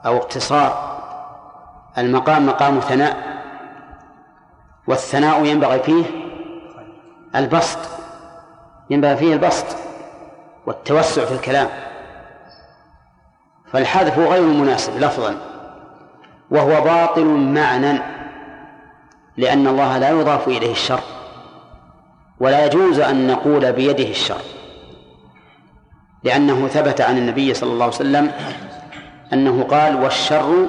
أو 0.06 0.18
اقتصار. 0.18 1.00
المقام 1.98 2.46
مقام 2.46 2.80
ثناء 2.80 3.18
والثناء 4.88 5.46
ينبغي 5.46 5.80
فيه 5.80 6.06
البسط 7.36 7.80
ينبغي 8.90 9.16
فيه 9.18 9.34
البسط 9.34 9.66
والتوسع 10.66 11.26
في 11.26 11.32
الكلام. 11.32 11.68
فالحذف 13.72 14.20
غير 14.20 14.44
مناسب 14.44 14.98
لفظا 14.98 15.36
وهو 16.52 16.82
باطل 16.82 17.26
معنى 17.26 18.02
لأن 19.38 19.68
الله 19.68 19.98
لا 19.98 20.10
يضاف 20.10 20.48
إليه 20.48 20.72
الشر 20.72 21.02
ولا 22.40 22.66
يجوز 22.66 23.00
أن 23.00 23.28
نقول 23.28 23.72
بيده 23.74 24.10
الشر. 24.10 24.59
لأنه 26.24 26.68
ثبت 26.68 27.02
عن 27.02 27.18
النبي 27.18 27.54
صلى 27.54 27.74
الله 27.74 27.86
عليه 27.86 27.96
وسلم 27.96 28.32
أنه 29.34 29.64
قال 29.64 30.04
والشر 30.04 30.68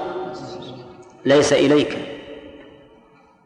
ليس 1.24 1.52
إليك 1.52 1.98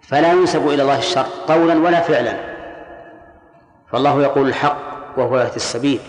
فلا 0.02 0.32
ينسب 0.32 0.68
إلى 0.68 0.82
الله 0.82 0.98
الشر 0.98 1.26
قولا 1.48 1.74
ولا 1.78 2.00
فعلا 2.00 2.36
فالله 3.92 4.22
يقول 4.22 4.48
الحق 4.48 4.78
وهو 5.16 5.38
يهدي 5.38 5.56
السبيل 5.56 6.00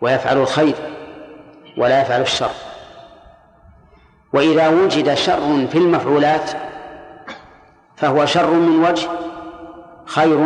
ويفعل 0.00 0.38
الخير 0.38 0.74
ولا 1.78 2.02
يفعل 2.02 2.20
الشر. 2.20 2.50
وإذا 4.32 4.68
وجد 4.68 5.14
شر 5.14 5.66
في 5.66 5.78
المفعولات 5.78 6.50
فهو 7.96 8.26
شر 8.26 8.50
من 8.50 8.84
وجه 8.84 9.08
خير 10.06 10.38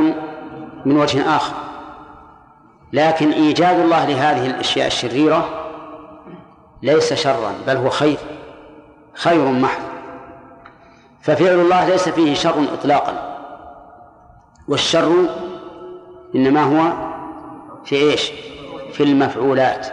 من 0.85 0.97
وجه 0.97 1.37
آخر. 1.37 1.55
لكن 2.95 3.33
إيجاد 3.33 3.81
الله 3.81 4.05
لهذه 4.05 4.47
الأشياء 4.47 4.87
الشريرة 4.87 5.49
ليس 6.83 7.13
شرا 7.13 7.55
بل 7.67 7.77
هو 7.77 7.91
خير 7.91 8.17
خير 9.15 9.45
محض. 9.45 9.83
ففعل 11.23 11.55
الله 11.61 11.89
ليس 11.89 12.09
فيه 12.09 12.35
شر 12.35 12.65
إطلاقا. 12.73 13.37
والشر 14.69 15.13
إنما 16.35 16.63
هو 16.63 16.93
في 17.85 17.97
إيش؟ 17.97 18.33
في 18.93 19.03
المفعولات 19.03 19.87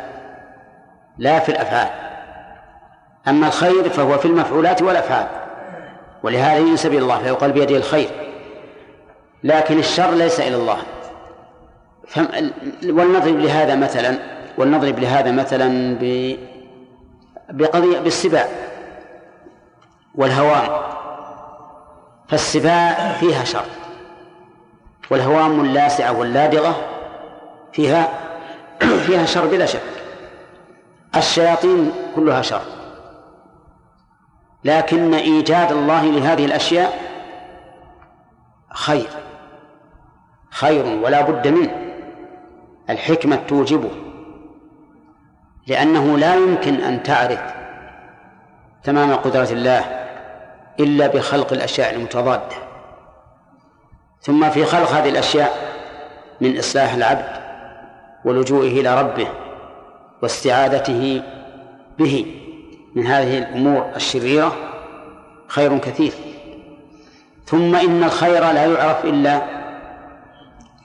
لا 1.17 1.39
في 1.39 1.49
الأفعال. 1.49 1.89
أما 3.27 3.47
الخير 3.47 3.89
فهو 3.89 4.17
في 4.17 4.25
المفعولات 4.25 4.81
والأفعال. 4.81 5.27
ولهذا 6.23 6.57
ينسب 6.57 6.89
إلى 6.89 6.99
الله 6.99 7.19
فيقال 7.19 7.51
بيده 7.51 7.75
الخير. 7.75 8.09
لكن 9.43 9.79
الشر 9.79 10.11
ليس 10.11 10.39
إلى 10.39 10.55
الله. 10.55 10.77
ولنضرب 12.83 13.39
لهذا 13.39 13.75
مثلا 13.75 14.17
ولنضرب 14.57 14.99
لهذا 14.99 15.31
مثلا 15.31 15.97
ب 16.01 16.35
بقضية 17.49 17.99
بالسباع 17.99 18.47
والهوام. 20.15 20.81
فالسباع 22.27 23.11
فيها 23.11 23.43
شر. 23.43 23.65
والهوام 25.09 25.61
اللاسعة 25.61 26.19
واللادغة 26.19 26.75
فيها 27.73 28.09
فيها 28.79 29.25
شر 29.25 29.45
بلا 29.45 29.65
شك. 29.65 29.81
الشياطين 31.15 31.91
كلها 32.15 32.41
شر. 32.41 32.61
لكن 34.63 35.13
إيجاد 35.13 35.71
الله 35.71 36.05
لهذه 36.05 36.45
الأشياء 36.45 36.99
خير. 38.73 39.09
خير 40.49 40.85
ولا 40.85 41.21
بد 41.21 41.47
منه. 41.47 41.90
الحكمة 42.91 43.35
توجبه 43.47 43.89
لأنه 45.67 46.17
لا 46.17 46.35
يمكن 46.35 46.73
أن 46.73 47.03
تعرف 47.03 47.39
تمام 48.83 49.13
قدرة 49.15 49.49
الله 49.51 49.79
إلا 50.79 51.07
بخلق 51.07 51.53
الأشياء 51.53 51.95
المتضادة. 51.95 52.55
ثم 54.21 54.49
في 54.49 54.65
خلق 54.65 54.89
هذه 54.89 55.09
الأشياء 55.09 55.57
من 56.41 56.57
إصلاح 56.57 56.93
العبد 56.93 57.41
ولجوئه 58.25 58.81
إلى 58.81 59.01
ربه 59.01 59.27
واستعاذته 60.21 61.21
به 61.99 62.25
من 62.95 63.05
هذه 63.05 63.37
الأمور 63.37 63.91
الشريرة 63.95 64.55
خير 65.47 65.77
كثير. 65.77 66.13
ثم 67.45 67.75
إن 67.75 68.03
الخير 68.03 68.51
لا 68.51 68.65
يعرف 68.65 69.05
إلا 69.05 69.41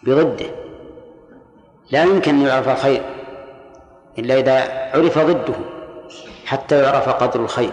بضده. 0.02 0.65
لا 1.90 2.02
يمكن 2.02 2.34
أن 2.34 2.46
يعرف 2.46 2.68
الخير 2.68 3.02
إلا 4.18 4.38
إذا 4.38 4.90
عرف 4.94 5.18
ضده 5.18 5.54
حتى 6.46 6.82
يعرف 6.82 7.08
قدر 7.08 7.40
الخير. 7.40 7.72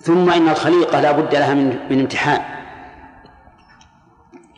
ثم 0.00 0.30
إن 0.30 0.48
الخليقة 0.48 1.00
لا 1.00 1.12
بد 1.12 1.34
لها 1.34 1.54
من 1.54 1.78
من 1.90 2.00
امتحان. 2.00 2.42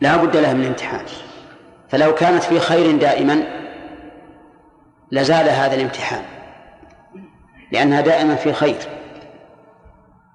لا 0.00 0.16
بد 0.16 0.36
لها 0.36 0.54
من 0.54 0.66
امتحان. 0.66 1.04
فلو 1.88 2.14
كانت 2.14 2.42
في 2.42 2.60
خير 2.60 2.96
دائما 2.96 3.42
لزال 5.12 5.48
هذا 5.48 5.74
الامتحان 5.74 6.22
لأنها 7.72 8.00
دائما 8.00 8.34
في 8.34 8.52
خير. 8.52 8.78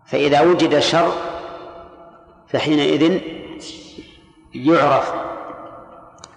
فإذا 0.05 0.41
وجد 0.41 0.80
شر 0.80 1.13
فحينئذ 2.47 3.21
يعرف 4.53 5.32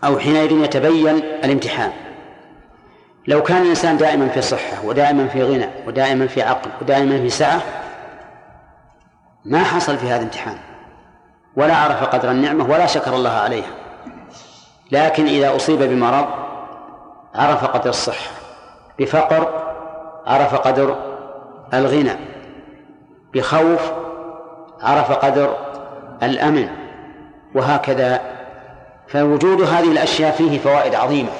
أو 0.05 0.19
حينئذ 0.19 0.53
يتبين 0.53 1.17
الامتحان. 1.17 1.93
لو 3.29 3.43
كان 3.43 3.63
الإنسان 3.63 3.97
دائما 3.97 4.29
في 4.29 4.43
صحة 4.43 4.85
ودائما 4.85 5.29
في 5.29 5.43
غنى 5.43 5.69
ودائما 5.87 6.27
في 6.27 6.43
عقل 6.43 6.71
ودائما 6.83 7.19
في 7.19 7.31
سعة 7.31 7.61
ما 9.45 9.65
حصل 9.65 9.99
في 9.99 10.07
هذا 10.07 10.17
الامتحان. 10.17 10.59
ولا 11.57 11.77
عرف 11.77 12.05
قدر 12.05 12.31
النعمة 12.31 12.71
ولا 12.71 12.87
شكر 12.87 13.15
الله 13.15 13.31
عليها. 13.31 13.71
لكن 14.93 15.27
إذا 15.27 15.57
أصيب 15.57 15.83
بمرض 15.83 16.27
عرف 17.35 17.65
قدر 17.65 17.91
الصحة. 17.91 18.31
بفقر 18.99 19.73
عرف 20.27 20.55
قدر 20.55 20.97
الغنى. 21.75 22.17
بخوف 23.35 23.93
عرف 24.83 25.13
قدر 25.13 25.57
الأمن. 26.23 26.69
وهكذا 27.55 28.36
فوجود 29.09 29.63
هذه 29.63 29.93
الأشياء 29.93 30.33
فيه 30.33 30.59
فوائد 30.59 30.95
عظيمة. 30.95 31.31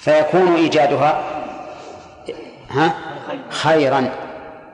فيكون 0.00 0.54
إيجادها 0.54 1.24
ها؟ 2.70 2.94
خيرا. 3.48 4.10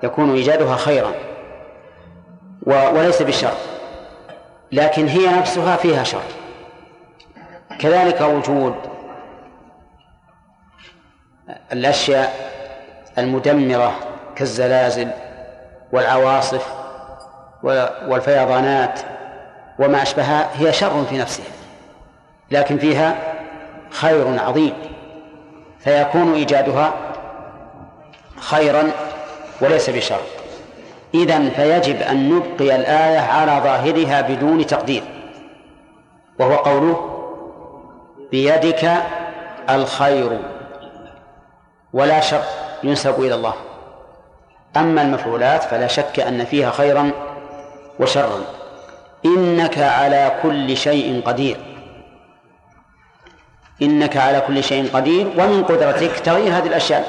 يكون 0.03 0.35
إيجادها 0.35 0.77
خيرا. 0.77 1.13
وليس 2.67 3.23
بشر. 3.23 3.53
لكن 4.73 5.07
هي 5.07 5.27
نفسها 5.39 5.77
فيها 5.77 6.05
شر. 6.05 6.23
كذلك 7.79 8.21
وجود 8.21 8.75
الأشياء 11.73 12.51
المدمرة 13.19 13.95
كالزلازل 14.37 15.11
والعواصف 15.93 16.75
والفيضانات 18.09 19.01
وما 19.79 20.03
أشبهها 20.03 20.51
هي 20.55 20.73
شر 20.73 21.05
في 21.05 21.19
نفسها 21.19 21.47
لكن 22.51 22.79
فيها 22.79 23.35
خير 23.91 24.41
عظيم 24.41 24.73
فيكون 25.81 26.35
إيجادها 26.35 26.93
خيرا 28.41 28.91
وليس 29.61 29.91
بشر. 29.91 30.21
إذن 31.15 31.51
فيجب 31.51 32.03
أن 32.03 32.29
نبقي 32.29 32.77
الآية 32.77 33.19
على 33.19 33.61
ظاهرها 33.65 34.21
بدون 34.21 34.67
تقدير 34.67 35.03
وهو 36.39 36.55
قوله 36.55 37.25
بيدك 38.31 38.93
الخير 39.71 40.39
ولا 41.93 42.21
شر 42.21 42.43
ينسب 42.83 43.21
إلى 43.21 43.35
الله. 43.35 43.55
أما 44.77 45.03
المفعولات 45.03 45.63
فلا 45.63 45.87
شك 45.87 46.21
أن 46.21 46.45
فيها 46.45 46.71
خيرا 46.71 47.11
وشرا. 48.01 48.58
إنك 49.25 49.79
على 49.79 50.33
كل 50.43 50.77
شيء 50.77 51.23
قدير. 51.25 51.57
إنك 53.83 54.17
على 54.17 54.41
كل 54.41 54.65
شيء 54.65 54.91
قدير 54.93 55.27
ومن 55.39 55.65
قدرتك 55.65 56.19
تغيير 56.21 56.53
هذه 56.53 56.67
الأشياء 56.67 57.05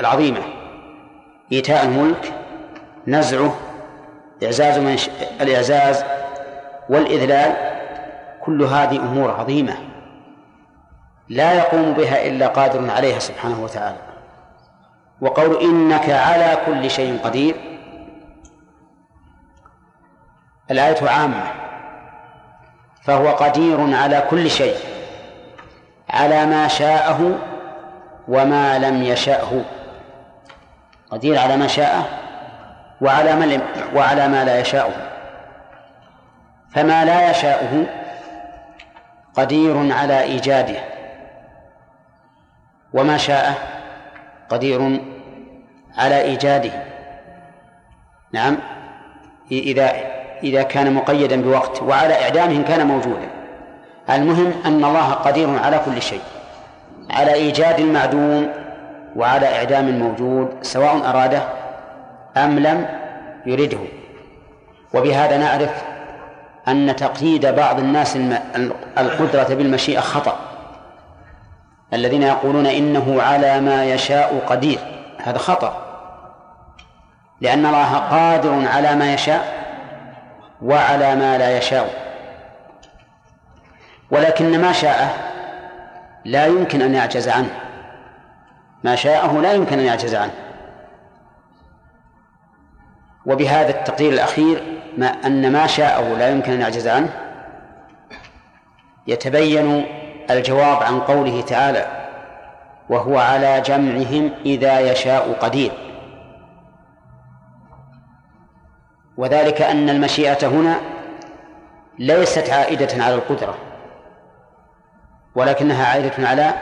العظيمة. 0.00 0.40
إيتاء 1.52 1.84
الملك 1.84 2.32
نزعه 3.06 3.54
إعزاز 4.44 4.78
من 4.78 4.96
ش... 4.96 5.10
الإعزاز 5.40 6.04
والإذلال 6.88 7.52
كل 8.44 8.62
هذه 8.62 8.96
أمور 8.96 9.30
عظيمة. 9.30 9.76
لا 11.28 11.54
يقوم 11.54 11.92
بها 11.92 12.26
إلا 12.26 12.46
قادر 12.46 12.90
عليها 12.90 13.18
سبحانه 13.18 13.62
وتعالى. 13.64 13.98
وقول 15.20 15.62
إنك 15.62 16.10
على 16.10 16.58
كل 16.66 16.90
شيء 16.90 17.18
قدير 17.24 17.54
الآية 20.70 21.08
عامة. 21.08 21.44
فهو 23.02 23.28
قدير 23.28 23.96
على 23.96 24.24
كل 24.30 24.50
شيء. 24.50 24.76
على 26.10 26.46
ما 26.46 26.68
شاءه 26.68 27.38
وما 28.28 28.78
لم 28.78 29.02
يشأه. 29.02 29.64
قدير 31.10 31.38
على 31.38 31.56
ما 31.56 31.66
شاءه 31.66 32.04
وعلى 33.00 33.36
ما 33.36 33.60
وعلى 33.94 34.28
ما 34.28 34.44
لا 34.44 34.60
يشاءه. 34.60 34.92
فما 36.74 37.04
لا 37.04 37.30
يشاءه 37.30 37.86
قدير 39.34 39.92
على 39.92 40.22
إيجاده. 40.22 40.76
وما 42.92 43.16
شاء 43.16 43.54
قدير 44.48 45.00
على 45.96 46.20
إيجاده. 46.20 46.72
نعم. 48.32 48.56
إذا 49.50 50.15
إذا 50.42 50.62
كان 50.62 50.94
مقيدا 50.94 51.42
بوقت 51.42 51.82
وعلى 51.82 52.22
إعدامه 52.22 52.62
كان 52.62 52.86
موجودا. 52.86 53.28
المهم 54.10 54.52
أن 54.66 54.84
الله 54.84 55.12
قدير 55.12 55.58
على 55.58 55.80
كل 55.84 56.02
شيء 56.02 56.20
على 57.10 57.34
إيجاد 57.34 57.80
المعدوم 57.80 58.48
وعلى 59.16 59.56
إعدام 59.56 59.88
الموجود 59.88 60.48
سواء 60.62 61.10
أراده 61.10 61.42
أم 62.36 62.58
لم 62.58 62.86
يرده. 63.46 63.78
وبهذا 64.94 65.36
نعرف 65.36 65.84
أن 66.68 66.96
تقييد 66.96 67.46
بعض 67.46 67.78
الناس 67.78 68.18
القدرة 68.98 69.54
بالمشيئة 69.54 70.00
خطأ. 70.00 70.36
الذين 71.92 72.22
يقولون 72.22 72.66
إنه 72.66 73.22
على 73.22 73.60
ما 73.60 73.84
يشاء 73.84 74.42
قدير 74.46 74.78
هذا 75.22 75.38
خطأ. 75.38 75.82
لأن 77.40 77.66
الله 77.66 77.94
قادر 77.94 78.68
على 78.68 78.94
ما 78.94 79.14
يشاء 79.14 79.55
وعلى 80.62 81.16
ما 81.16 81.38
لا 81.38 81.58
يشاء. 81.58 82.06
ولكن 84.10 84.60
ما 84.60 84.72
شاءه 84.72 85.14
لا 86.24 86.46
يمكن 86.46 86.82
أن 86.82 86.94
يعجز 86.94 87.28
عنه. 87.28 87.50
ما 88.84 88.96
شاءه 88.96 89.40
لا 89.40 89.52
يمكن 89.52 89.78
أن 89.78 89.84
يعجز 89.84 90.14
عنه. 90.14 90.34
وبهذا 93.26 93.70
التقدير 93.70 94.12
الأخير 94.12 94.80
ما 94.98 95.06
أن 95.06 95.52
ما 95.52 95.66
شاءه 95.66 96.14
لا 96.14 96.28
يمكن 96.28 96.52
أن 96.52 96.60
يعجز 96.60 96.88
عنه 96.88 97.08
يتبين 99.06 99.86
الجواب 100.30 100.82
عن 100.82 101.00
قوله 101.00 101.40
تعالى 101.40 101.86
وهو 102.88 103.18
على 103.18 103.60
جمعهم 103.60 104.30
إذا 104.44 104.80
يشاء 104.80 105.32
قدير. 105.32 105.85
وذلك 109.16 109.62
أن 109.62 109.90
المشيئة 109.90 110.46
هنا 110.48 110.80
ليست 111.98 112.50
عائدة 112.50 113.04
على 113.04 113.14
القدرة 113.14 113.54
ولكنها 115.34 115.86
عائدة 115.86 116.28
على 116.28 116.54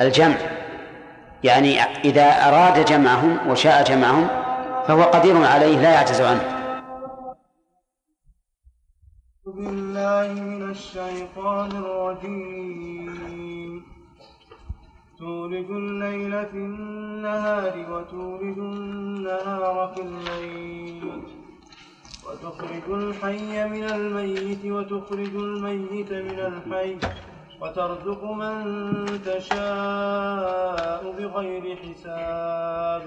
الجمع. 0.00 0.36
يعني 1.44 1.80
إذا 1.80 2.48
أراد 2.48 2.84
جمعهم 2.84 3.50
وشاء 3.50 3.84
جمعهم 3.84 4.28
فهو 4.86 5.02
قدير 5.02 5.44
عليه 5.44 5.78
لا 5.78 5.90
يعجز 5.90 6.20
عنه. 6.20 6.62
بالله 9.46 10.32
من 10.32 10.70
الشيطان 10.70 11.70
الرجيم. 11.70 13.12
تولج 15.18 15.70
الليل 15.70 16.46
في 16.46 16.56
النهار 16.56 17.86
وتولج 17.90 18.58
النهار 18.58 19.92
في 19.94 20.02
الليل. 20.02 21.41
وتخرج 22.26 22.86
الحي 22.90 23.68
من 23.68 23.84
الميت 23.84 24.64
وتخرج 24.64 25.34
الميت 25.34 26.12
من 26.12 26.38
الحي 26.38 26.96
وترزق 27.60 28.24
من 28.24 28.64
تشاء 29.24 31.02
بغير 31.18 31.76
حساب. 31.76 33.02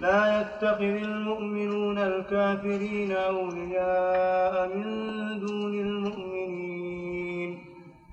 لا 0.00 0.40
يتخذ 0.40 0.82
المؤمنون 0.82 1.98
الكافرين 1.98 3.12
أولياء 3.12 4.76
من 4.76 4.84
دون 5.40 5.74
المؤمنين. 5.74 7.58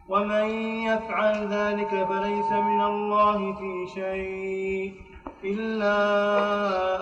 ومن 0.09 0.45
يفعل 0.89 1.47
ذلك 1.47 1.89
فليس 1.89 2.51
من 2.51 2.81
الله 2.81 3.53
في 3.53 3.87
شيء. 3.95 5.08
إلا 5.43 5.95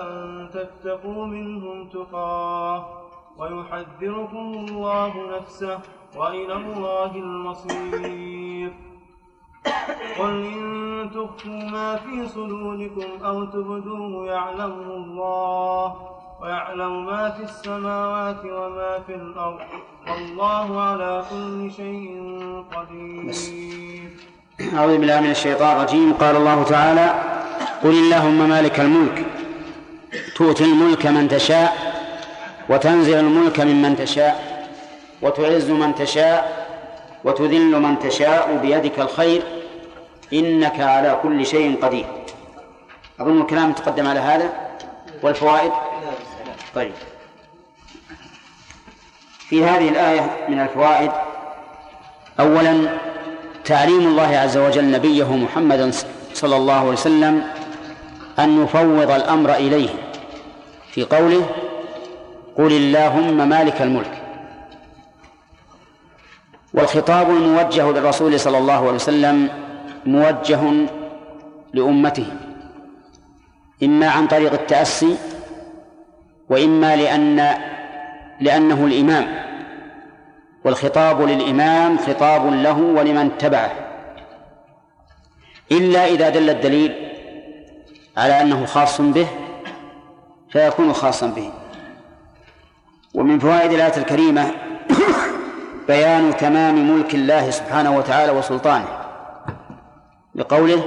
أن 0.03 0.49
تتقوا 0.53 1.25
منهم 1.25 1.89
تقاه 1.89 2.85
ويحذركم 3.37 4.53
الله 4.53 5.37
نفسه 5.37 5.79
وإلى 6.17 6.53
الله 6.53 7.15
المصير. 7.15 8.73
قل 10.19 10.45
إن 10.45 11.09
تخفوا 11.13 11.69
ما 11.71 11.95
في 11.95 12.27
صدوركم 12.27 13.25
أو 13.25 13.45
تبدوه 13.45 14.25
يعلمه 14.25 14.93
الله 14.93 15.95
ويعلم 16.41 17.05
ما 17.05 17.29
في 17.29 17.43
السماوات 17.43 18.45
وما 18.45 18.99
في 18.99 19.15
الأرض 19.15 19.59
والله 20.07 20.81
على 20.81 21.25
كل 21.29 21.71
شيء 21.71 22.11
قدير. 22.75 24.11
أعوذ 24.61 24.97
بالله 24.97 25.19
من 25.21 25.31
الشيطان 25.31 25.77
الرجيم. 25.77 26.13
قال 26.13 26.35
الله 26.35 26.63
تعالى 26.63 27.07
قل 27.83 27.89
اللهم 27.89 28.49
مالك 28.49 28.79
الملك 28.79 29.25
تؤتي 30.35 30.63
الملك 30.63 31.05
من 31.05 31.27
تشاء 31.27 31.77
وتنزع 32.69 33.19
الملك 33.19 33.59
ممن 33.59 33.95
تشاء 33.97 34.67
وتعز 35.21 35.69
من 35.69 35.95
تشاء 35.95 36.67
وتذل 37.23 37.81
من 37.81 37.99
تشاء 37.99 38.57
بيدك 38.57 38.99
الخير 38.99 39.41
إنك 40.33 40.79
على 40.79 41.19
كل 41.23 41.45
شيء 41.45 41.85
قدير. 41.85 42.05
أظن 43.19 43.41
الكلام 43.41 43.73
تقدم 43.73 44.07
على 44.07 44.19
هذا؟ 44.19 44.49
والفوائد؟ 45.23 45.71
طيب. 46.75 46.91
في 49.49 49.65
هذه 49.65 49.89
الآية 49.89 50.45
من 50.49 50.59
الفوائد 50.59 51.11
أولا 52.39 52.89
تعليم 53.67 54.07
الله 54.07 54.37
عز 54.37 54.57
وجل 54.57 54.91
نبيه 54.91 55.35
محمدا 55.35 55.91
صلى 56.33 56.55
الله 56.55 56.73
عليه 56.73 56.89
وسلم 56.89 57.43
أن 58.39 58.63
يفوض 58.63 59.11
الأمر 59.11 59.53
إليه. 59.53 59.89
في 60.91 61.03
قوله 61.03 61.45
قل 62.57 62.71
اللهم 62.71 63.49
مالك 63.49 63.81
الملك. 63.81 64.23
والخطاب 66.73 67.29
الموجه 67.29 67.91
للرسول 67.91 68.39
صلى 68.39 68.57
الله 68.57 68.73
عليه 68.73 68.95
وسلم 68.95 69.49
موجه 70.05 70.59
لأمته 71.73 72.25
إما 73.83 74.07
عن 74.09 74.27
طريق 74.27 74.53
التأسي 74.53 75.15
وإما 76.49 76.95
لأن 76.95 77.53
لأنه 78.41 78.85
الإمام. 78.85 79.46
والخطاب 80.67 81.21
للإمام 81.21 81.97
خطاب 81.97 82.53
له 82.53 82.77
ولمن 82.77 83.37
تبعه. 83.37 83.71
إلا 85.71 86.05
إذا 86.05 86.29
دل 86.29 86.49
الدليل 86.49 86.93
على 88.17 88.41
أنه 88.41 88.65
خاص 88.65 89.01
به 89.01 89.27
فيكون 90.49 90.93
خاصا 90.93 91.27
به. 91.27 91.51
ومن 93.13 93.39
فوائد 93.39 93.71
الآية 93.71 93.97
الكريمة 93.97 94.51
بيان 95.87 96.37
تمام 96.37 96.89
ملك 96.91 97.15
الله 97.15 97.49
سبحانه 97.49 97.97
وتعالى 97.97 98.31
وسلطانه. 98.31 98.87
بقوله 100.35 100.83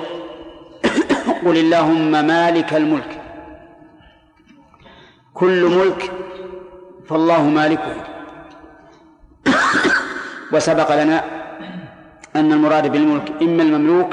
قل 1.45 1.57
اللهم 1.57 2.11
مالك 2.27 2.75
الملك. 2.75 3.21
كل 5.35 5.65
ملك 5.65 6.13
فالله 7.09 7.43
مالكه. 7.43 8.10
وسبق 10.53 11.03
لنا 11.03 11.25
أن 12.37 12.53
المراد 12.53 12.93
بالملك 12.93 13.43
إما 13.43 13.63
المملوك 13.63 14.11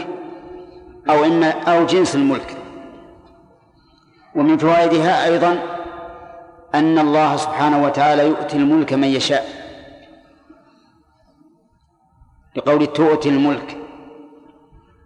أو 1.10 1.24
إما 1.26 1.50
أو 1.50 1.86
جنس 1.86 2.16
الملك. 2.16 2.58
ومن 4.36 4.58
فوائدها 4.58 5.26
أيضا 5.26 5.60
أن 6.76 7.00
الله 7.00 7.36
سبحانه 7.36 7.84
وتعالى 7.84 8.28
يؤتي 8.28 8.58
الملك 8.58 8.94
من 8.94 9.08
يشاء. 9.08 9.46
لقول 12.56 12.88
تؤتي 12.88 13.30
الملك. 13.30 13.78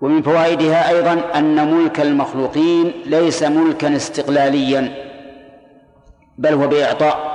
ومن 0.02 0.22
فوائدها 0.22 0.90
أيضا 0.90 1.22
أن 1.36 1.74
ملك 1.74 2.00
المخلوقين 2.00 2.92
ليس 3.06 3.44
ملكا 3.44 3.96
استقلاليا 3.96 5.12
بل 6.38 6.54
هو 6.54 6.68
بإعطاء. 6.68 7.32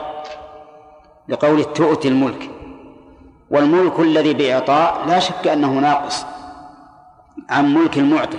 لقول 1.29 1.65
تؤتي 1.65 2.09
الملك. 2.09 2.56
والملك 3.51 4.01
الذي 4.01 4.35
بإعطاء 4.35 5.07
لا 5.07 5.19
شك 5.19 5.49
أنه 5.49 5.73
ناقص 5.73 6.25
عن 7.49 7.75
ملك 7.75 7.99
المعطي. 7.99 8.39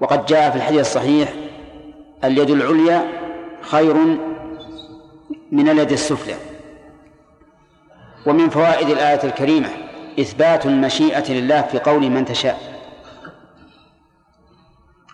وقد 0.00 0.26
جاء 0.26 0.50
في 0.50 0.56
الحديث 0.56 0.80
الصحيح 0.80 1.32
اليد 2.24 2.50
العليا 2.50 3.08
خير 3.60 3.94
من 5.52 5.68
اليد 5.68 5.92
السفلى. 5.92 6.34
ومن 8.26 8.48
فوائد 8.48 8.88
الآية 8.88 9.24
الكريمة 9.24 9.68
إثبات 10.20 10.66
المشيئة 10.66 11.32
لله 11.32 11.62
في 11.62 11.78
قول 11.78 12.10
من 12.10 12.24
تشاء. 12.24 12.72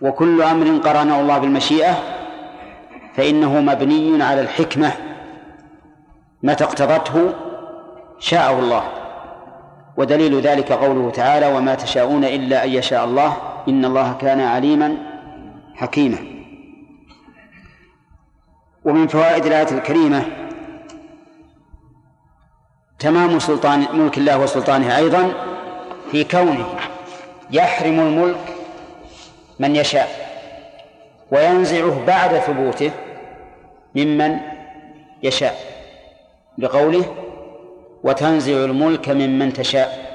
وكل 0.01 0.43
أمر 0.43 0.79
قرنه 0.79 1.21
الله 1.21 1.39
بالمشيئة 1.39 1.97
فإنه 3.15 3.61
مبني 3.61 4.23
على 4.23 4.41
الحكمة 4.41 4.93
متى 6.43 6.65
اقتضته 6.65 7.35
شاءه 8.19 8.59
الله. 8.59 8.83
ودليل 9.97 10.41
ذلك 10.41 10.73
قوله 10.73 11.11
تعالى 11.11 11.47
وما 11.47 11.75
تشاءون 11.75 12.25
إلا 12.25 12.65
أن 12.65 12.71
يشاء 12.71 13.05
الله 13.05 13.37
إن 13.69 13.85
الله 13.85 14.13
كان 14.21 14.41
عليما 14.41 14.97
حكيما. 15.75 16.19
ومن 18.85 19.07
فوائد 19.09 19.47
الآية 19.47 19.71
الكريمة 19.71 20.25
تمام 22.99 23.39
سلطان 23.39 23.87
ملك 23.93 24.19
الله 24.19 24.39
وسلطانه 24.39 24.97
أيضا 24.97 25.33
في 26.11 26.25
كونه 26.25 26.67
يحرم 27.51 28.01
الملك 28.01 28.57
من 29.59 29.77
يشاء 29.77 30.09
وينزعه 31.31 32.05
بعد 32.07 32.39
ثبوته 32.39 32.91
ممن 33.95 34.37
يشاء. 35.23 35.57
بقوله 36.59 37.15
وتنزع 38.03 38.53
الملك 38.53 39.09
ممن 39.09 39.53
تشاء. 39.53 40.09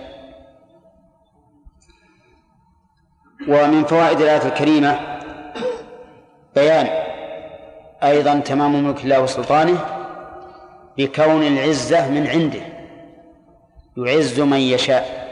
ومن 3.47 3.83
فوائد 3.83 4.21
الآية 4.21 4.45
الكريمة 4.47 5.19
بيان 6.55 6.87
أيضا 8.03 8.39
تمام 8.39 8.83
ملك 8.83 9.03
الله 9.03 9.21
وسلطانه 9.21 9.85
بكون 10.97 11.43
العزة 11.43 12.09
من 12.09 12.27
عنده 12.27 12.61
يعز 13.97 14.39
من 14.39 14.57
يشاء. 14.59 15.23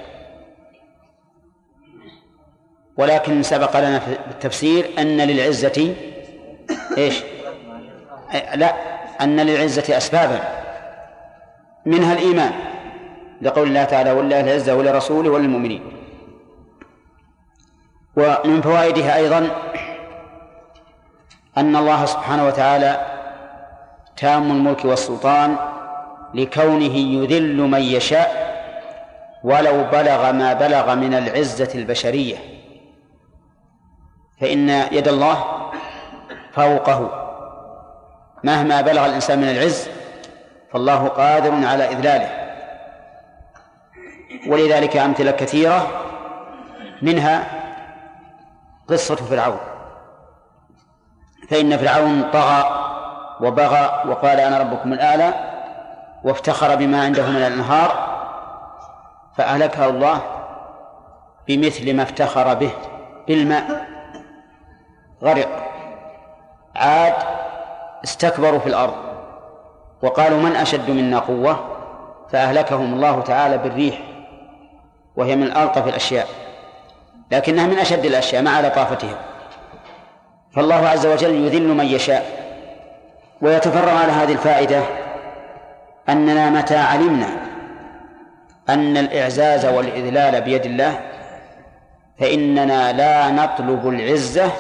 ولكن 2.97 3.43
سبق 3.43 3.80
لنا 3.80 3.99
في 3.99 4.12
التفسير 4.32 4.89
أن 4.97 5.18
للعزة 5.18 5.95
إيش؟ 6.97 7.24
لا 8.56 8.76
أن 9.22 9.39
للعزة 9.39 9.97
أسبابا. 9.97 10.61
منها 11.86 12.14
الإيمان 12.14 12.52
لقول 13.42 13.68
الله 13.68 13.84
تعالى 13.84 14.12
ولله 14.12 14.40
العزة 14.42 14.76
ولرسوله 14.76 15.30
وللمؤمنين 15.30 15.82
ومن 18.16 18.62
فوائدها 18.62 19.16
أيضا 19.16 19.48
أن 21.58 21.76
الله 21.76 22.06
سبحانه 22.06 22.46
وتعالى 22.48 23.06
تام 24.18 24.52
الملك 24.52 24.86
والسلطان 24.86 25.56
لكونه 26.34 26.96
يذل 26.98 27.58
من 27.58 27.82
يشاء 27.82 28.52
ولو 29.44 29.84
بلغ 29.92 30.32
ما 30.32 30.54
بلغ 30.54 30.96
من 30.96 31.14
العزة 31.14 31.70
البشرية 31.76 32.38
فإن 34.42 34.70
يد 34.70 35.08
الله 35.08 35.46
فوقه 36.54 37.28
مهما 38.44 38.82
بلغ 38.82 39.06
الإنسان 39.06 39.40
من 39.42 39.50
العز 39.50 39.90
فالله 40.74 41.08
قادر 41.08 41.68
على 41.68 41.90
إذلاله. 41.90 42.30
ولذلك 44.48 44.98
أمثلة 44.98 45.32
كثيرة 45.32 45.88
منها 47.02 47.44
قصة 48.88 49.16
فرعون. 49.16 49.60
فإن 51.50 51.78
فرعون 51.78 52.32
طغى 52.32 52.64
وبغى 53.42 54.04
وقال 54.08 54.40
أنا 54.40 54.58
ربكم 54.60 54.94
الأعلى 54.94 55.34
وافتخر 56.24 56.76
بما 56.76 57.04
عنده 57.04 57.30
من 57.30 57.36
الأنهار 57.36 58.12
فأهلكه 59.38 59.86
الله 59.86 60.22
بمثل 61.48 61.96
ما 61.96 62.04
افتخر 62.04 62.54
به 62.54 62.72
بالماء. 63.28 63.88
غرق. 65.24 65.50
عاد 66.76 67.14
استكبروا 68.04 68.60
في 68.60 68.68
الأرض. 68.68 69.11
وقالوا 70.02 70.38
من 70.39 70.56
أشد 70.56 70.89
منا 70.89 71.20
قوة؟ 71.20 71.78
فأهلكهم 72.32 72.93
الله 72.93 73.22
تعالى 73.22 73.58
بالريح 73.58 74.02
وهي 75.16 75.36
من 75.36 75.58
ألطف 75.58 75.88
الأشياء 75.88 76.28
لكنها 77.32 77.68
من 77.68 77.80
أشد 77.80 78.06
الأشياء 78.06 78.41
مع 78.41 78.62
لطافتها 78.62 79.18
فالله 80.56 80.88
عز 80.88 81.06
وجل 81.06 81.36
يذل 81.45 81.68
من 81.68 81.86
يشاء 81.86 82.26
ويتفرع 83.41 83.91
على 83.91 84.12
هذه 84.12 84.32
الفائدة 84.32 84.82
أننا 86.10 86.49
متى 86.49 86.78
علمنا 86.78 87.28
أن 88.70 88.97
الإعزاز 88.97 89.66
والإذلال 89.66 90.41
بيد 90.41 90.66
الله 90.66 90.99
فإننا 92.20 92.93
لا 92.93 93.32
نطلب 93.32 93.89
العزة 93.89 94.52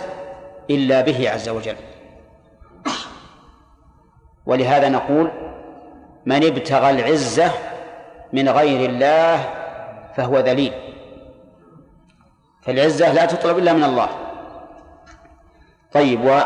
إلا 0.69 1.01
به 1.01 1.29
عز 1.29 1.49
وجل. 1.49 1.75
ولهذا 4.45 4.89
نقول 4.89 5.31
من 6.25 6.45
ابتغى 6.45 6.89
العزة 6.89 7.51
من 8.33 8.49
غير 8.49 8.89
الله 8.89 9.39
فهو 10.15 10.39
ذليل. 10.39 10.73
فالعزة 12.61 13.13
لا 13.13 13.25
تطلب 13.25 13.57
إلا 13.57 13.73
من 13.73 13.83
الله. 13.83 14.09
طيب 15.93 16.25
و 16.25 16.39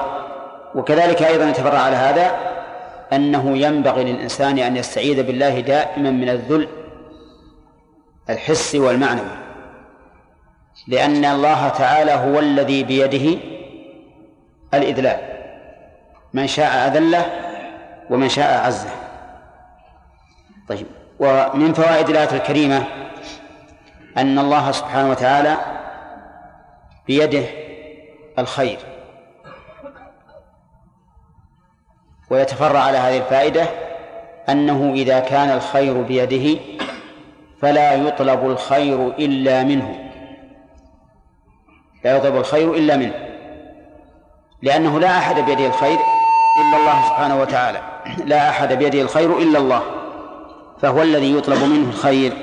وكذلك 0.75 1.23
أيضا 1.23 1.49
يتفرع 1.49 1.79
على 1.79 1.95
هذا 1.95 2.31
أنه 3.13 3.57
ينبغي 3.57 4.03
للإنسان 4.03 4.59
أن 4.59 4.77
يستعيذ 4.77 5.23
بالله 5.23 5.59
دائما 5.59 6.11
من 6.11 6.29
الذل 6.29 6.67
الحسي 8.29 8.79
والمعنوي 8.79 9.37
لأن 10.87 11.25
الله 11.25 11.69
تعالى 11.69 12.11
هو 12.11 12.39
الذي 12.39 12.83
بيده 12.83 13.39
الإذلال. 14.73 15.19
من 16.33 16.47
شاء 16.47 16.87
أذله 16.87 17.25
ومن 18.09 18.29
شاء 18.29 18.65
عزه. 18.65 18.89
طيب 20.67 20.87
ومن 21.19 21.73
فوائد 21.73 22.09
الآية 22.09 22.31
الكريمة 22.31 22.83
أن 24.17 24.39
الله 24.39 24.71
سبحانه 24.71 25.09
وتعالى 25.09 25.57
بيده 27.07 27.45
الخير. 28.39 28.79
ويتفرع 32.29 32.79
على 32.79 32.97
هذه 32.97 33.17
الفائدة 33.17 33.67
أنه 34.49 34.93
إذا 34.93 35.19
كان 35.19 35.49
الخير 35.49 36.01
بيده 36.01 36.59
فلا 37.61 37.93
يطلب 37.93 38.45
الخير 38.45 39.07
إلا 39.07 39.63
منه. 39.63 40.11
لا 42.03 42.17
يطلب 42.17 42.35
الخير 42.35 42.73
إلا 42.73 42.97
منه. 42.97 43.13
لأنه 44.61 44.99
لا 44.99 45.17
أحد 45.17 45.35
بيده 45.39 45.67
الخير 45.67 45.97
إلا 46.57 46.77
الله 46.77 47.07
سبحانه 47.07 47.41
وتعالى. 47.41 47.81
لا 48.31 48.49
أحد 48.49 48.73
بيده 48.73 49.01
الخير 49.01 49.37
إلا 49.37 49.59
الله. 49.59 49.81
فهو 50.81 51.01
الذي 51.01 51.37
يطلب 51.37 51.63
منه 51.63 51.89
الخير. 51.89 52.33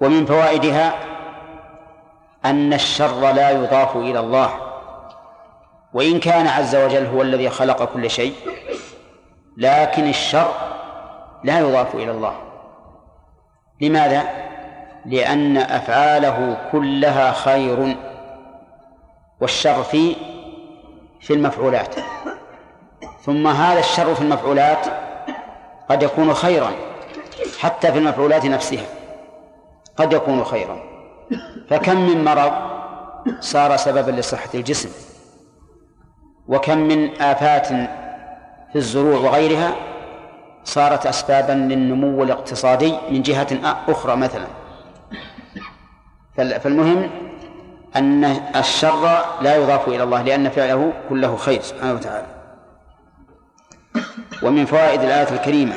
ومن 0.00 0.26
فوائدها 0.26 0.94
أن 2.44 2.72
الشر 2.72 3.32
لا 3.32 3.50
يضاف 3.50 3.96
إلى 3.96 4.20
الله. 4.20 4.50
وإن 5.92 6.20
كان 6.20 6.46
عز 6.46 6.76
وجل 6.76 7.06
هو 7.06 7.22
الذي 7.22 7.50
خلق 7.50 7.84
كل 7.84 8.10
شيء 8.10 8.34
لكن 9.56 10.08
الشر 10.08 10.50
لا 11.44 11.58
يضاف 11.58 11.94
إلى 11.94 12.10
الله. 12.10 12.34
لماذا؟ 13.80 14.24
لأن 15.06 15.56
أفعاله 15.56 16.56
كلها 16.72 17.32
خير 17.32 17.96
والشر 19.40 19.82
في 19.82 20.16
في 21.26 21.34
المفعولات. 21.34 21.94
ثم 23.22 23.46
هذا 23.46 23.78
الشر 23.78 24.14
في 24.14 24.20
المفعولات 24.20 24.86
قد 25.90 26.02
يكون 26.02 26.34
خيرا 26.34 26.72
حتى 27.58 27.92
في 27.92 27.98
المفعولات 27.98 28.44
نفسها 28.44 28.84
قد 29.96 30.12
يكون 30.12 30.44
خيرا. 30.44 30.82
فكم 31.70 32.08
من 32.08 32.24
مرض 32.24 32.52
صار 33.40 33.76
سببا 33.76 34.10
لصحة 34.10 34.48
الجسم؟ 34.54 34.88
وكم 36.48 36.78
من 36.78 37.22
آفات 37.22 37.66
في 38.72 38.76
الزروع 38.76 39.18
وغيرها 39.20 39.74
صارت 40.64 41.06
أسبابا 41.06 41.52
للنمو 41.52 42.22
الاقتصادي 42.22 42.94
من 43.10 43.22
جهة 43.22 43.80
أخرى 43.88 44.16
مثلا. 44.16 44.46
فالمهم 46.36 47.10
أن 47.96 48.24
الشر 48.56 49.24
لا 49.40 49.56
يضاف 49.56 49.88
إلى 49.88 50.02
الله 50.02 50.22
لأن 50.22 50.48
فعله 50.48 50.92
كله 51.08 51.36
خير 51.36 51.62
سبحانه 51.62 51.92
وتعالى. 51.92 52.26
ومن 54.42 54.64
فوائد 54.66 55.02
الآية 55.02 55.28
الكريمة 55.28 55.74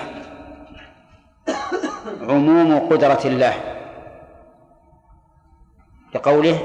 عموم 2.21 2.89
قدرة 2.89 3.19
الله. 3.25 3.53
لقوله 6.15 6.59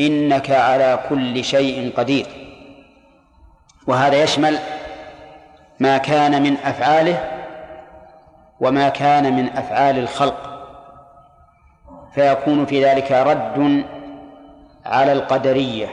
إنك 0.00 0.50
على 0.50 1.00
كل 1.08 1.44
شيء 1.44 1.92
قدير. 1.96 2.26
وهذا 3.86 4.22
يشمل 4.22 4.58
ما 5.80 5.98
كان 5.98 6.42
من 6.42 6.56
أفعاله 6.56 7.30
وما 8.60 8.88
كان 8.88 9.36
من 9.36 9.48
أفعال 9.48 9.98
الخلق. 9.98 10.50
فيكون 12.14 12.66
في 12.66 12.84
ذلك 12.84 13.12
رد 13.12 13.84
على 14.86 15.12
القدرية 15.12 15.88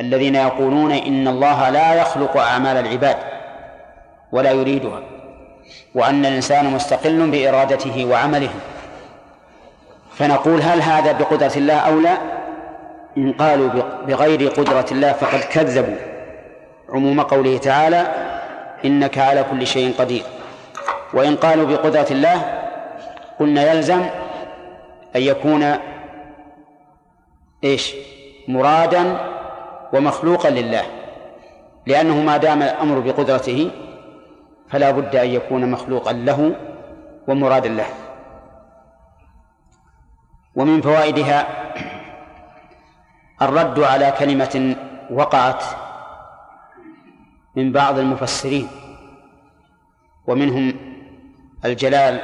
الذين 0.00 0.34
يقولون 0.34 0.92
إن 0.92 1.28
الله 1.28 1.70
لا 1.70 1.94
يخلق 1.94 2.36
أعمال 2.36 2.76
العباد 2.76 3.16
ولا 4.32 4.50
يريدها 4.50 5.00
وأن 5.94 6.26
الإنسان 6.26 6.70
مستقل 6.70 7.30
بإرادته 7.30 8.04
وعمله. 8.04 8.50
فنقول 10.14 10.62
هل 10.62 10.82
هذا 10.82 11.12
بقدرة 11.12 11.52
الله 11.56 11.74
أو 11.74 12.00
لا؟ 12.00 12.16
إن 13.16 13.32
قالوا 13.32 13.68
بغير 14.06 14.48
قدرة 14.50 14.86
الله 14.92 15.12
فقد 15.12 15.40
كذبوا. 15.40 15.96
عموم 16.88 17.20
قوله 17.20 17.58
تعالى 17.58 18.06
إنك 18.84 19.18
على 19.18 19.44
كل 19.50 19.66
شيء 19.66 19.94
قدير. 19.98 20.22
وإن 21.14 21.36
قالوا 21.36 21.66
بقدرة 21.66 22.06
الله 22.10 22.62
قلنا 23.40 23.72
يلزم 23.72 24.00
أن 25.16 25.22
يكون 25.22 25.76
إيش؟ 27.64 27.94
مرادا 28.48 29.20
ومخلوقا 29.92 30.50
لله. 30.50 30.82
لأنه 31.86 32.22
ما 32.22 32.36
دام 32.36 32.62
الأمر 32.62 33.00
بقدرته 33.00 33.70
فلا 34.68 34.90
بد 34.90 35.16
أن 35.16 35.28
يكون 35.28 35.70
مخلوقا 35.70 36.12
له 36.12 36.56
ومرادا 37.28 37.68
له. 37.68 37.86
ومن 40.56 40.80
فوائدها 40.80 41.46
الرد 43.42 43.80
على 43.80 44.14
كلمة 44.18 44.76
وقعت 45.10 45.64
من 47.56 47.72
بعض 47.72 47.98
المفسرين 47.98 48.68
ومنهم 50.26 50.76
الجلال 51.64 52.20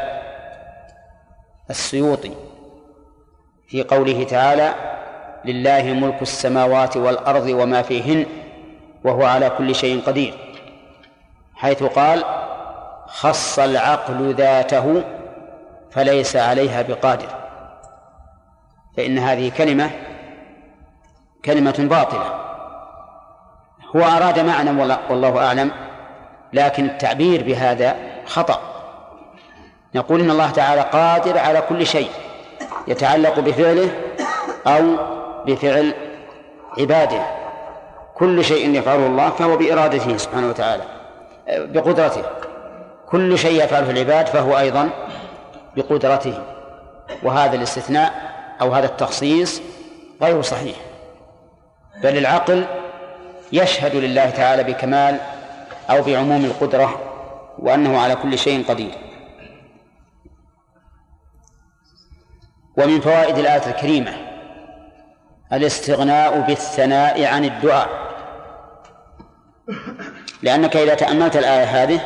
السيوطي 1.71 2.33
في 3.69 3.83
قوله 3.83 4.25
تعالى 4.25 4.92
لله 5.45 5.83
ملك 5.83 6.23
السماوات 6.23 6.97
والأرض 6.97 7.47
وما 7.47 7.83
فيهن 7.83 8.27
وهو 9.05 9.25
على 9.25 9.51
كل 9.51 9.75
شيء 9.75 10.03
قدير. 10.07 10.35
حيث 11.55 11.83
قال 11.83 12.25
خص 13.07 13.59
العقل 13.59 14.35
ذاته 14.35 15.05
فليس 15.91 16.37
عليها 16.37 16.83
بقادر. 16.83 17.29
فإن 18.97 19.19
هذه 19.19 19.53
كلمة 19.59 19.91
كلمة 21.45 21.75
باطلة. 21.79 22.35
هو 23.97 24.01
أراد 24.01 24.39
معنى 24.41 24.71
والله 25.11 25.47
أعلم 25.47 25.71
لكن 26.53 26.85
التعبير 26.85 27.43
بهذا 27.43 27.97
خطأ. 28.27 28.61
نقول 29.95 30.21
إن 30.21 30.31
الله 30.31 30.51
تعالى 30.51 30.81
قادر 30.81 31.39
على 31.39 31.61
كل 31.69 31.87
شيء 31.87 32.11
يتعلق 32.89 33.41
بفعله 33.41 33.91
أو 34.67 34.83
بفعل 35.47 35.95
عباده. 36.79 37.23
كل 38.15 38.45
شيء 38.45 38.75
يفعله 38.79 39.07
الله 39.07 39.31
فهو 39.31 39.57
بإرادته 39.57 40.17
سبحانه 40.17 40.49
وتعالى 40.49 40.85
بقدرته. 41.49 42.23
كل 43.07 43.39
شيء 43.39 43.65
يفعله 43.65 43.91
العباد 43.91 44.27
فهو 44.27 44.59
أيضا 44.59 44.91
بقدرته. 45.77 46.39
وهذا 47.23 47.57
الاستثناء 47.57 48.13
أو 48.61 48.73
هذا 48.73 48.87
التخصيص 48.87 49.63
غير 50.23 50.43
صحيح. 50.43 50.77
بل 52.03 52.19
العقل 52.19 52.65
يشهد 53.53 53.97
لله 53.97 54.31
تعالى 54.31 54.65
بكمال 54.65 55.21
أو 55.91 56.03
بعموم 56.03 56.45
القدرة 56.45 57.01
وأنه 57.59 58.01
على 58.01 58.15
كل 58.15 58.39
شيء 58.39 58.65
قدير. 58.69 58.95
ومن 62.79 63.01
فوائد 63.01 63.39
الآية 63.39 63.67
الكريمة 63.67 64.15
الاستغناء 65.53 66.41
بالثناء 66.41 67.25
عن 67.25 67.45
الدعاء. 67.45 67.89
لأنك 70.43 70.77
إذا 70.77 70.95
تأملت 70.95 71.37
الآية 71.37 71.65
هذه 71.65 72.01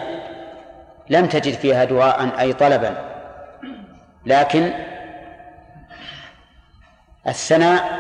لم 1.11 1.27
تجد 1.27 1.55
فيها 1.55 1.85
دعاء 1.85 2.41
أي 2.41 2.53
طلبا. 2.53 2.97
لكن 4.27 4.73
الثناء 7.29 7.99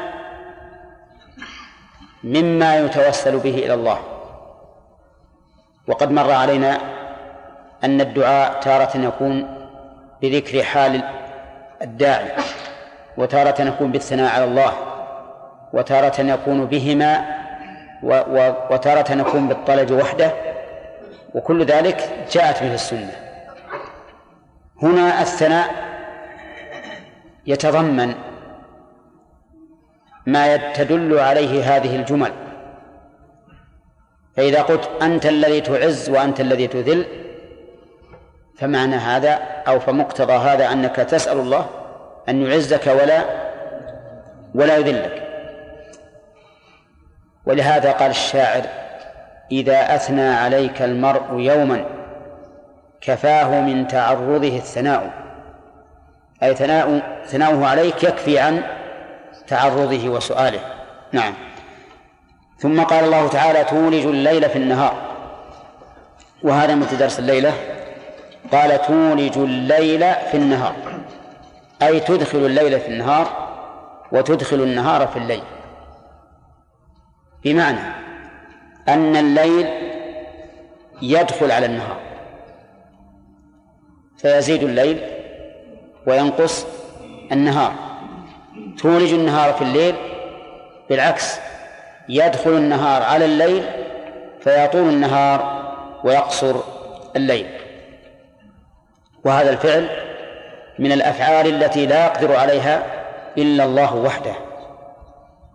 مما 2.24 2.78
يتوسل 2.78 3.38
به 3.38 3.54
إلى 3.54 3.74
الله. 3.74 3.98
وقد 5.86 6.10
مر 6.10 6.30
علينا 6.30 6.78
أن 7.84 8.00
الدعاء 8.00 8.60
تارة 8.60 8.96
يكون 8.96 9.66
بذكر 10.22 10.62
حال 10.62 11.02
الداعي 11.82 12.32
وتارة 13.16 13.62
يكون 13.62 13.92
بالثناء 13.92 14.34
على 14.34 14.44
الله. 14.44 14.95
وتارة 15.72 16.20
يكون 16.20 16.64
بهما 16.66 17.24
وتارة 18.70 19.12
يكون 19.12 19.48
بالطلب 19.48 19.90
وحده 19.90 20.32
وكل 21.34 21.64
ذلك 21.64 22.26
جاءت 22.32 22.62
به 22.62 22.74
السنة. 22.74 23.12
هنا 24.82 25.20
الثناء 25.22 25.70
يتضمن 27.46 28.14
ما 30.26 30.72
تدل 30.72 31.18
عليه 31.18 31.76
هذه 31.76 31.96
الجمل. 31.96 32.32
فإذا 34.36 34.62
قلت 34.62 34.90
أنت 35.02 35.26
الذي 35.26 35.60
تعز 35.60 36.10
وأنت 36.10 36.40
الذي 36.40 36.66
تذل 36.66 37.06
فمعنى 38.58 38.96
هذا 38.96 39.32
أو 39.68 39.80
فمقتضى 39.80 40.32
هذا 40.32 40.72
أنك 40.72 40.96
تسأل 40.96 41.38
الله 41.38 41.66
أن 42.28 42.42
يعزك 42.42 42.86
ولا 42.86 43.24
ولا 44.54 44.76
يذلك. 44.76 45.25
ولهذا 47.46 47.92
قال 47.92 48.10
الشاعر 48.10 48.62
إذا 49.52 49.94
أثنى 49.94 50.28
عليك 50.28 50.82
المرء 50.82 51.40
يوما 51.40 51.84
كفاه 53.00 53.60
من 53.60 53.88
تعرضه 53.88 54.56
الثناء. 54.56 55.10
أي 56.42 56.54
ثناء 56.54 57.02
ثناؤه 57.26 57.66
عليك 57.66 58.04
يكفي 58.04 58.38
عن 58.38 58.62
تعرضه 59.46 60.08
وسؤاله. 60.08 60.60
نعم. 61.12 61.34
ثم 62.58 62.82
قال 62.82 63.04
الله 63.04 63.28
تعالى 63.28 63.64
تولج 63.64 64.06
الليل 64.06 64.48
في 64.48 64.56
النهار. 64.56 64.94
وهذا 66.42 66.74
مثل 66.74 66.98
درس 66.98 67.18
الليلة. 67.18 67.52
قال 68.52 68.82
تولج 68.82 69.38
الليل 69.38 70.00
في 70.30 70.34
النهار. 70.34 70.74
أي 71.82 72.00
تدخل 72.00 72.38
الليل 72.38 72.80
في 72.80 72.88
النهار 72.88 73.26
وتدخل 74.12 74.56
النهار 74.56 75.06
في 75.06 75.16
الليل. 75.16 75.42
بمعنى 77.46 77.78
أن 78.88 79.16
الليل 79.16 79.66
يدخل 81.02 81.50
على 81.50 81.66
النهار 81.66 81.96
فيزيد 84.18 84.62
الليل 84.62 85.00
وينقص 86.06 86.66
النهار 87.32 87.72
تولج 88.78 89.12
النهار 89.12 89.52
في 89.52 89.62
الليل 89.62 89.94
بالعكس 90.90 91.38
يدخل 92.08 92.50
النهار 92.50 93.02
على 93.02 93.24
الليل 93.24 93.64
فيطول 94.40 94.88
النهار 94.88 95.66
ويقصر 96.04 96.56
الليل. 97.16 97.46
وهذا 99.24 99.50
الفعل 99.50 99.88
من 100.78 100.92
الأفعال 100.92 101.46
التي 101.46 101.86
لا 101.86 102.04
يقدر 102.04 102.36
عليها 102.36 102.82
إلا 103.38 103.64
الله 103.64 103.96
وحده 103.96 104.34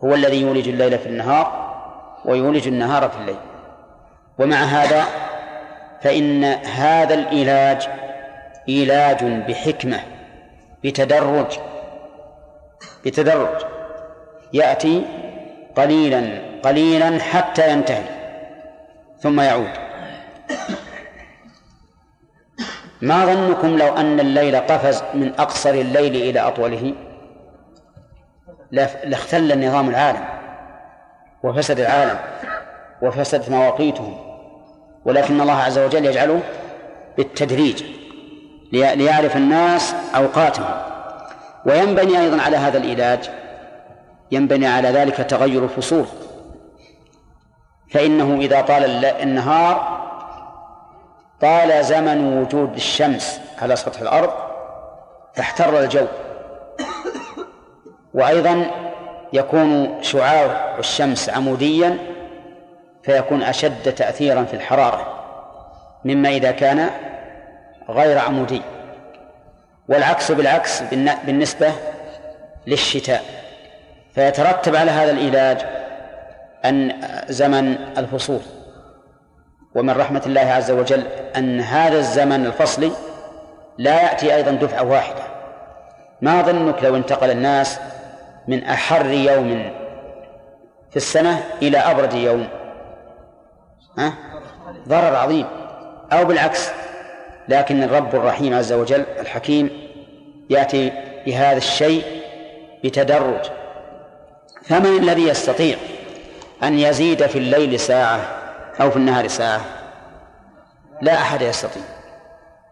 هو 0.03 0.13
الذي 0.13 0.41
يولج 0.41 0.69
الليل 0.69 0.99
في 0.99 1.05
النهار 1.05 1.70
ويولج 2.25 2.67
النهار 2.67 3.09
في 3.09 3.17
الليل. 3.17 3.39
ومع 4.39 4.57
هذا 4.57 5.05
فإن 6.01 6.43
هذا 6.43 7.13
العلاج 7.13 7.87
علاج 8.69 9.23
بحكمة 9.23 9.99
بتدرج 10.83 11.59
بتدرج. 13.05 13.61
يأتي 14.53 15.05
قليلا 15.75 16.41
قليلا 16.63 17.19
حتى 17.19 17.71
ينتهي 17.71 18.03
ثم 19.19 19.41
يعود. 19.41 19.71
ما 23.01 23.25
ظنكم 23.25 23.77
لو 23.77 23.97
أن 23.97 24.19
الليل 24.19 24.55
قفز 24.55 25.03
من 25.13 25.33
أقصر 25.39 25.69
الليل 25.69 26.15
إلى 26.15 26.39
أطوله؟ 26.39 26.93
لاختل 29.03 29.51
النظام 29.51 29.89
العالم. 29.89 30.40
وفسد 31.43 31.79
العالم 31.79 32.19
وفسدت 33.01 33.49
مواقيته 33.49 34.17
ولكن 35.05 35.41
الله 35.41 35.53
عز 35.53 35.79
وجل 35.79 36.05
يجعله 36.05 36.39
بالتدريج 37.17 37.83
ليعرف 38.71 39.37
الناس 39.37 39.95
أوقاتهم. 40.15 40.81
وينبني 41.65 42.21
أيضا 42.21 42.41
على 42.41 42.57
هذا 42.57 42.77
العلاج 42.77 43.29
ينبني 44.31 44.67
على 44.67 44.89
ذلك 44.89 45.15
تغير 45.15 45.63
الفصول. 45.63 46.05
فإنه 47.91 48.39
إذا 48.41 48.61
طال 48.61 49.05
النهار 49.05 50.01
طال 51.41 51.85
زمن 51.85 52.37
وجود 52.37 52.75
الشمس 52.75 53.41
على 53.61 53.75
سطح 53.75 54.01
الأرض 54.01 54.29
فاحتر 55.35 55.79
الجو. 55.79 56.05
وأيضا 58.13 58.65
يكون 59.33 59.97
شعاع 60.01 60.75
الشمس 60.79 61.29
عموديا 61.29 61.97
فيكون 63.03 63.43
أشد 63.43 63.95
تأثيرا 63.95 64.43
في 64.43 64.53
الحرارة 64.53 65.23
مما 66.05 66.29
إذا 66.29 66.51
كان 66.51 66.89
غير 67.89 68.17
عمودي. 68.17 68.61
والعكس 69.89 70.31
بالعكس 70.31 70.83
بالنسبة 71.25 71.71
للشتاء. 72.67 73.23
فيترتب 74.15 74.75
على 74.75 74.91
هذا 74.91 75.11
العلاج 75.11 75.57
أن 76.65 77.01
زمن 77.29 77.75
الفصول 77.97 78.41
ومن 79.75 79.97
رحمة 79.97 80.21
الله 80.25 80.41
عز 80.41 80.71
وجل 80.71 81.03
أن 81.37 81.59
هذا 81.59 81.97
الزمن 81.97 82.45
الفصلي 82.45 82.91
لا 83.77 84.01
يأتي 84.01 84.35
أيضا 84.35 84.51
دفعة 84.51 84.83
واحدة. 84.83 85.23
ما 86.21 86.41
ظنك 86.41 86.83
لو 86.83 86.95
انتقل 86.95 87.31
الناس 87.31 87.79
من 88.47 88.63
أحر 88.63 89.05
يوم 89.05 89.71
في 90.89 90.97
السنة 90.97 91.43
إلى 91.61 91.77
أبرد 91.77 92.13
يوم. 92.13 92.47
ها؟ 93.97 94.13
ضرر 94.87 95.15
عظيم. 95.15 95.45
أو 96.11 96.25
بالعكس 96.25 96.69
لكن 97.47 97.83
الرب 97.83 98.15
الرحيم 98.15 98.53
عز 98.53 98.73
وجل 98.73 99.05
الحكيم 99.19 99.69
يأتي 100.49 100.91
بهذا 101.25 101.57
الشيء 101.57 102.03
بتدرج. 102.83 103.45
فمن 104.63 104.97
الذي 104.99 105.27
يستطيع 105.27 105.77
أن 106.63 106.79
يزيد 106.79 107.25
في 107.25 107.37
الليل 107.37 107.79
ساعة 107.79 108.19
أو 108.81 108.91
في 108.91 108.97
النهار 108.97 109.27
ساعة؟ 109.27 109.61
لا 111.01 111.13
أحد 111.13 111.41
يستطيع. 111.41 111.83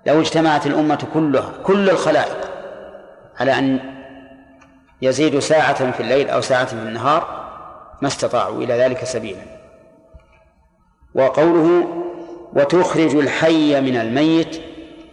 لو 0.05 0.21
اجتمعت 0.21 0.67
الأمة 0.67 1.07
كلها 1.13 1.51
كل 1.63 1.89
الخلائق 1.89 2.51
على 3.39 3.59
أن 3.59 3.98
يزيدوا 5.01 5.39
ساعة 5.39 5.91
في 5.91 5.99
الليل 5.99 6.29
أو 6.29 6.41
ساعة 6.41 6.65
في 6.65 6.73
النهار 6.73 7.49
ما 8.01 8.07
استطاعوا 8.07 8.63
إلى 8.63 8.73
ذلك 8.73 9.03
سبيلا. 9.03 9.59
وقوله 11.15 11.87
وتخرج 12.53 13.15
الحي 13.15 13.81
من 13.81 13.97
الميت 13.97 14.61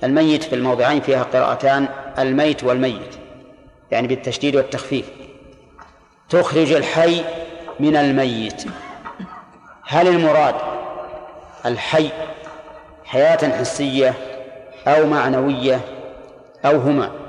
الميت 0.05 0.43
في 0.43 0.55
الموضعين 0.55 1.01
فيها 1.01 1.23
قراءتان 1.23 1.89
الميت 2.19 2.65
والميت 2.65 3.17
يعني 3.91 4.09
بالتشديد 4.09 4.57
والتخفيف. 4.57 5.11
تخرج 6.29 6.73
الحي 6.73 7.25
من 7.81 7.97
الميت. 7.97 8.65
هل 9.89 10.09
المراد 10.09 10.55
الحي 11.67 12.11
حياة 13.05 13.59
حسية 13.59 14.15
أو 14.87 15.07
معنوية 15.07 15.81
أو 16.65 16.77
هما؟ 16.77 17.26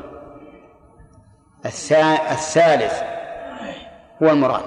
الثالث 1.66 3.02
هو 4.24 4.30
المراد. 4.30 4.64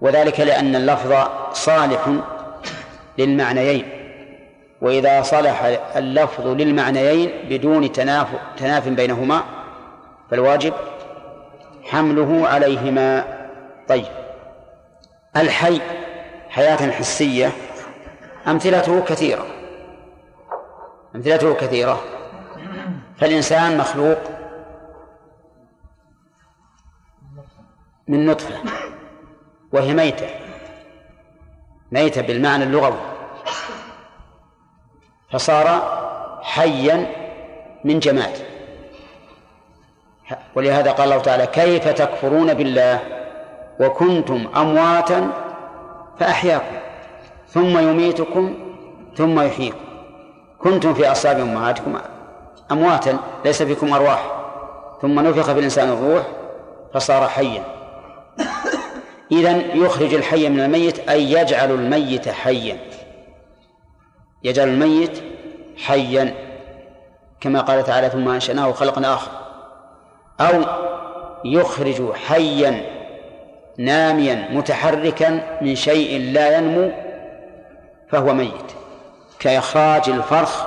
وذلك 0.00 0.40
لأن 0.40 0.76
اللفظ 0.76 1.14
صالح 1.52 2.08
للمعنيين. 3.18 3.88
وإذا 4.80 5.22
صلح 5.22 5.62
اللفظ 5.96 6.46
للمعنيين 6.46 7.30
بدون 7.48 7.92
تناف 7.92 8.28
تناف 8.56 8.88
بينهما 8.88 9.42
فالواجب 10.30 10.72
حمله 11.82 12.48
عليهما. 12.48 13.24
طيب. 13.88 14.06
الحي 15.36 15.80
حياة 16.48 16.90
حسية 16.90 17.50
أمثلته 18.46 19.00
كثيرة. 19.00 19.46
أمثلته 21.14 21.54
كثيرة. 21.54 22.00
فالإنسان 23.18 23.78
مخلوق 23.78 24.18
من 28.08 28.26
نطفة 28.26 28.54
وهي 29.72 29.94
ميتة. 29.94 30.26
ميتة 31.92 32.22
بالمعنى 32.22 32.64
اللغوي. 32.64 33.00
فصار 35.30 35.82
حيا 36.42 37.06
من 37.84 37.98
جماد. 37.98 38.38
ولهذا 40.54 40.92
قال 40.92 41.12
الله 41.12 41.22
تعالى 41.22 41.46
كيف 41.46 41.88
تكفرون 41.88 42.54
بالله 42.54 43.00
وكنتم 43.80 44.48
أمواتا 44.56 45.30
فأحياكم 46.20 46.76
ثم 47.48 47.78
يميتكم 47.78 48.54
ثم 49.16 49.40
يحييكم. 49.40 49.84
كنتم 50.58 50.94
في 50.94 51.12
أصاب 51.12 51.40
أمهاتكم 51.40 51.98
أمواتا 52.72 53.18
ليس 53.44 53.62
فيكم 53.62 53.94
أرواح. 53.94 54.30
ثم 55.02 55.20
نفخ 55.20 55.52
في 55.52 55.58
الإنسان 55.58 55.88
الروح 55.88 56.26
فصار 56.94 57.28
حيا. 57.28 57.73
إذا 59.34 59.74
يخرج 59.74 60.14
الحي 60.14 60.48
من 60.48 60.60
الميت 60.60 61.08
أي 61.08 61.32
يجعل 61.32 61.70
الميت 61.70 62.28
حيا. 62.28 62.78
يجعل 64.44 64.68
الميت 64.68 65.22
حيا 65.76 66.34
كما 67.40 67.60
قال 67.60 67.84
تعالى 67.84 68.10
ثم 68.10 68.28
أنشأناه 68.28 68.72
خلقا 68.72 69.14
آخر. 69.14 69.30
أو 70.40 70.64
يخرج 71.44 72.12
حيا 72.12 72.82
ناميا 73.78 74.48
متحركا 74.50 75.58
من 75.62 75.74
شيء 75.74 76.32
لا 76.32 76.58
ينمو 76.58 76.90
فهو 78.10 78.34
ميت. 78.34 78.72
كإخراج 79.38 80.08
الفرخ 80.08 80.66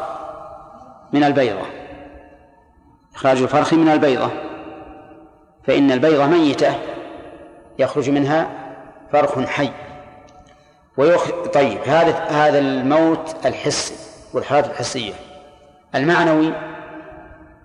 من 1.14 1.24
البيضة. 1.24 1.66
إخراج 3.16 3.42
الفرخ 3.42 3.74
من 3.74 3.90
البيضة. 3.90 4.30
فإن 5.64 5.92
البيضة 5.92 6.26
ميتة. 6.26 6.76
يخرج 7.80 8.10
منها 8.10 8.48
فرخ 9.12 9.40
حي. 9.40 9.70
ويخ... 10.98 11.32
طيب 11.54 11.78
هذا 11.86 12.12
هذا 12.12 12.60
الموت 12.60 13.46
الحسي 13.46 13.96
والحياة 14.34 14.66
الحسية. 14.66 15.14
المعنوي 15.96 16.54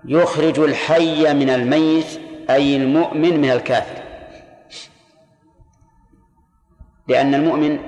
يخرج 0.05 0.59
الحي 0.59 1.35
من 1.35 1.51
الميت 1.51 2.21
أي 2.51 2.77
المؤمن 2.77 3.41
من 3.41 3.51
الكافر. 3.51 4.03
لأن 7.09 7.35
المؤمن 7.35 7.79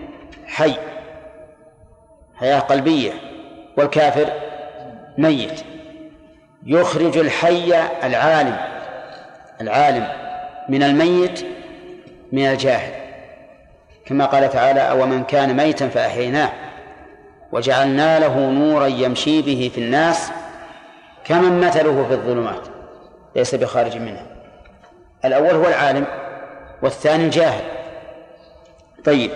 حي 0.47 0.75
حياة 2.37 2.59
قلبية 2.59 3.13
والكافر 3.77 4.33
ميت. 5.19 5.61
يخرج 6.67 7.19
الحي 7.19 7.75
العالم 8.05 8.57
العالم 9.61 10.09
من 10.69 10.83
الميت 10.83 11.54
من 12.35 12.47
الجاهل. 12.47 12.93
كما 14.07 14.25
قال 14.25 14.51
تعالى 14.51 14.81
أو 14.81 15.07
من 15.07 15.25
كان 15.25 15.57
ميتا 15.57 15.89
فأحييناه 15.89 16.53
وجعلنا 17.53 18.19
له 18.19 18.51
نورا 18.51 18.87
يمشي 18.87 19.43
به 19.43 19.71
في 19.75 19.81
الناس 19.81 20.31
كمن 21.25 21.61
مثله 21.61 22.07
في 22.09 22.15
الظلمات. 22.15 22.63
ليس 23.37 23.55
بخارج 23.55 23.97
منها. 23.97 24.27
الأول 25.25 25.55
هو 25.55 25.67
العالم 25.69 26.07
والثاني 26.83 27.25
الجاهل. 27.25 27.65
طيب 29.05 29.31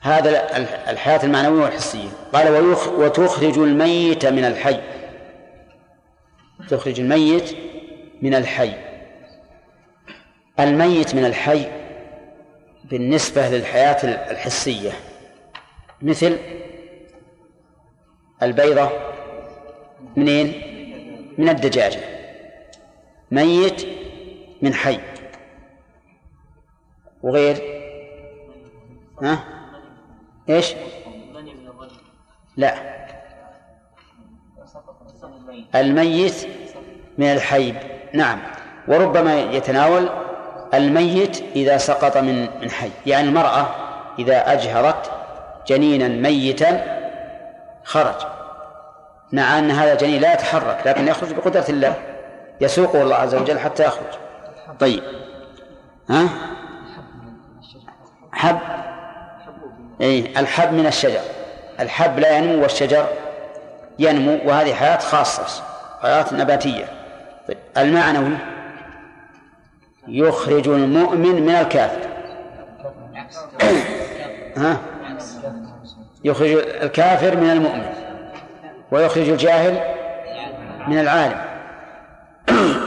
هذا 0.00 0.56
الحياة 0.90 1.24
المعنوية 1.24 1.62
والحسية. 1.62 2.08
قال 2.32 2.74
وتخرج 2.98 3.58
الميت 3.58 4.26
من 4.26 4.44
الحي. 4.44 4.80
تخرج 6.68 7.00
الميت 7.00 7.56
من 8.22 8.34
الحي. 8.34 8.91
الميت 10.60 11.14
من 11.14 11.24
الحي 11.24 11.66
بالنسبة 12.84 13.48
للحياة 13.48 14.30
الحسية. 14.30 14.92
مثل 16.02 16.38
البيضة 18.42 18.90
منين؟ 20.16 20.62
من 21.38 21.48
الدجاجة. 21.48 22.00
ميت 23.30 23.86
من 24.62 24.74
حي. 24.74 25.00
وغير؟ 27.22 27.56
ها؟ 29.22 29.44
إيش؟ 30.48 30.74
لا. 32.56 32.74
الميت 35.74 36.46
من 37.18 37.26
الحي 37.26 37.74
نعم. 38.14 38.40
وربما 38.88 39.40
يتناول 39.40 40.08
الميت 40.74 41.42
إذا 41.56 41.76
سقط 41.76 42.16
من 42.16 42.48
من 42.60 42.70
حي. 42.70 42.90
يعني 43.06 43.28
المرأة 43.28 43.66
إذا 44.18 44.52
أجهرت 44.52 45.10
جنينا 45.66 46.08
ميتا 46.08 47.00
خرج. 47.84 48.14
مع 49.32 49.58
أن 49.58 49.70
هذا 49.70 49.92
الجنين 49.92 50.20
لا 50.20 50.32
يتحرك 50.32 50.78
لكن 50.86 51.08
يخرج 51.08 51.32
بقدرة 51.32 51.64
الله. 51.68 51.94
يسوقه 52.60 53.02
الله 53.02 53.16
عز 53.16 53.34
وجل 53.34 53.58
حتى 53.58 53.84
يخرج. 53.84 54.12
طيب. 54.80 55.02
ها؟ 56.10 56.28
حب. 58.32 58.58
أي 60.00 60.32
الحب 60.36 60.72
من 60.72 60.86
الشجر. 60.86 61.20
الحب 61.80 62.18
لا 62.18 62.38
ينمو 62.38 62.62
والشجر 62.62 63.06
ينمو 63.98 64.38
وهذه 64.44 64.74
حياة 64.74 64.98
خاصة 64.98 65.62
حياة 66.02 66.26
نباتية. 66.32 66.84
طيب 67.48 67.58
المعنوي 67.76 68.36
يخرج 70.08 70.68
المؤمن 70.68 71.42
من 71.42 71.54
الكافر. 71.54 72.08
ها؟ 74.56 74.76
يخرج 76.24 76.50
الكافر 76.82 77.36
من 77.36 77.50
المؤمن 77.50 77.86
ويخرج 78.90 79.28
الجاهل 79.28 79.80
من 80.88 80.98
العالم. 80.98 81.40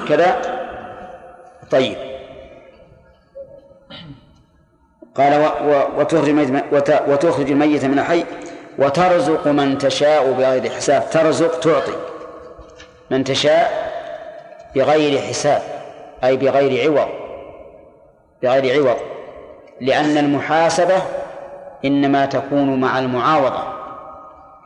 كذا؟ 0.09 0.41
طيب. 1.71 1.97
قال 5.15 5.51
وتخرج 5.97 6.63
وتخرج 7.07 7.51
الميت 7.51 7.85
من 7.85 7.99
الحي 7.99 8.25
وترزق 8.77 9.47
من 9.47 9.77
تشاء 9.77 10.31
بغير 10.31 10.69
حساب. 10.69 11.09
ترزق 11.09 11.59
تعطي. 11.59 11.95
من 13.11 13.23
تشاء 13.23 13.91
بغير 14.75 15.21
حساب. 15.21 15.74
أي 16.23 16.37
بغير 16.37 16.91
عوض 16.91 17.07
بغير 18.43 18.75
عوض 18.75 18.97
لأن 19.81 20.17
المحاسبة 20.17 21.01
إنما 21.85 22.25
تكون 22.25 22.81
مع 22.81 22.99
المعاوضة 22.99 23.63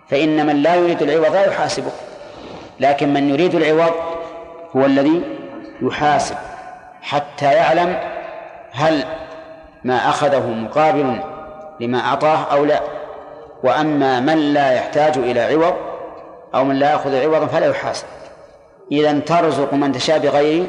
فإن 0.10 0.46
من 0.46 0.56
لا 0.62 0.76
يريد 0.76 1.02
العوض 1.02 1.34
لا 1.34 1.46
يحاسبه 1.46 1.92
لكن 2.80 3.14
من 3.14 3.30
يريد 3.30 3.56
العوض 3.56 3.94
هو 4.76 4.86
الذي 4.86 5.22
يحاسب 5.82 6.36
حتى 7.02 7.46
يعلم 7.46 8.00
هل 8.72 9.04
ما 9.84 10.10
أخذه 10.10 10.48
مقابل 10.48 11.20
لما 11.80 12.00
أعطاه 12.00 12.38
أو 12.52 12.66
لا. 12.66 12.82
وأما 13.64 14.20
من 14.20 14.54
لا 14.54 14.72
يحتاج 14.72 15.18
إلى 15.18 15.42
عوض 15.42 15.74
أو 16.56 16.64
من 16.64 16.76
لا 16.76 16.92
يأخذ 16.92 17.16
عوضا 17.16 17.46
فلا 17.48 17.66
يحاسب. 17.66 18.06
إذا 18.92 19.20
ترزق 19.20 19.74
من 19.74 19.92
تشاء 19.92 20.20
بغير 20.20 20.66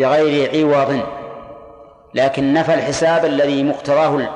بغير 0.00 0.66
عوض 0.66 1.00
لكن 2.14 2.52
نفى 2.52 2.74
الحساب 2.74 3.24
الذي 3.24 3.64
مقتضاه 3.64 4.28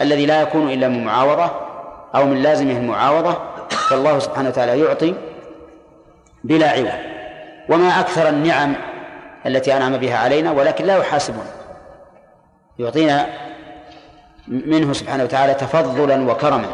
الذي 0.00 0.26
لا 0.26 0.42
يكون 0.42 0.70
إلا 0.70 0.88
من 0.88 1.04
معاوضة 1.04 1.50
أو 2.14 2.24
من 2.24 2.42
لازمه 2.42 2.72
المعاوضة 2.72 3.36
فالله 3.90 4.18
سبحانه 4.18 4.48
وتعالى 4.48 4.80
يعطي 4.80 5.14
بلا 6.44 6.70
عوض. 6.70 6.92
وما 7.68 8.00
أكثر 8.00 8.28
النعم 8.28 8.74
التي 9.46 9.76
أنعم 9.76 9.96
بها 9.96 10.18
علينا 10.18 10.52
ولكن 10.52 10.84
لا 10.84 10.96
يحاسبون 10.96 11.44
يعطينا 12.78 13.26
منه 14.48 14.92
سبحانه 14.92 15.24
وتعالى 15.24 15.54
تفضلا 15.54 16.30
وكرما. 16.30 16.68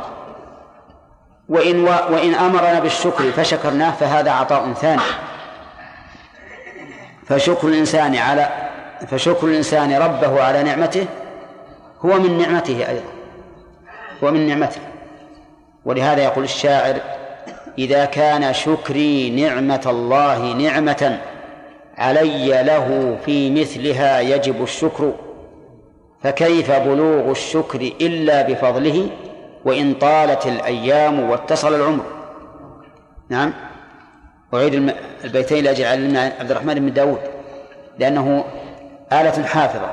وإن 1.48 1.84
وإن 1.84 2.34
أمرنا 2.34 2.80
بالشكر 2.80 3.32
فشكرناه 3.32 3.90
فهذا 3.90 4.30
عطاء 4.30 4.72
ثاني. 4.72 5.02
فشكر 7.26 7.68
الإنسان 7.68 8.16
على 8.16 8.48
فشكر 9.08 9.46
الإنسان 9.46 9.92
ربه 9.92 10.42
على 10.42 10.62
نعمته 10.62 11.06
هو 12.04 12.18
من 12.18 12.38
نعمته 12.38 12.88
أيضا 12.88 13.04
هو 14.24 14.30
من 14.30 14.46
نعمته. 14.46 14.80
ولهذا 15.84 16.22
يقول 16.22 16.44
الشاعر 16.44 17.00
إذا 17.78 18.04
كان 18.04 18.54
شكري 18.54 19.30
نعمة 19.30 19.82
الله 19.86 20.52
نعمة 20.52 21.20
علي 21.98 22.62
له 22.62 23.18
في 23.26 23.50
مثلها 23.50 24.20
يجب 24.20 24.62
الشكر 24.62 25.12
فكيف 26.22 26.70
بلوغ 26.70 27.30
الشكر 27.30 27.80
إلا 27.80 28.42
بفضله؟ 28.42 29.08
وإن 29.64 29.94
طالت 29.94 30.46
الأيام 30.46 31.30
واتصل 31.30 31.74
العمر. 31.74 32.04
نعم. 33.28 33.52
أعيد 34.56 34.92
البيتين 35.24 35.64
لأجل 35.64 35.84
علمنا 35.84 36.32
عبد 36.40 36.50
الرحمن 36.50 36.74
بن 36.74 36.92
داود 36.92 37.18
لأنه 37.98 38.44
آلة 39.12 39.42
حافظة. 39.46 39.92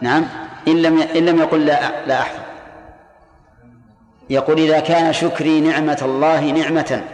نعم؟ 0.00 0.26
إن 0.68 0.82
لم 0.82 1.00
إن 1.00 1.26
لم 1.26 1.38
يقل 1.38 1.66
لا 1.66 2.06
لا 2.06 2.20
أحفظ. 2.20 2.40
يقول 4.30 4.58
إذا 4.58 4.80
كان 4.80 5.12
شكري 5.12 5.60
نعمة 5.60 5.98
الله 6.02 6.40
نعمة 6.40 7.04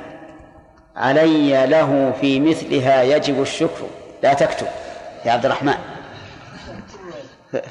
علي 0.96 1.66
له 1.66 2.12
في 2.20 2.40
مثلها 2.40 3.02
يجب 3.02 3.42
الشكر. 3.42 3.84
لا 4.22 4.34
تكتب 4.34 4.66
يا 5.24 5.32
عبد 5.32 5.44
الرحمن. 5.44 5.74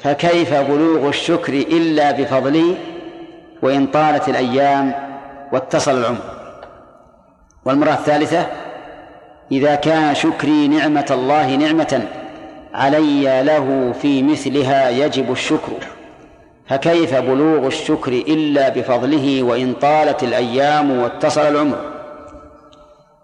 فكيف 0.02 0.54
بلوغ 0.54 1.08
الشكر 1.08 1.52
إلا 1.52 2.10
بفضلي 2.10 2.76
وإن 3.62 3.86
طالت 3.86 4.28
الأيام 4.28 4.94
واتصل 5.52 5.98
العمر؟ 5.98 6.34
والمرة 7.64 7.90
الثالثة 7.90 8.46
إذا 9.52 9.74
كان 9.74 10.14
شكري 10.14 10.68
نعمة 10.68 11.06
الله 11.10 11.56
نعمة 11.56 12.08
علي 12.74 13.42
له 13.42 13.92
في 13.92 14.22
مثلها 14.22 14.90
يجب 14.90 15.32
الشكر. 15.32 15.72
فكيف 16.66 17.14
بلوغ 17.14 17.66
الشكر 17.66 18.12
إلا 18.12 18.68
بفضله 18.68 19.42
وإن 19.42 19.74
طالت 19.74 20.22
الأيام 20.22 20.90
واتصل 20.90 21.40
العمر؟ 21.40 21.92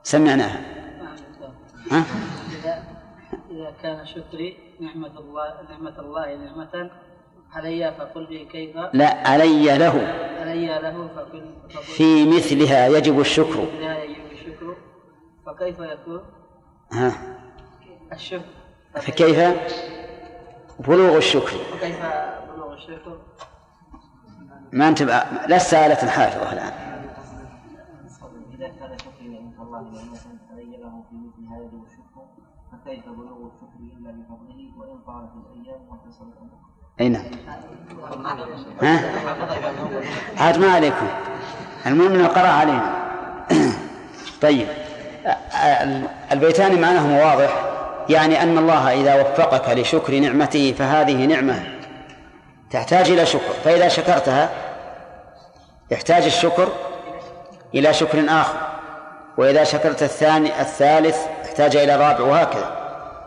سمعناها. 0.03 0.61
ها؟ 1.91 2.05
إذا 3.51 3.73
كان 3.83 4.07
شكري 4.07 4.57
نعمة 4.81 5.19
الله 5.19 5.55
نعمة 5.71 6.01
الله 6.01 6.37
نعمة 6.37 6.91
علي 7.53 7.95
فقل 7.99 8.27
لي 8.31 8.45
كيف؟ 8.45 8.77
لا 8.93 9.29
علي 9.29 9.79
له. 9.79 9.95
علي 10.41 10.67
له 10.67 11.09
فقل, 11.17 11.43
في 11.83 12.27
مثلها 12.27 12.89
يجب 12.89 13.21
الشكر 13.21 13.67
في 13.67 13.75
مثلها 13.75 14.05
يجب 14.05 14.31
الشكر 14.33 14.77
فكيف 15.51 15.78
يكون؟ 15.78 16.20
ها؟ 16.93 17.12
الشكر. 18.12 18.44
فكيف؟ 18.94 19.39
بلوغ 20.81 21.16
الشكر. 21.16 21.56
وكيف 21.74 21.97
بلوغ 22.55 22.72
الشكر؟ 22.72 23.18
ما 24.72 24.89
أنت 24.89 25.02
لا 25.48 25.59
سالة 25.59 26.10
حافظة 26.10 26.52
الآن. 26.52 26.72
إذا 28.55 28.68
كان 28.68 28.98
شكر 28.98 29.22
نعمة 29.22 29.62
الله 29.62 29.81
نعمة 29.81 30.18
علي 30.52 30.77
له 30.77 31.05
في 31.10 31.16
مثل 31.16 31.48
هذا 31.48 31.70
الشكر 31.86 32.24
فكيف 32.72 33.05
بلوغ 33.05 33.51
الشكر 33.52 33.78
إلا 33.98 34.10
بفضله؟ 34.10 34.72
وإن 34.78 34.98
طالت 35.06 35.31
الأيام 35.47 35.81
واتصل 35.89 36.24
الأمر 36.24 36.51
أي 37.01 37.09
نعم. 37.09 37.24
ها؟ 38.82 38.97
عاد 40.43 40.59
ما 40.59 40.72
عليكم. 40.72 41.06
المهم 41.86 42.12
إنه 42.12 42.27
قرأ 42.27 42.48
علينا. 42.48 43.10
طيب. 44.43 44.68
البيتان 46.33 46.81
معناهما 46.81 47.25
واضح 47.25 47.51
يعني 48.09 48.43
أن 48.43 48.59
الله 48.59 49.01
إذا 49.01 49.21
وفقك 49.21 49.79
لشكر 49.79 50.19
نعمته 50.19 50.75
فهذه 50.79 51.27
نعمة 51.27 51.63
تحتاج 52.71 53.11
إلى 53.11 53.27
شكر 53.27 53.53
فإذا 53.65 53.89
شكرتها 53.89 54.51
يحتاج 55.91 56.25
الشكر 56.25 56.69
إلى 57.75 57.95
شكر 57.95 58.25
آخر 58.29 58.59
وإذا 59.37 59.65
شكرت 59.65 60.03
الثاني 60.03 60.61
الثالث 60.61 61.19
احتاج 61.45 61.77
إلى 61.77 61.95
الرابع 61.95 62.21
وهكذا. 62.21 62.81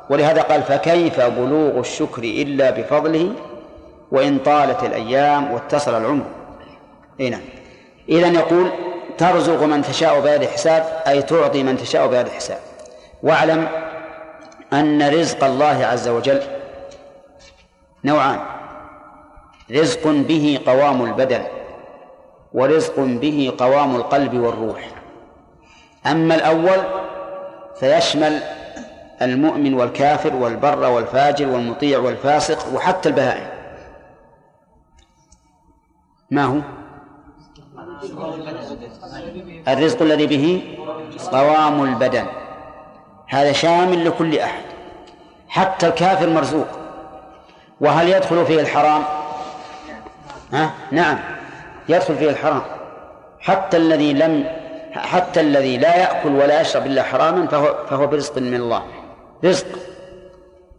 ولهذا 0.10 0.42
قال 0.42 0.64
فكيف 0.64 1.22
بلوغ 1.22 1.80
الشكر 1.80 2.24
إلا 2.24 2.70
بفضله 2.70 3.34
وإن 4.12 4.38
طالت 4.38 4.84
الأيام 4.84 5.52
واتصل 5.52 6.02
العمر؟ 6.02 6.26
أي 7.20 7.30
نعم. 7.30 7.42
إذا 8.10 8.28
يقول 8.28 8.72
ترزق 9.18 9.64
من 9.64 9.82
تشاء 9.82 10.20
بغير 10.20 10.48
حساب 10.48 11.04
أي 11.08 11.22
تعطي 11.22 11.64
من 11.64 11.78
تشاء 11.78 12.08
بغير 12.08 12.30
حساب 12.30 12.60
واعلم 13.24 13.68
أن 14.74 15.10
رزق 15.10 15.44
الله 15.44 15.86
عز 15.86 16.08
وجل 16.08 16.42
نوعان. 18.06 18.40
رزق 19.72 20.08
به 20.08 20.60
قوام 20.66 21.04
البدن 21.06 21.44
ورزق 22.54 23.00
به 23.00 23.54
قوام 23.58 23.96
القلب 23.96 24.34
والروح. 24.34 24.90
أما 26.06 26.36
الأول 26.36 26.84
فيشمل 27.80 28.40
المؤمن 29.22 29.74
والكافر 29.74 30.36
والبر 30.36 30.90
والفاجر 30.90 31.48
والمطيع 31.48 32.00
والفاسق 32.00 32.76
وحتى 32.76 33.10
البهائم. 33.10 33.48
ما 36.32 36.44
هو؟ 36.44 36.83
الرزق 39.68 40.02
الذي 40.02 40.28
به 40.28 40.62
قوام 41.32 41.84
البدن. 41.84 42.26
هذا 43.28 43.52
شامل 43.52 44.06
لكل 44.06 44.40
أحد 44.40 44.64
حتى 45.48 45.88
الكافر 45.88 46.30
مرزوق. 46.30 46.68
وهل 47.82 48.10
يدخل 48.10 48.46
فيه 48.46 48.60
الحرام؟ 48.60 49.04
ها؟ 50.54 50.74
نعم 50.92 51.20
يدخل 51.90 52.16
فيه 52.16 52.30
الحرام. 52.30 52.62
حتى 53.40 53.78
الذي 53.78 54.14
لم 54.14 54.48
حتى 54.94 55.42
الذي 55.42 55.78
لا 55.78 55.96
يأكل 55.96 56.30
ولا 56.30 56.62
يشرب 56.62 56.86
إلا 56.86 57.04
حراما 57.04 57.48
فهو 57.48 57.76
فهو 57.90 58.08
برزق 58.08 58.38
من 58.38 58.56
الله. 58.56 58.84
رزق. 59.46 59.68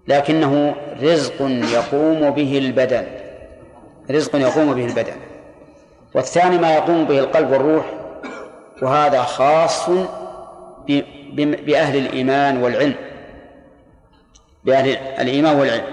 لكنه 0.09 0.75
رزق 1.03 1.41
يقوم 1.73 2.31
به 2.31 2.59
البدن. 2.59 3.07
رزق 4.11 4.37
يقوم 4.37 4.75
به 4.75 4.85
البدن. 4.85 5.17
والثاني 6.15 6.59
ما 6.59 6.75
يقوم 6.75 7.05
به 7.05 7.19
القلب 7.19 7.51
والروح 7.51 7.85
وهذا 8.83 9.23
خاص 9.23 9.91
بأهل 11.37 11.97
الإيمان 11.97 12.63
والعلم 12.63 12.95
بأهل 14.65 14.97
الإيمان 14.97 15.57
والعلم. 15.57 15.85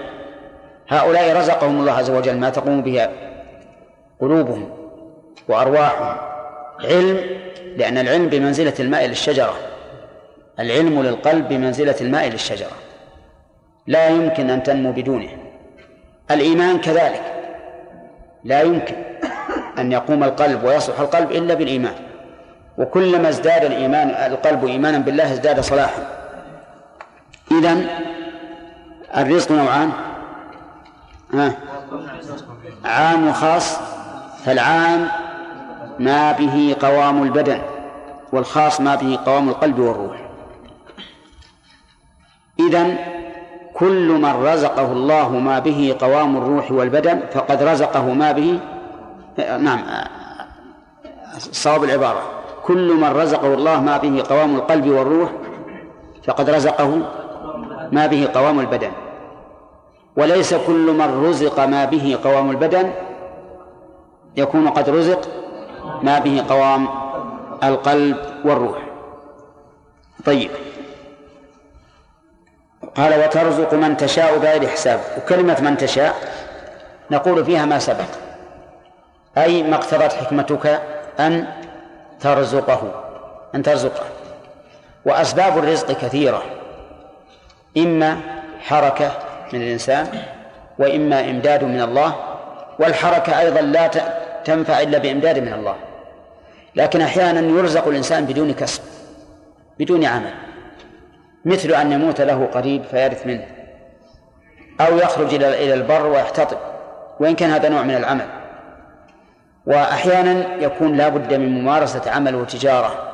هؤلاء 0.88 1.36
رزقهم 1.36 1.80
الله 1.80 1.92
عز 1.92 2.10
وجل 2.10 2.36
ما 2.36 2.50
تقوم 2.50 2.82
به 2.82 3.08
قلوبهم 4.20 4.70
وأرواحهم. 5.48 6.16
علم 6.84 7.20
لأن 7.76 7.98
العلم 7.98 8.28
بمنزلة 8.28 8.74
الماء 8.80 9.06
للشجرة. 9.06 9.54
العلم 10.60 11.02
للقلب 11.02 11.48
بمنزلة 11.48 11.96
الماء 12.00 12.28
للشجرة. 12.28 12.76
لا 13.86 14.08
يمكن 14.08 14.50
أن 14.50 14.62
تنمو 14.62 14.92
بدونه. 14.92 15.30
الإيمان 16.30 16.80
كذلك. 16.80 17.22
لا 18.44 18.62
يمكن. 18.62 18.94
أن 19.82 19.92
يقوم 19.92 20.24
القلب 20.24 20.64
ويصلح 20.64 21.00
القلب 21.00 21.30
إلا 21.32 21.54
بالإيمان. 21.54 21.94
وكلما 22.78 23.28
ازداد 23.28 23.64
الإيمان 23.64 24.08
القلب 24.32 24.66
إيمانا 24.66 24.98
بالله 24.98 25.32
ازداد 25.32 25.60
صلاحا. 25.60 26.02
إذن 27.50 27.86
الرزق 29.16 29.52
نوعان. 29.52 29.90
ها؟ 31.34 31.52
عام 32.84 33.28
وخاص 33.28 33.78
فالعام 34.44 35.08
ما 35.98 36.32
به 36.32 36.76
قوام 36.80 37.22
البدن 37.22 37.58
والخاص 38.32 38.80
ما 38.80 38.94
به 38.94 39.18
قوام 39.26 39.48
القلب 39.48 39.78
والروح. 39.78 40.16
إذن 42.60 42.96
كل 43.74 44.08
من 44.08 44.46
رزقه 44.46 44.92
الله 44.92 45.28
ما 45.28 45.58
به 45.58 45.96
قوام 46.00 46.36
الروح 46.36 46.72
والبدن 46.72 47.20
فقد 47.32 47.62
رزقه 47.62 48.14
ما 48.14 48.32
به 48.32 48.60
نعم. 49.38 49.84
صواب 51.38 51.84
العبارة. 51.84 52.22
كل 52.64 52.94
من 52.94 53.10
رزقه 53.16 53.54
الله 53.54 53.80
ما 53.80 53.98
به 53.98 54.22
قوام 54.28 54.56
القلب 54.56 54.86
والروح 54.86 55.30
فقد 56.24 56.50
رزقه 56.50 57.02
ما 57.92 58.06
به 58.06 58.28
قوام 58.34 58.60
البدن. 58.60 58.92
وليس 60.16 60.54
كل 60.54 60.92
من 60.92 61.24
رزق 61.28 61.60
ما 61.60 61.84
به 61.84 62.18
قوام 62.24 62.50
البدن 62.50 62.92
يكون 64.36 64.68
قد 64.68 64.90
رزق 64.90 65.28
ما 66.02 66.18
به 66.18 66.44
قوام 66.48 66.88
القلب 67.64 68.16
والروح. 68.44 68.78
طيب. 70.24 70.50
قال 72.96 73.24
وترزق 73.24 73.74
من 73.74 73.96
تشاء 73.96 74.38
بغير 74.38 74.68
حساب. 74.68 75.00
وكلمة 75.18 75.60
من 75.60 75.76
تشاء 75.76 76.14
نقول 77.10 77.44
فيها 77.44 77.64
ما 77.64 77.78
سبق. 77.78 78.31
أي 79.38 79.62
ما 79.62 79.76
اقتضت 79.76 80.12
حكمتك 80.12 80.80
أن 81.20 81.46
ترزقه 82.20 83.02
أن 83.54 83.62
ترزقه. 83.62 84.04
وأسباب 85.04 85.58
الرزق 85.58 85.92
كثيرة. 85.92 86.42
إما 87.76 88.20
حركة 88.60 89.12
من 89.52 89.62
الإنسان 89.62 90.06
وإما 90.78 91.20
إمداد 91.30 91.64
من 91.64 91.82
الله 91.82 92.14
والحركة 92.78 93.40
أيضا 93.40 93.60
لا 93.60 93.90
تنفع 94.44 94.80
إلا 94.80 94.98
بإمداد 94.98 95.38
من 95.38 95.52
الله. 95.52 95.76
لكن 96.76 97.00
أحيانا 97.00 97.40
يرزق 97.40 97.88
الإنسان 97.88 98.24
بدون 98.24 98.52
كسب 98.52 98.82
بدون 99.78 100.04
عمل. 100.04 100.34
مثل 101.44 101.74
أن 101.74 101.92
يموت 101.92 102.20
له 102.20 102.48
قريب 102.54 102.82
فيرث 102.90 103.26
منه 103.26 103.46
أو 104.80 104.98
يخرج 104.98 105.34
إلى 105.34 105.74
البر 105.74 106.06
ويحتطب 106.06 106.58
وإن 107.20 107.34
كان 107.34 107.50
هذا 107.50 107.68
نوع 107.68 107.82
من 107.82 107.96
العمل. 107.96 108.41
وأحيانا 109.66 110.54
يكون 110.54 110.96
لا 110.96 111.08
بد 111.08 111.34
من 111.34 111.60
ممارسة 111.60 112.10
عمل 112.10 112.34
وتجارة. 112.34 113.12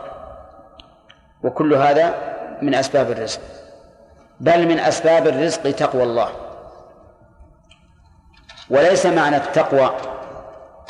وكل 1.43 1.75
هذا 1.75 2.15
من 2.62 2.75
أسباب 2.75 3.11
الرزق. 3.11 3.41
بل 4.41 4.69
من 4.69 4.79
أسباب 4.79 5.27
الرزق 5.27 5.70
تقوى 5.70 6.03
الله. 6.03 6.29
وليس 8.70 9.07
معنى 9.07 9.37
التقوى 9.37 9.91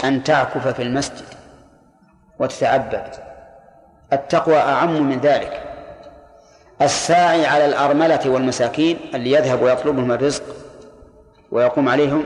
أن 0.04 0.22
تعكف 0.24 0.68
في 0.68 0.82
المسجد 0.82 1.24
وتتعبد. 2.38 3.10
التقوى 4.12 4.56
أعم 4.56 5.02
من 5.02 5.20
ذلك. 5.20 5.62
الساعي 6.82 7.46
على 7.46 7.64
الأرملة 7.66 8.20
والمساكين 8.26 8.98
اللي 9.14 9.32
يذهب 9.32 9.62
ويطلبهم 9.62 10.12
الرزق 10.12 10.42
ويقوم 11.50 11.88
عليهم 11.88 12.24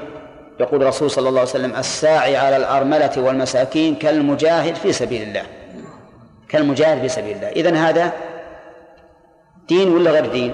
يقول 0.63 0.83
الرسول 0.83 1.11
صلى 1.11 1.29
الله 1.29 1.41
عليه 1.41 1.51
وسلم 1.51 1.77
الساعي 1.77 2.37
على 2.37 2.57
الأرملة 2.57 3.13
والمساكين 3.17 3.95
كالمجاهد 3.95 4.75
في 4.75 4.93
سبيل 4.93 5.23
الله. 5.23 5.43
كالمجاهد 6.49 7.01
في 7.01 7.09
سبيل 7.09 7.37
الله. 7.37 7.49
إذن 7.49 7.77
هذا 7.77 8.13
دين 9.69 9.95
ولا 9.95 10.11
غير 10.11 10.27
دين؟ 10.27 10.53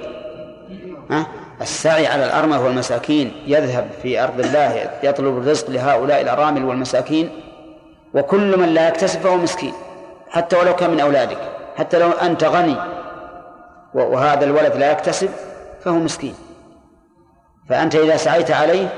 ها؟ 1.10 1.26
السعي 1.60 2.06
على 2.06 2.24
الأرملة 2.24 2.64
والمساكين 2.64 3.32
يذهب 3.47 3.90
في 4.02 4.24
أرض 4.24 4.40
الله 4.40 4.90
يطلب 5.02 5.39
الرزق 5.39 5.70
لهؤلاء 5.70 6.20
الأرامل 6.20 6.64
والمساكين 6.64 7.30
وكل 8.14 8.59
من 8.59 8.68
لا 8.68 8.89
يكتسب 8.89 9.20
فهو 9.20 9.36
مسكين 9.36 9.72
حتى 10.30 10.56
ولو 10.56 10.76
كان 10.76 10.90
من 10.90 11.01
أولادك 11.01 11.39
حتى 11.76 11.98
لو 11.98 12.10
أنت 12.10 12.44
غني 12.44 12.76
وهذا 13.94 14.44
الولد 14.44 14.76
لا 14.76 14.93
يكتسب 14.93 15.28
فهو 15.85 15.94
مسكين. 15.94 16.35
فأنت 17.68 17.94
إذا 17.94 18.16
سعيت 18.16 18.51
عليه 18.51 18.89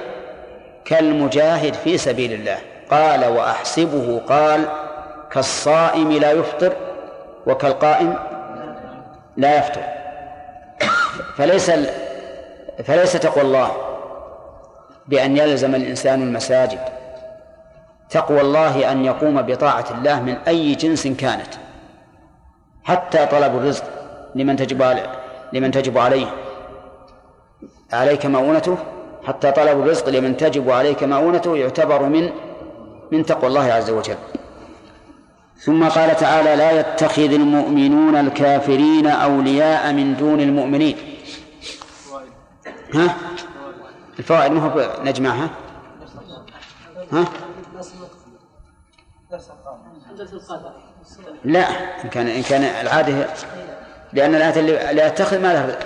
كالمجاهد 0.91 1.75
في 1.75 1.99
سبيل 1.99 2.33
الله. 2.33 2.59
قال 2.91 3.25
وأحسبه 3.25 4.21
قال 4.29 4.69
كالصائم 5.33 6.13
لا 6.13 6.31
يفطر 6.31 6.73
وكالقائم 7.47 8.19
لا 9.37 9.59
يفطر. 9.59 9.83
فليس 11.37 11.71
فليس 12.85 13.13
تقوى 13.13 13.43
الله 13.43 13.71
بأن 15.09 15.37
يلزم 15.37 15.75
الإنسان 15.75 16.23
المساجد. 16.23 16.81
تقوى 18.11 18.41
الله 18.41 18.93
أن 18.93 19.05
يقوم 19.05 19.43
بطاعة 19.43 19.85
الله 19.91 20.21
من 20.23 20.37
أي 20.49 20.75
جنس 20.75 21.07
كانت. 21.07 21.55
حتى 22.85 23.27
طلب 23.27 23.57
الرزق 23.57 23.85
لمن 24.35 24.57
تجب 24.57 24.83
لمن 25.53 25.71
تجب 25.71 25.99
عليه. 25.99 26.27
عليك 27.93 28.27
مؤونته؟ 28.27 28.79
حتى 29.27 29.53
طلب 29.53 29.81
الرزق 29.81 30.09
لمن 30.09 30.37
تجب 30.37 30.71
عليك 30.71 31.03
مؤونته 31.03 31.57
يعتبر 31.57 32.03
من 32.03 32.31
من 33.13 33.27
تقوى 33.27 33.47
الله 33.47 33.73
عز 33.73 33.91
وجل. 33.91 34.17
ثم 35.57 35.89
قال 35.89 36.17
تعالى 36.17 36.57
لا 36.57 36.81
يتخذ 36.81 37.33
المؤمنون 37.33 38.17
الكافرين 38.17 39.07
أولياء 39.07 39.93
من 39.93 40.17
دون 40.17 40.41
المؤمنين. 40.41 40.97
ها؟ 42.95 43.17
الفوائد 44.19 44.53
ما 44.53 44.61
هو 44.61 45.03
نجمعها 45.05 45.51
ها؟ 47.13 47.25
لا 51.45 51.61
إن 52.05 52.09
كان 52.09 52.27
إن 52.27 52.43
كان 52.43 52.63
العادة 52.63 53.27
لأن 54.13 54.35
الآية 54.35 54.61
اللي 54.61 54.73
لا 54.73 55.07
يتخذ 55.07 55.39
ما 55.39 55.53
له 55.53 55.79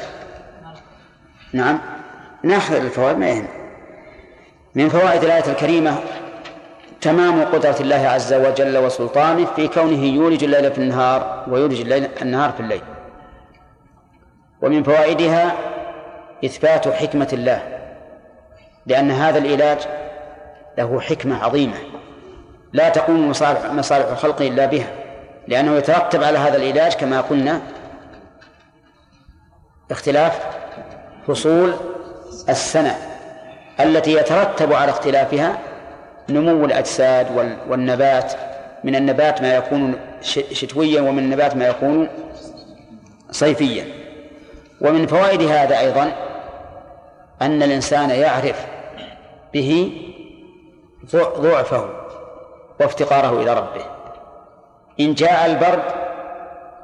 نعم. 1.52 1.80
ناخذ 2.44 2.74
الفوائد 2.74 3.18
ما 3.18 3.28
يهم. 3.28 3.46
من 4.74 4.88
فوائد 4.88 5.24
الآية 5.24 5.46
الكريمة 5.46 5.98
تمام 7.00 7.44
قدرة 7.44 7.76
الله 7.80 8.08
عز 8.08 8.34
وجل 8.34 8.78
وسلطانه 8.78 9.44
في 9.44 9.68
كونه 9.68 10.04
يولج 10.04 10.44
الليل 10.44 10.72
في 10.72 10.78
النهار 10.78 11.44
ويولج 11.48 11.80
الليل 11.80 12.08
النهار 12.22 12.52
في 12.52 12.60
الليل. 12.60 12.82
ومن 14.62 14.82
فوائدها 14.82 15.54
إثبات 16.44 16.88
حكمة 16.88 17.28
الله 17.32 17.62
لأن 18.86 19.10
هذا 19.10 19.38
العلاج 19.38 19.78
له 20.78 21.00
حكمة 21.00 21.44
عظيمة. 21.44 21.76
لا 22.72 22.88
تقوم 22.88 23.28
مصالح 23.28 23.72
مصالح 23.72 24.06
الخلق 24.10 24.42
إلا 24.42 24.66
بها 24.66 24.86
لأنه 25.48 25.76
يترتب 25.76 26.22
على 26.22 26.38
هذا 26.38 26.56
العلاج 26.56 26.94
كما 26.94 27.20
قلنا 27.20 27.60
اختلاف 29.90 30.40
فصول 31.26 31.74
السنة 32.48 32.96
التي 33.80 34.12
يترتب 34.12 34.72
على 34.72 34.90
اختلافها 34.90 35.58
نمو 36.28 36.64
الأجساد 36.64 37.54
والنبات. 37.68 38.32
من 38.84 38.96
النبات 38.96 39.42
ما 39.42 39.54
يكون 39.54 39.94
شتويا 40.52 41.00
ومن 41.00 41.18
النبات 41.18 41.56
ما 41.56 41.68
يكون 41.68 42.08
صيفيا. 43.30 43.84
ومن 44.80 45.06
فوائد 45.06 45.42
هذا 45.42 45.78
أيضا 45.80 46.12
أن 47.42 47.62
الإنسان 47.62 48.10
يعرف 48.10 48.66
به 49.52 49.92
ضعفه 51.16 51.90
وافتقاره 52.80 53.42
إلى 53.42 53.54
ربه. 53.54 53.84
إن 55.00 55.14
جاء 55.14 55.46
البرد 55.46 55.82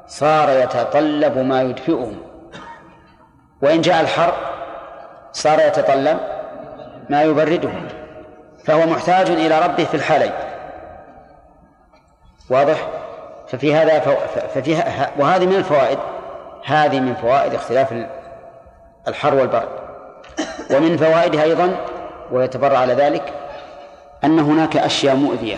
صار 0.07 0.49
يتطلب 0.49 1.37
ما 1.37 1.61
يدفئه. 1.61 2.11
وإن 3.61 3.81
جاء 3.81 4.01
الحر 4.01 4.50
صار 5.33 5.59
يتطلب 5.59 6.17
ما 7.09 7.23
يبرده 7.23 7.69
فهو 8.65 8.85
محتاج 8.85 9.29
إلى 9.29 9.59
ربه 9.59 9.83
في 9.83 9.93
الحالين 9.93 10.31
واضح؟ 12.49 12.87
ففي 13.47 13.75
هذا 13.75 13.99
ففي 14.53 14.71
وهذه 15.19 15.45
من 15.45 15.55
الفوائد 15.55 15.99
هذه 16.65 16.99
من 16.99 17.15
فوائد 17.15 17.53
اختلاف 17.53 17.93
الحر 19.07 19.35
والبرد. 19.35 19.69
ومن 20.71 20.97
فوائدها 20.97 21.43
أيضا 21.43 21.75
ويتبرع 22.31 22.77
على 22.77 22.93
ذلك 22.93 23.33
أن 24.23 24.39
هناك 24.39 24.77
أشياء 24.77 25.15
مؤذية 25.15 25.57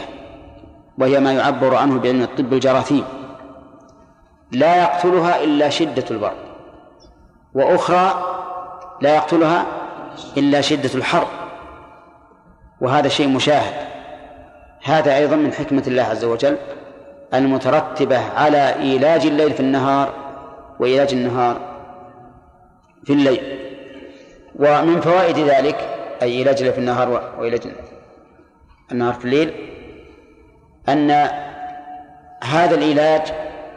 وهي 0.98 1.20
ما 1.20 1.34
يعبر 1.34 1.76
عنه 1.76 2.00
بأن 2.00 2.22
الطب 2.22 2.54
الجراثيم. 2.54 3.06
لا 4.52 4.82
يقتلها 4.82 5.44
إلا 5.44 5.70
شدة 5.70 6.06
البرد. 6.12 6.38
وأخرى 7.54 8.33
لا 9.02 9.16
يقتلها 9.16 9.66
إلا 10.38 10.62
شدة 10.62 10.90
الحر 10.96 11.28
وهذا 12.82 13.08
شيء 13.08 13.28
مشاهد. 13.28 13.88
هذا 14.84 15.18
أيضا 15.18 15.36
من 15.36 15.54
حكمة 15.54 15.84
الله 15.88 16.04
عز 16.04 16.24
وجل 16.24 16.58
المترتبة 17.34 18.18
على 18.18 18.76
إيلاج 18.76 19.26
الليل 19.26 19.54
في 19.54 19.60
النهار 19.60 20.14
وإيلاج 20.80 21.14
النهار 21.14 21.62
في 23.06 23.14
الليل. 23.14 23.60
ومن 24.56 25.02
فوائد 25.02 25.38
ذلك 25.38 25.76
أي 26.22 26.32
إيلاج 26.32 26.58
الليل 26.58 26.74
في 26.74 26.80
النهار 26.80 27.34
وإيلاج 27.40 27.62
النهار 28.92 29.14
في 29.14 29.26
الليل 29.26 29.54
أن 30.90 31.12
هذا 32.44 32.76
العلاج 32.76 33.22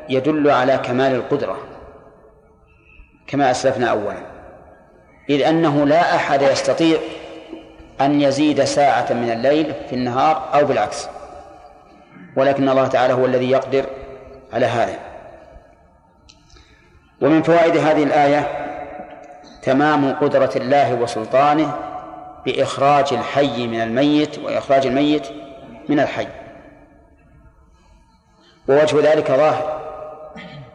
يدل 0.09 0.51
على 0.51 0.78
كمال 0.78 1.14
القدرة 1.14 1.56
كما 3.26 3.51
أسلفنا 3.51 3.86
أولا. 3.86 4.36
إذ 5.31 5.43
أنه 5.43 5.86
لا 5.86 6.16
أحد 6.16 6.43
يستطيع 6.43 6.98
أن 8.01 8.20
يزيد 8.20 8.65
ساعة 8.65 9.12
من 9.12 9.31
الليل 9.31 9.74
في 9.89 9.94
النهار 9.94 10.51
أو 10.55 10.65
بالعكس. 10.65 11.09
ولكن 12.36 12.69
الله 12.69 12.86
تعالى 12.86 13.15
هو 13.15 13.27
الذي 13.27 13.51
يقدر 13.51 13.86
على 14.53 14.66
هذا. 14.66 14.98
ومن 17.20 17.43
فوائد 17.43 17.77
هذه 17.77 18.03
الآية 18.03 18.66
تمام 19.62 20.12
قدرة 20.12 20.51
الله 20.57 20.94
وسلطانه 20.94 21.74
بإخراج 22.47 23.12
الحي 23.12 23.66
من 23.66 23.81
الميت 23.81 24.39
وإخراج 24.39 24.86
الميت 24.86 25.27
من 25.89 26.01
الحي. 26.01 26.27
ووجه 28.69 29.12
ذلك 29.12 29.32
ظاهر. 29.32 29.81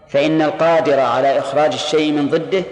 فإن 0.08 0.42
القادر 0.42 1.00
على 1.00 1.40
إخراج 1.40 1.74
الشيء 1.74 2.12
من 2.12 2.28
ضده 2.30 2.64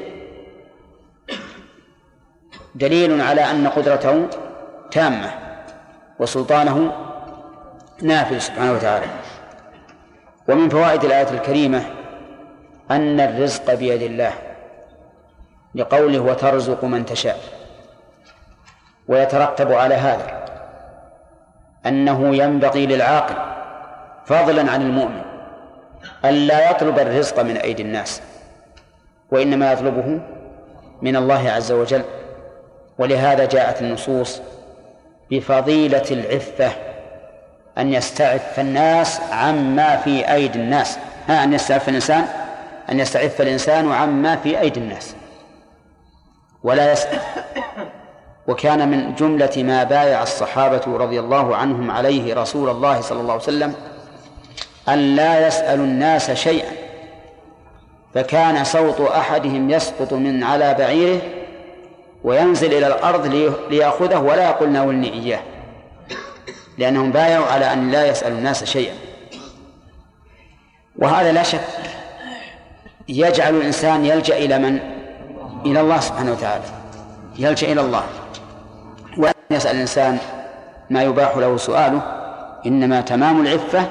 دليل 2.76 3.22
على 3.22 3.52
أن 3.52 3.68
قدرته 3.68 4.28
تامة 4.92 5.32
وسلطانه 6.20 6.92
نافذ 8.02 8.38
سبحانه 8.40 8.74
وتعالى. 8.74 9.06
ومن 10.50 10.70
فوائد 10.70 11.04
الآية 11.04 11.30
الكريمة 11.30 11.84
أن 12.92 13.20
الرزق 13.20 13.74
بيد 13.74 14.02
الله 14.02 14.34
لقوله 15.76 16.20
وترزق 16.20 16.84
من 16.84 17.06
تشاء 17.06 17.38
ويترتب 19.08 19.72
على 19.72 19.96
هذا 19.96 20.46
أنه 21.86 22.36
ينبغي 22.36 22.86
للعاقل 22.86 23.36
فضلا 24.26 24.72
عن 24.72 24.82
المؤمن 24.82 25.22
ألا 26.26 26.72
يطلب 26.72 27.00
الرزق 27.00 27.40
من 27.40 27.58
أيدي 27.58 27.84
الناس 27.84 28.22
وإنما 29.32 29.72
يطلبه 29.72 30.20
من 31.02 31.16
الله 31.16 31.52
عز 31.52 31.72
وجل. 31.72 32.04
ولهذا 33.00 33.46
جاءت 33.46 33.82
النصوص 33.82 34.42
بفضيلة 35.32 36.06
العفة 36.12 36.72
أن 37.78 37.94
يستعف 37.94 38.60
الناس 38.60 39.22
عما 39.32 39.98
في 39.98 40.34
أيدي 40.34 40.60
الناس. 40.60 40.98
ها 41.28 41.44
أن 41.44 41.54
يستعف 41.54 41.90
الإنسان 41.90 42.26
أن 42.92 43.00
يستعف 43.00 43.42
الإنسان 43.42 43.92
عما 43.92 44.36
في 44.36 44.60
أيدي 44.60 44.80
الناس. 44.80 45.16
ولا 46.64 46.92
يسأل 46.92 47.20
وكان 48.48 48.90
من 48.90 49.16
جملة 49.16 49.52
ما 49.58 49.84
بايع 49.84 50.24
الصحابة 50.24 50.98
رضي 50.98 51.20
الله 51.20 51.56
عنهم 51.56 51.92
عليه 51.92 52.34
رسول 52.34 52.70
الله 52.70 53.02
صلى 53.02 53.22
الله 53.22 53.34
عليه 53.34 53.44
وسلم 53.44 53.74
أن 54.90 55.16
لا 55.16 55.48
يسأل 55.48 55.80
الناس 55.80 56.32
شيئا 56.32 56.72
فكان 58.14 58.64
صوت 58.64 59.02
أحدهم 59.02 59.70
يسقط 59.70 60.14
من 60.14 60.44
على 60.44 60.74
بعيره 60.74 61.22
وينزل 62.24 62.74
إلى 62.74 62.88
الأرض 62.88 63.26
ليأخذه 63.70 64.20
ولا 64.20 64.44
يقول 64.50 64.70
ناولني 64.70 65.14
إياه. 65.14 65.40
لأنهم 66.78 67.12
بايعوا 67.12 67.46
على 67.46 67.74
أن 67.74 67.92
لا 67.92 68.06
يسأل 68.06 68.32
الناس 68.32 68.64
شيئا. 68.64 68.94
وهذا 70.96 71.32
لا 71.32 71.44
شك 71.44 71.68
يجعل 73.08 73.56
الإنسان 73.56 74.06
يلجأ 74.06 74.38
إلى 74.38 74.60
من؟ 74.60 74.80
إلى 75.66 75.82
الله 75.82 76.00
سبحانه 76.00 76.32
وتعالى. 76.32 76.64
يلجأ 77.38 77.72
إلى 77.72 77.82
الله. 77.82 78.04
وأن 79.18 79.34
يسأل 79.52 79.76
الإنسان 79.76 80.18
ما 80.90 81.04
يباح 81.04 81.38
له 81.38 81.58
سؤاله 81.58 82.02
إنما 82.66 83.02
تمام 83.02 83.42
العفة 83.42 83.88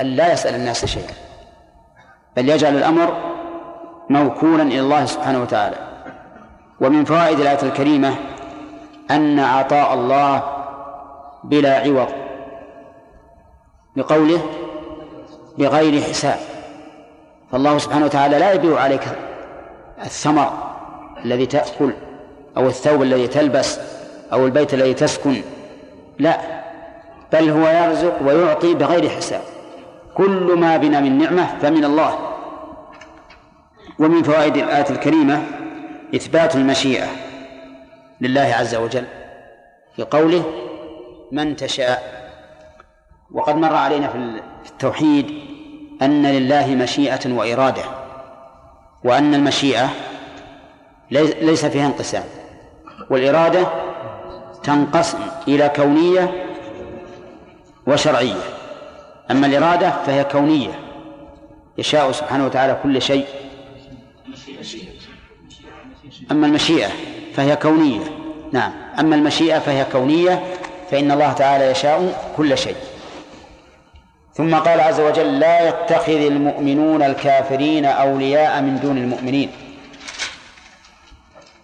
أن 0.00 0.06
لا 0.06 0.32
يسأل 0.32 0.54
الناس 0.54 0.84
شيئا. 0.84 1.14
بل 2.36 2.48
يجعل 2.48 2.76
الأمر 2.76 3.16
موكولا 4.10 4.62
إلى 4.62 4.80
الله 4.80 5.04
سبحانه 5.04 5.42
وتعالى. 5.42 5.89
ومن 6.80 7.04
فوائد 7.04 7.40
الآية 7.40 7.62
الكريمة 7.62 8.14
أن 9.10 9.38
عطاء 9.38 9.94
الله 9.94 10.42
بلا 11.44 11.78
عوض 11.78 12.08
بقوله 13.96 14.40
بغير 15.58 16.02
حساب. 16.02 16.38
فالله 17.52 17.78
سبحانه 17.78 18.04
وتعالى 18.04 18.38
لا 18.38 18.52
يبيع 18.52 18.80
عليك 18.80 19.02
الثمر 20.04 20.52
الذي 21.24 21.46
تأكل 21.46 21.92
أو 22.56 22.66
الثوب 22.66 23.02
الذي 23.02 23.26
تلبس 23.28 23.80
أو 24.32 24.46
البيت 24.46 24.74
الذي 24.74 24.94
تسكن 24.94 25.42
لا 26.18 26.40
بل 27.32 27.50
هو 27.50 27.68
يرزق 27.68 28.22
ويعطي 28.22 28.74
بغير 28.74 29.08
حساب. 29.08 29.42
كل 30.14 30.58
ما 30.58 30.76
بنا 30.76 31.00
من 31.00 31.18
نعمة 31.18 31.58
فمن 31.62 31.84
الله. 31.84 32.18
ومن 33.98 34.22
فوائد 34.22 34.56
الآية 34.56 34.90
الكريمة 34.90 35.42
إثبات 36.14 36.56
المشيئة 36.56 37.06
لله 38.20 38.54
عز 38.58 38.74
وجل 38.74 39.04
في 39.96 40.02
قوله 40.02 40.44
من 41.32 41.56
تشاء 41.56 42.20
وقد 43.32 43.56
مر 43.56 43.74
علينا 43.74 44.08
في 44.08 44.40
التوحيد 44.70 45.30
أن 46.02 46.26
لله 46.26 46.66
مشيئة 46.74 47.32
وإرادة 47.32 47.82
وأن 49.04 49.34
المشيئة 49.34 49.90
ليس 51.40 51.64
فيها 51.66 51.86
انقسام 51.86 52.24
والإرادة 53.10 53.66
تنقسم 54.62 55.18
إلى 55.48 55.68
كونية 55.76 56.46
وشرعية. 57.86 58.42
أما 59.30 59.46
الإرادة 59.46 59.90
فهي 59.90 60.24
كونية 60.24 60.78
يشاء 61.78 62.12
سبحانه 62.12 62.46
وتعالى 62.46 62.78
كل 62.82 63.02
شيء. 63.02 63.24
أما 66.30 66.46
المشيئة 66.46 66.88
فهي 67.34 67.56
كونية. 67.56 68.00
نعم. 68.52 68.72
أما 68.98 69.16
المشيئة 69.16 69.58
فهي 69.58 69.86
كونية 69.92 70.42
فإن 70.90 71.12
الله 71.12 71.32
تعالى 71.32 71.70
يشاء 71.70 72.32
كل 72.36 72.58
شيء. 72.58 72.76
ثم 74.34 74.54
قال 74.54 74.80
عز 74.80 75.00
وجل 75.00 75.40
لا 75.40 75.68
يتخذ 75.68 76.26
المؤمنون 76.26 77.02
الكافرين 77.02 77.84
أولياء 77.84 78.60
من 78.62 78.80
دون 78.80 78.98
المؤمنين. 78.98 79.50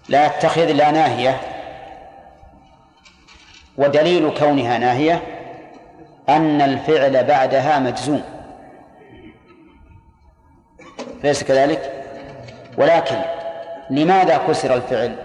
لا 0.09 0.27
يتخذ 0.27 0.73
لا 0.73 0.91
ناهية. 0.91 1.41
ودليل 3.79 4.31
كونها 4.39 4.79
ناهية 4.79 5.23
أن 6.29 6.61
الفعل 6.61 7.25
بعدها 7.25 7.79
مجزوم. 7.79 8.23
ليس 11.25 11.45
كذلك؟ 11.45 12.05
ولكن 12.79 13.17
لماذا 13.91 14.37
كسر 14.49 14.75
الفعل؟ 14.75 15.17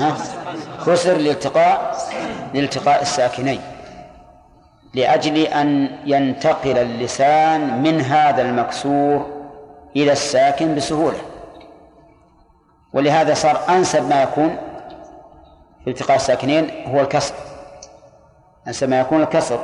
ها؟ 0.00 0.16
كسر 0.86 1.16
لالتقاء 1.16 1.96
لالتقاء 2.54 3.02
الساكنين 3.02 3.60
لأجل 4.94 5.36
أن 5.36 5.98
ينتقل 6.04 6.78
اللسان 6.78 7.82
من 7.82 8.00
هذا 8.00 8.42
المكسور 8.42 9.26
إلى 9.96 10.12
الساكن 10.12 10.74
بسهولة. 10.74 11.18
ولهذا 12.92 13.34
صار 13.34 13.60
أنسب 13.68 14.08
ما 14.08 14.22
يكون 14.22 14.56
في 15.84 15.90
التقاء 15.90 16.16
الساكنين 16.16 16.70
هو 16.86 17.00
الكسر. 17.00 17.34
أنسب 18.66 18.88
ما 18.88 19.00
يكون 19.00 19.22
الكسر 19.22 19.58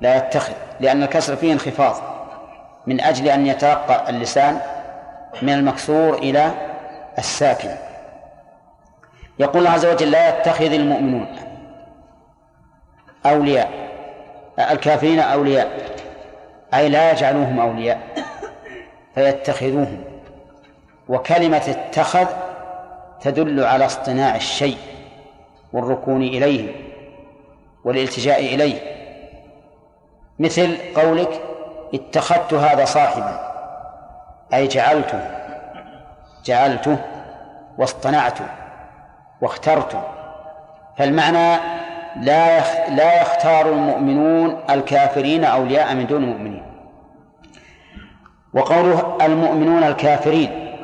لا 0.00 0.16
يتخذ 0.16 0.52
لأن 0.80 1.02
الكسر 1.02 1.36
فيه 1.36 1.52
انخفاض 1.52 1.96
من 2.86 3.00
أجل 3.00 3.28
أن 3.28 3.46
يترقى 3.46 4.10
اللسان 4.10 4.60
من 5.42 5.52
المكسور 5.52 6.14
إلى 6.14 6.50
الساكن. 7.20 7.70
يقول 9.38 9.58
الله 9.58 9.70
عز 9.70 9.86
وجل 9.86 10.10
لا 10.10 10.28
يتخذ 10.28 10.72
المؤمنون 10.72 11.26
أولياء 13.26 13.70
الكافرين 14.70 15.18
أولياء 15.18 15.70
أي 16.74 16.88
لا 16.88 17.10
يجعلوهم 17.10 17.60
أولياء 17.60 18.00
فيتخذوهم. 19.14 20.04
وكلمة 21.08 21.62
اتخذ 21.68 22.26
تدل 23.20 23.64
على 23.64 23.86
اصطناع 23.86 24.36
الشيء 24.36 24.78
والركون 25.72 26.22
إليه 26.22 26.72
والالتجاء 27.84 28.40
إليه. 28.40 28.80
مثل 30.38 30.76
قولك 30.96 31.40
اتخذت 31.94 32.54
هذا 32.54 32.84
صاحبا 32.84 33.50
أي 34.54 34.66
جعلته. 34.66 35.39
جعلته 36.44 36.98
واصطنعته 37.78 38.46
واخترته. 39.40 40.02
فالمعنى 40.98 41.60
لا 42.16 42.60
لا 42.88 43.22
يختار 43.22 43.68
المؤمنون 43.68 44.58
الكافرين 44.70 45.44
أولياء 45.44 45.94
من 45.94 46.06
دون 46.06 46.24
المؤمنين. 46.24 46.62
وقوله 48.54 49.18
المؤمنون 49.22 49.82
الكافرين 49.82 50.76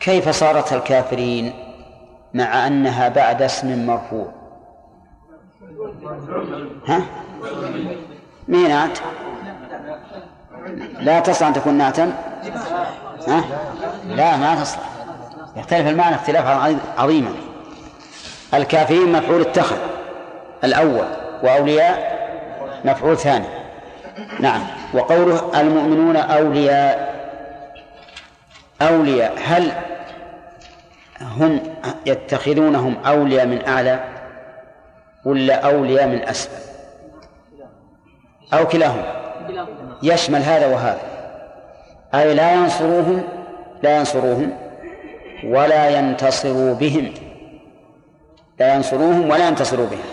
كيف 0.00 0.28
صارت 0.28 0.72
الكافرين 0.72 1.52
مع 2.34 2.66
أنها 2.66 3.08
بعد 3.08 3.42
اسم 3.42 3.86
مرفوع؟ 3.86 4.32
ها؟ 6.86 7.02
مينات 8.48 8.98
لا 11.00 11.20
تصلح 11.20 11.48
أن 11.48 11.52
تكون 11.54 11.74
ناتا 11.74 12.12
ها؟ 13.28 13.44
لا 14.08 14.36
ما 14.36 14.54
تصلح 14.54 14.80
يختلف 15.56 15.88
المعنى 15.88 16.14
اختلافا 16.14 16.78
عظيما. 16.98 17.32
الكافرين 18.54 19.12
مفعول 19.12 19.40
اتخذ 19.40 19.76
الأول 20.64 21.06
وأولياء 21.42 22.20
مفعول 22.84 23.16
ثاني. 23.16 23.46
نعم. 24.40 24.62
وقوله 24.94 25.60
المؤمنون 25.60 26.16
أولياء 26.16 27.10
أولياء 28.82 29.38
هل 29.44 29.72
هم 31.20 31.60
يتخذونهم 32.06 32.96
أولياء 33.06 33.46
من 33.46 33.66
أعلى 33.68 34.04
ولا 35.24 35.54
أولياء 35.54 36.06
من 36.06 36.22
أسفل؟ 36.22 36.70
أو 38.52 38.66
كلاهما. 38.66 39.29
يشمل 40.02 40.42
هذا 40.42 40.66
وهذا. 40.66 41.00
أي 42.14 42.34
لا 42.34 42.52
ينصروهم 42.52 43.22
لا 43.82 43.98
ينصروهم 43.98 44.52
ولا 45.44 45.88
ينتصروا 45.98 46.74
بهم. 46.74 47.14
لا 48.60 48.74
ينصروهم 48.74 49.30
ولا 49.30 49.48
ينتصروا 49.48 49.86
بهم. 49.86 50.04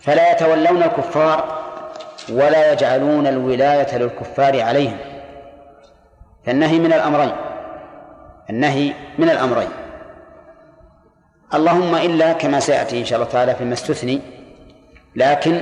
فلا 0.00 0.32
يتولون 0.32 0.82
الكفار 0.82 1.62
ولا 2.32 2.72
يجعلون 2.72 3.26
الولاية 3.26 3.98
للكفار 3.98 4.60
عليهم. 4.60 4.98
فالنهي 6.46 6.78
من 6.78 6.92
الأمرين. 6.92 7.32
النهي 8.50 8.92
من 9.18 9.30
الأمرين. 9.30 9.68
اللهم 11.54 11.94
إلا 11.94 12.32
كما 12.32 12.60
سيأتي 12.60 13.00
إن 13.00 13.04
شاء 13.04 13.18
الله 13.18 13.30
تعالى 13.30 13.54
فيما 13.54 13.72
استثني 13.72 14.20
لكن 15.16 15.60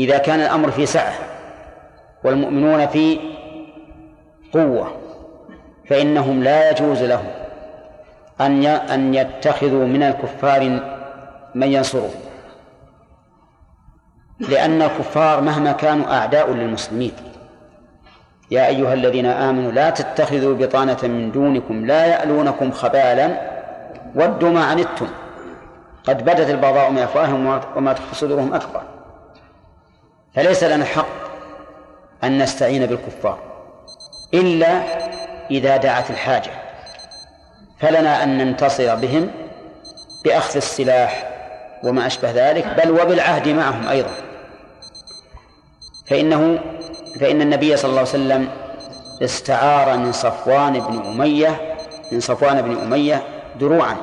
إذا 0.00 0.18
كان 0.18 0.40
الأمر 0.40 0.70
في 0.70 0.86
سعة 0.86 1.12
والمؤمنون 2.24 2.86
في 2.86 3.20
قوة 4.52 4.92
فإنهم 5.88 6.42
لا 6.42 6.70
يجوز 6.70 7.02
لهم 7.02 7.30
أن 8.40 8.66
أن 8.66 9.14
يتخذوا 9.14 9.86
من 9.86 10.02
الكفار 10.02 10.80
من 11.54 11.72
ينصرهم 11.72 12.10
لأن 14.40 14.82
الكفار 14.82 15.40
مهما 15.40 15.72
كانوا 15.72 16.14
أعداء 16.14 16.52
للمسلمين. 16.52 17.12
يا 18.50 18.66
أيها 18.66 18.94
الذين 18.94 19.26
آمنوا 19.26 19.72
لا 19.72 19.90
تتخذوا 19.90 20.54
بطانة 20.54 20.98
من 21.02 21.32
دونكم 21.32 21.86
لا 21.86 22.06
يألونكم 22.06 22.70
خبالا 22.70 23.28
ودوا 24.14 24.50
ما 24.50 24.64
عنتم. 24.64 25.08
قد 26.04 26.24
بدت 26.24 26.50
البغضاء 26.50 26.90
من 26.90 26.98
أفواههم 26.98 27.60
وما 27.76 27.92
تخفي 27.92 28.14
صدورهم 28.14 28.54
أكبر. 28.54 28.82
فليس 30.34 30.64
لنا 30.64 30.84
حق 30.84 31.06
أن 32.24 32.42
نستعين 32.42 32.86
بالكفار 32.86 33.38
إلا 34.34 34.82
إذا 35.50 35.76
دعت 35.76 36.10
الحاجة. 36.10 36.50
فلنا 37.78 38.22
أن 38.22 38.38
ننتصر 38.38 38.94
بهم 38.94 39.30
بأخذ 40.24 40.56
السلاح 40.56 41.30
وما 41.84 42.06
أشبه 42.06 42.30
ذلك 42.30 42.66
بل 42.66 42.90
وبالعهد 42.90 43.48
معهم 43.48 43.88
أيضا. 43.88 44.10
فإنه 46.10 46.58
فإن 47.20 47.42
النبي 47.42 47.76
صلى 47.76 47.88
الله 47.88 48.00
عليه 48.00 48.10
وسلم 48.10 48.48
استعار 49.22 49.96
من 49.96 50.12
صفوان 50.12 50.80
بن 50.80 51.06
أمية 51.06 51.76
من 52.12 52.20
صفوان 52.20 52.62
بن 52.62 52.78
أمية 52.78 53.22
دروعا. 53.60 53.96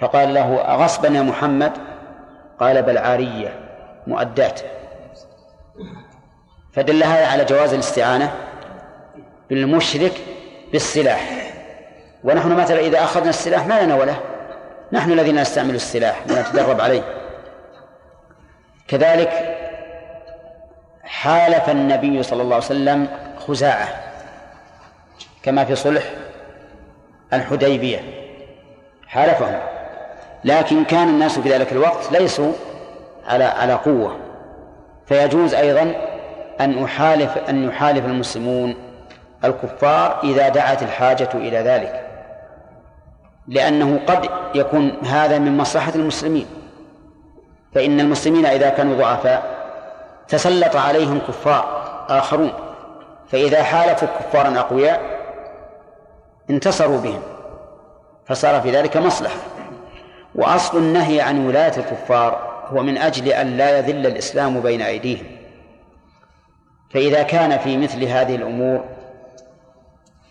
فقال 0.00 0.34
له 0.34 0.60
أغصبا 0.60 1.08
يا 1.08 1.22
محمد؟ 1.22 1.72
قال 2.60 2.82
بل 2.82 2.98
عارية. 2.98 3.63
مؤدات. 4.06 4.60
فدل 6.72 7.04
هذا 7.04 7.26
على 7.26 7.44
جواز 7.44 7.72
الاستعانة 7.72 8.32
بالمشرك 9.50 10.12
بالسلاح. 10.72 11.52
ونحن 12.24 12.52
مثلا 12.52 12.80
إذا 12.80 13.04
أخذنا 13.04 13.30
السلاح 13.30 13.66
ما 13.66 13.82
لنا 13.82 13.94
وله 13.94 14.20
نحن 14.92 15.12
الذين 15.12 15.40
نستعمل 15.40 15.74
السلاح 15.74 16.22
ونتدرب 16.30 16.80
عليه. 16.80 17.02
كذلك 18.88 19.58
حالف 21.04 21.70
النبي 21.70 22.22
صلى 22.22 22.42
الله 22.42 22.54
عليه 22.54 22.64
وسلم 22.64 23.08
خزاعة 23.38 23.88
كما 25.42 25.64
في 25.64 25.74
صلح 25.74 26.04
الحديبية. 27.32 28.00
حالفهم. 29.06 29.60
لكن 30.44 30.84
كان 30.84 31.08
الناس 31.08 31.38
في 31.38 31.48
ذلك 31.48 31.72
الوقت 31.72 32.12
ليسوا 32.12 32.52
على 33.26 33.44
على 33.44 33.72
قوة. 33.72 34.16
فيجوز 35.06 35.54
أيضا 35.54 35.94
أن 36.60 36.84
أحالف 36.84 37.38
أن 37.48 37.64
يحالف 37.64 38.06
المسلمون 38.06 38.74
الكفار 39.44 40.20
إذا 40.24 40.48
دعت 40.48 40.82
الحاجة 40.82 41.28
إلى 41.34 41.58
ذلك. 41.58 42.06
لأنه 43.48 44.00
قد 44.06 44.28
يكون 44.54 44.90
هذا 45.06 45.38
من 45.38 45.56
مصلحة 45.56 45.92
المسلمين. 45.94 46.46
فإن 47.74 48.00
المسلمين 48.00 48.46
إذا 48.46 48.68
كانوا 48.68 48.96
ضعفاء 48.96 49.42
تسلط 50.28 50.76
عليهم 50.76 51.18
كفار 51.18 51.84
آخرون. 52.08 52.52
فإذا 53.28 53.62
حالفوا 53.62 54.08
كفارا 54.08 54.58
أقوياء 54.58 55.00
انتصروا 56.50 57.00
بهم. 57.00 57.22
فصار 58.26 58.60
في 58.60 58.70
ذلك 58.70 58.96
مصلحة. 58.96 59.36
وأصل 60.34 60.78
النهي 60.78 61.20
عن 61.20 61.46
ولاية 61.46 61.76
الكفار 61.76 62.53
هو 62.66 62.82
من 62.82 62.98
أجل 62.98 63.28
أن 63.28 63.56
لا 63.56 63.78
يذل 63.78 64.06
الإسلام 64.06 64.60
بين 64.60 64.82
أيديهم. 64.82 65.26
فإذا 66.90 67.22
كان 67.22 67.58
في 67.58 67.76
مثل 67.76 68.04
هذه 68.04 68.34
الأمور 68.36 68.84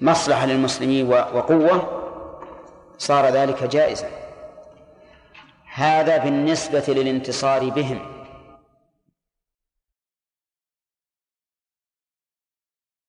مصلحة 0.02 0.46
للمسلمين 0.46 1.08
وقوة 1.10 2.00
صار 2.98 3.26
ذلك 3.30 3.64
جائزا. 3.64 4.08
هذا 5.74 6.18
بالنسبة 6.18 6.84
للانتصار 6.88 7.70
بهم. 7.70 8.13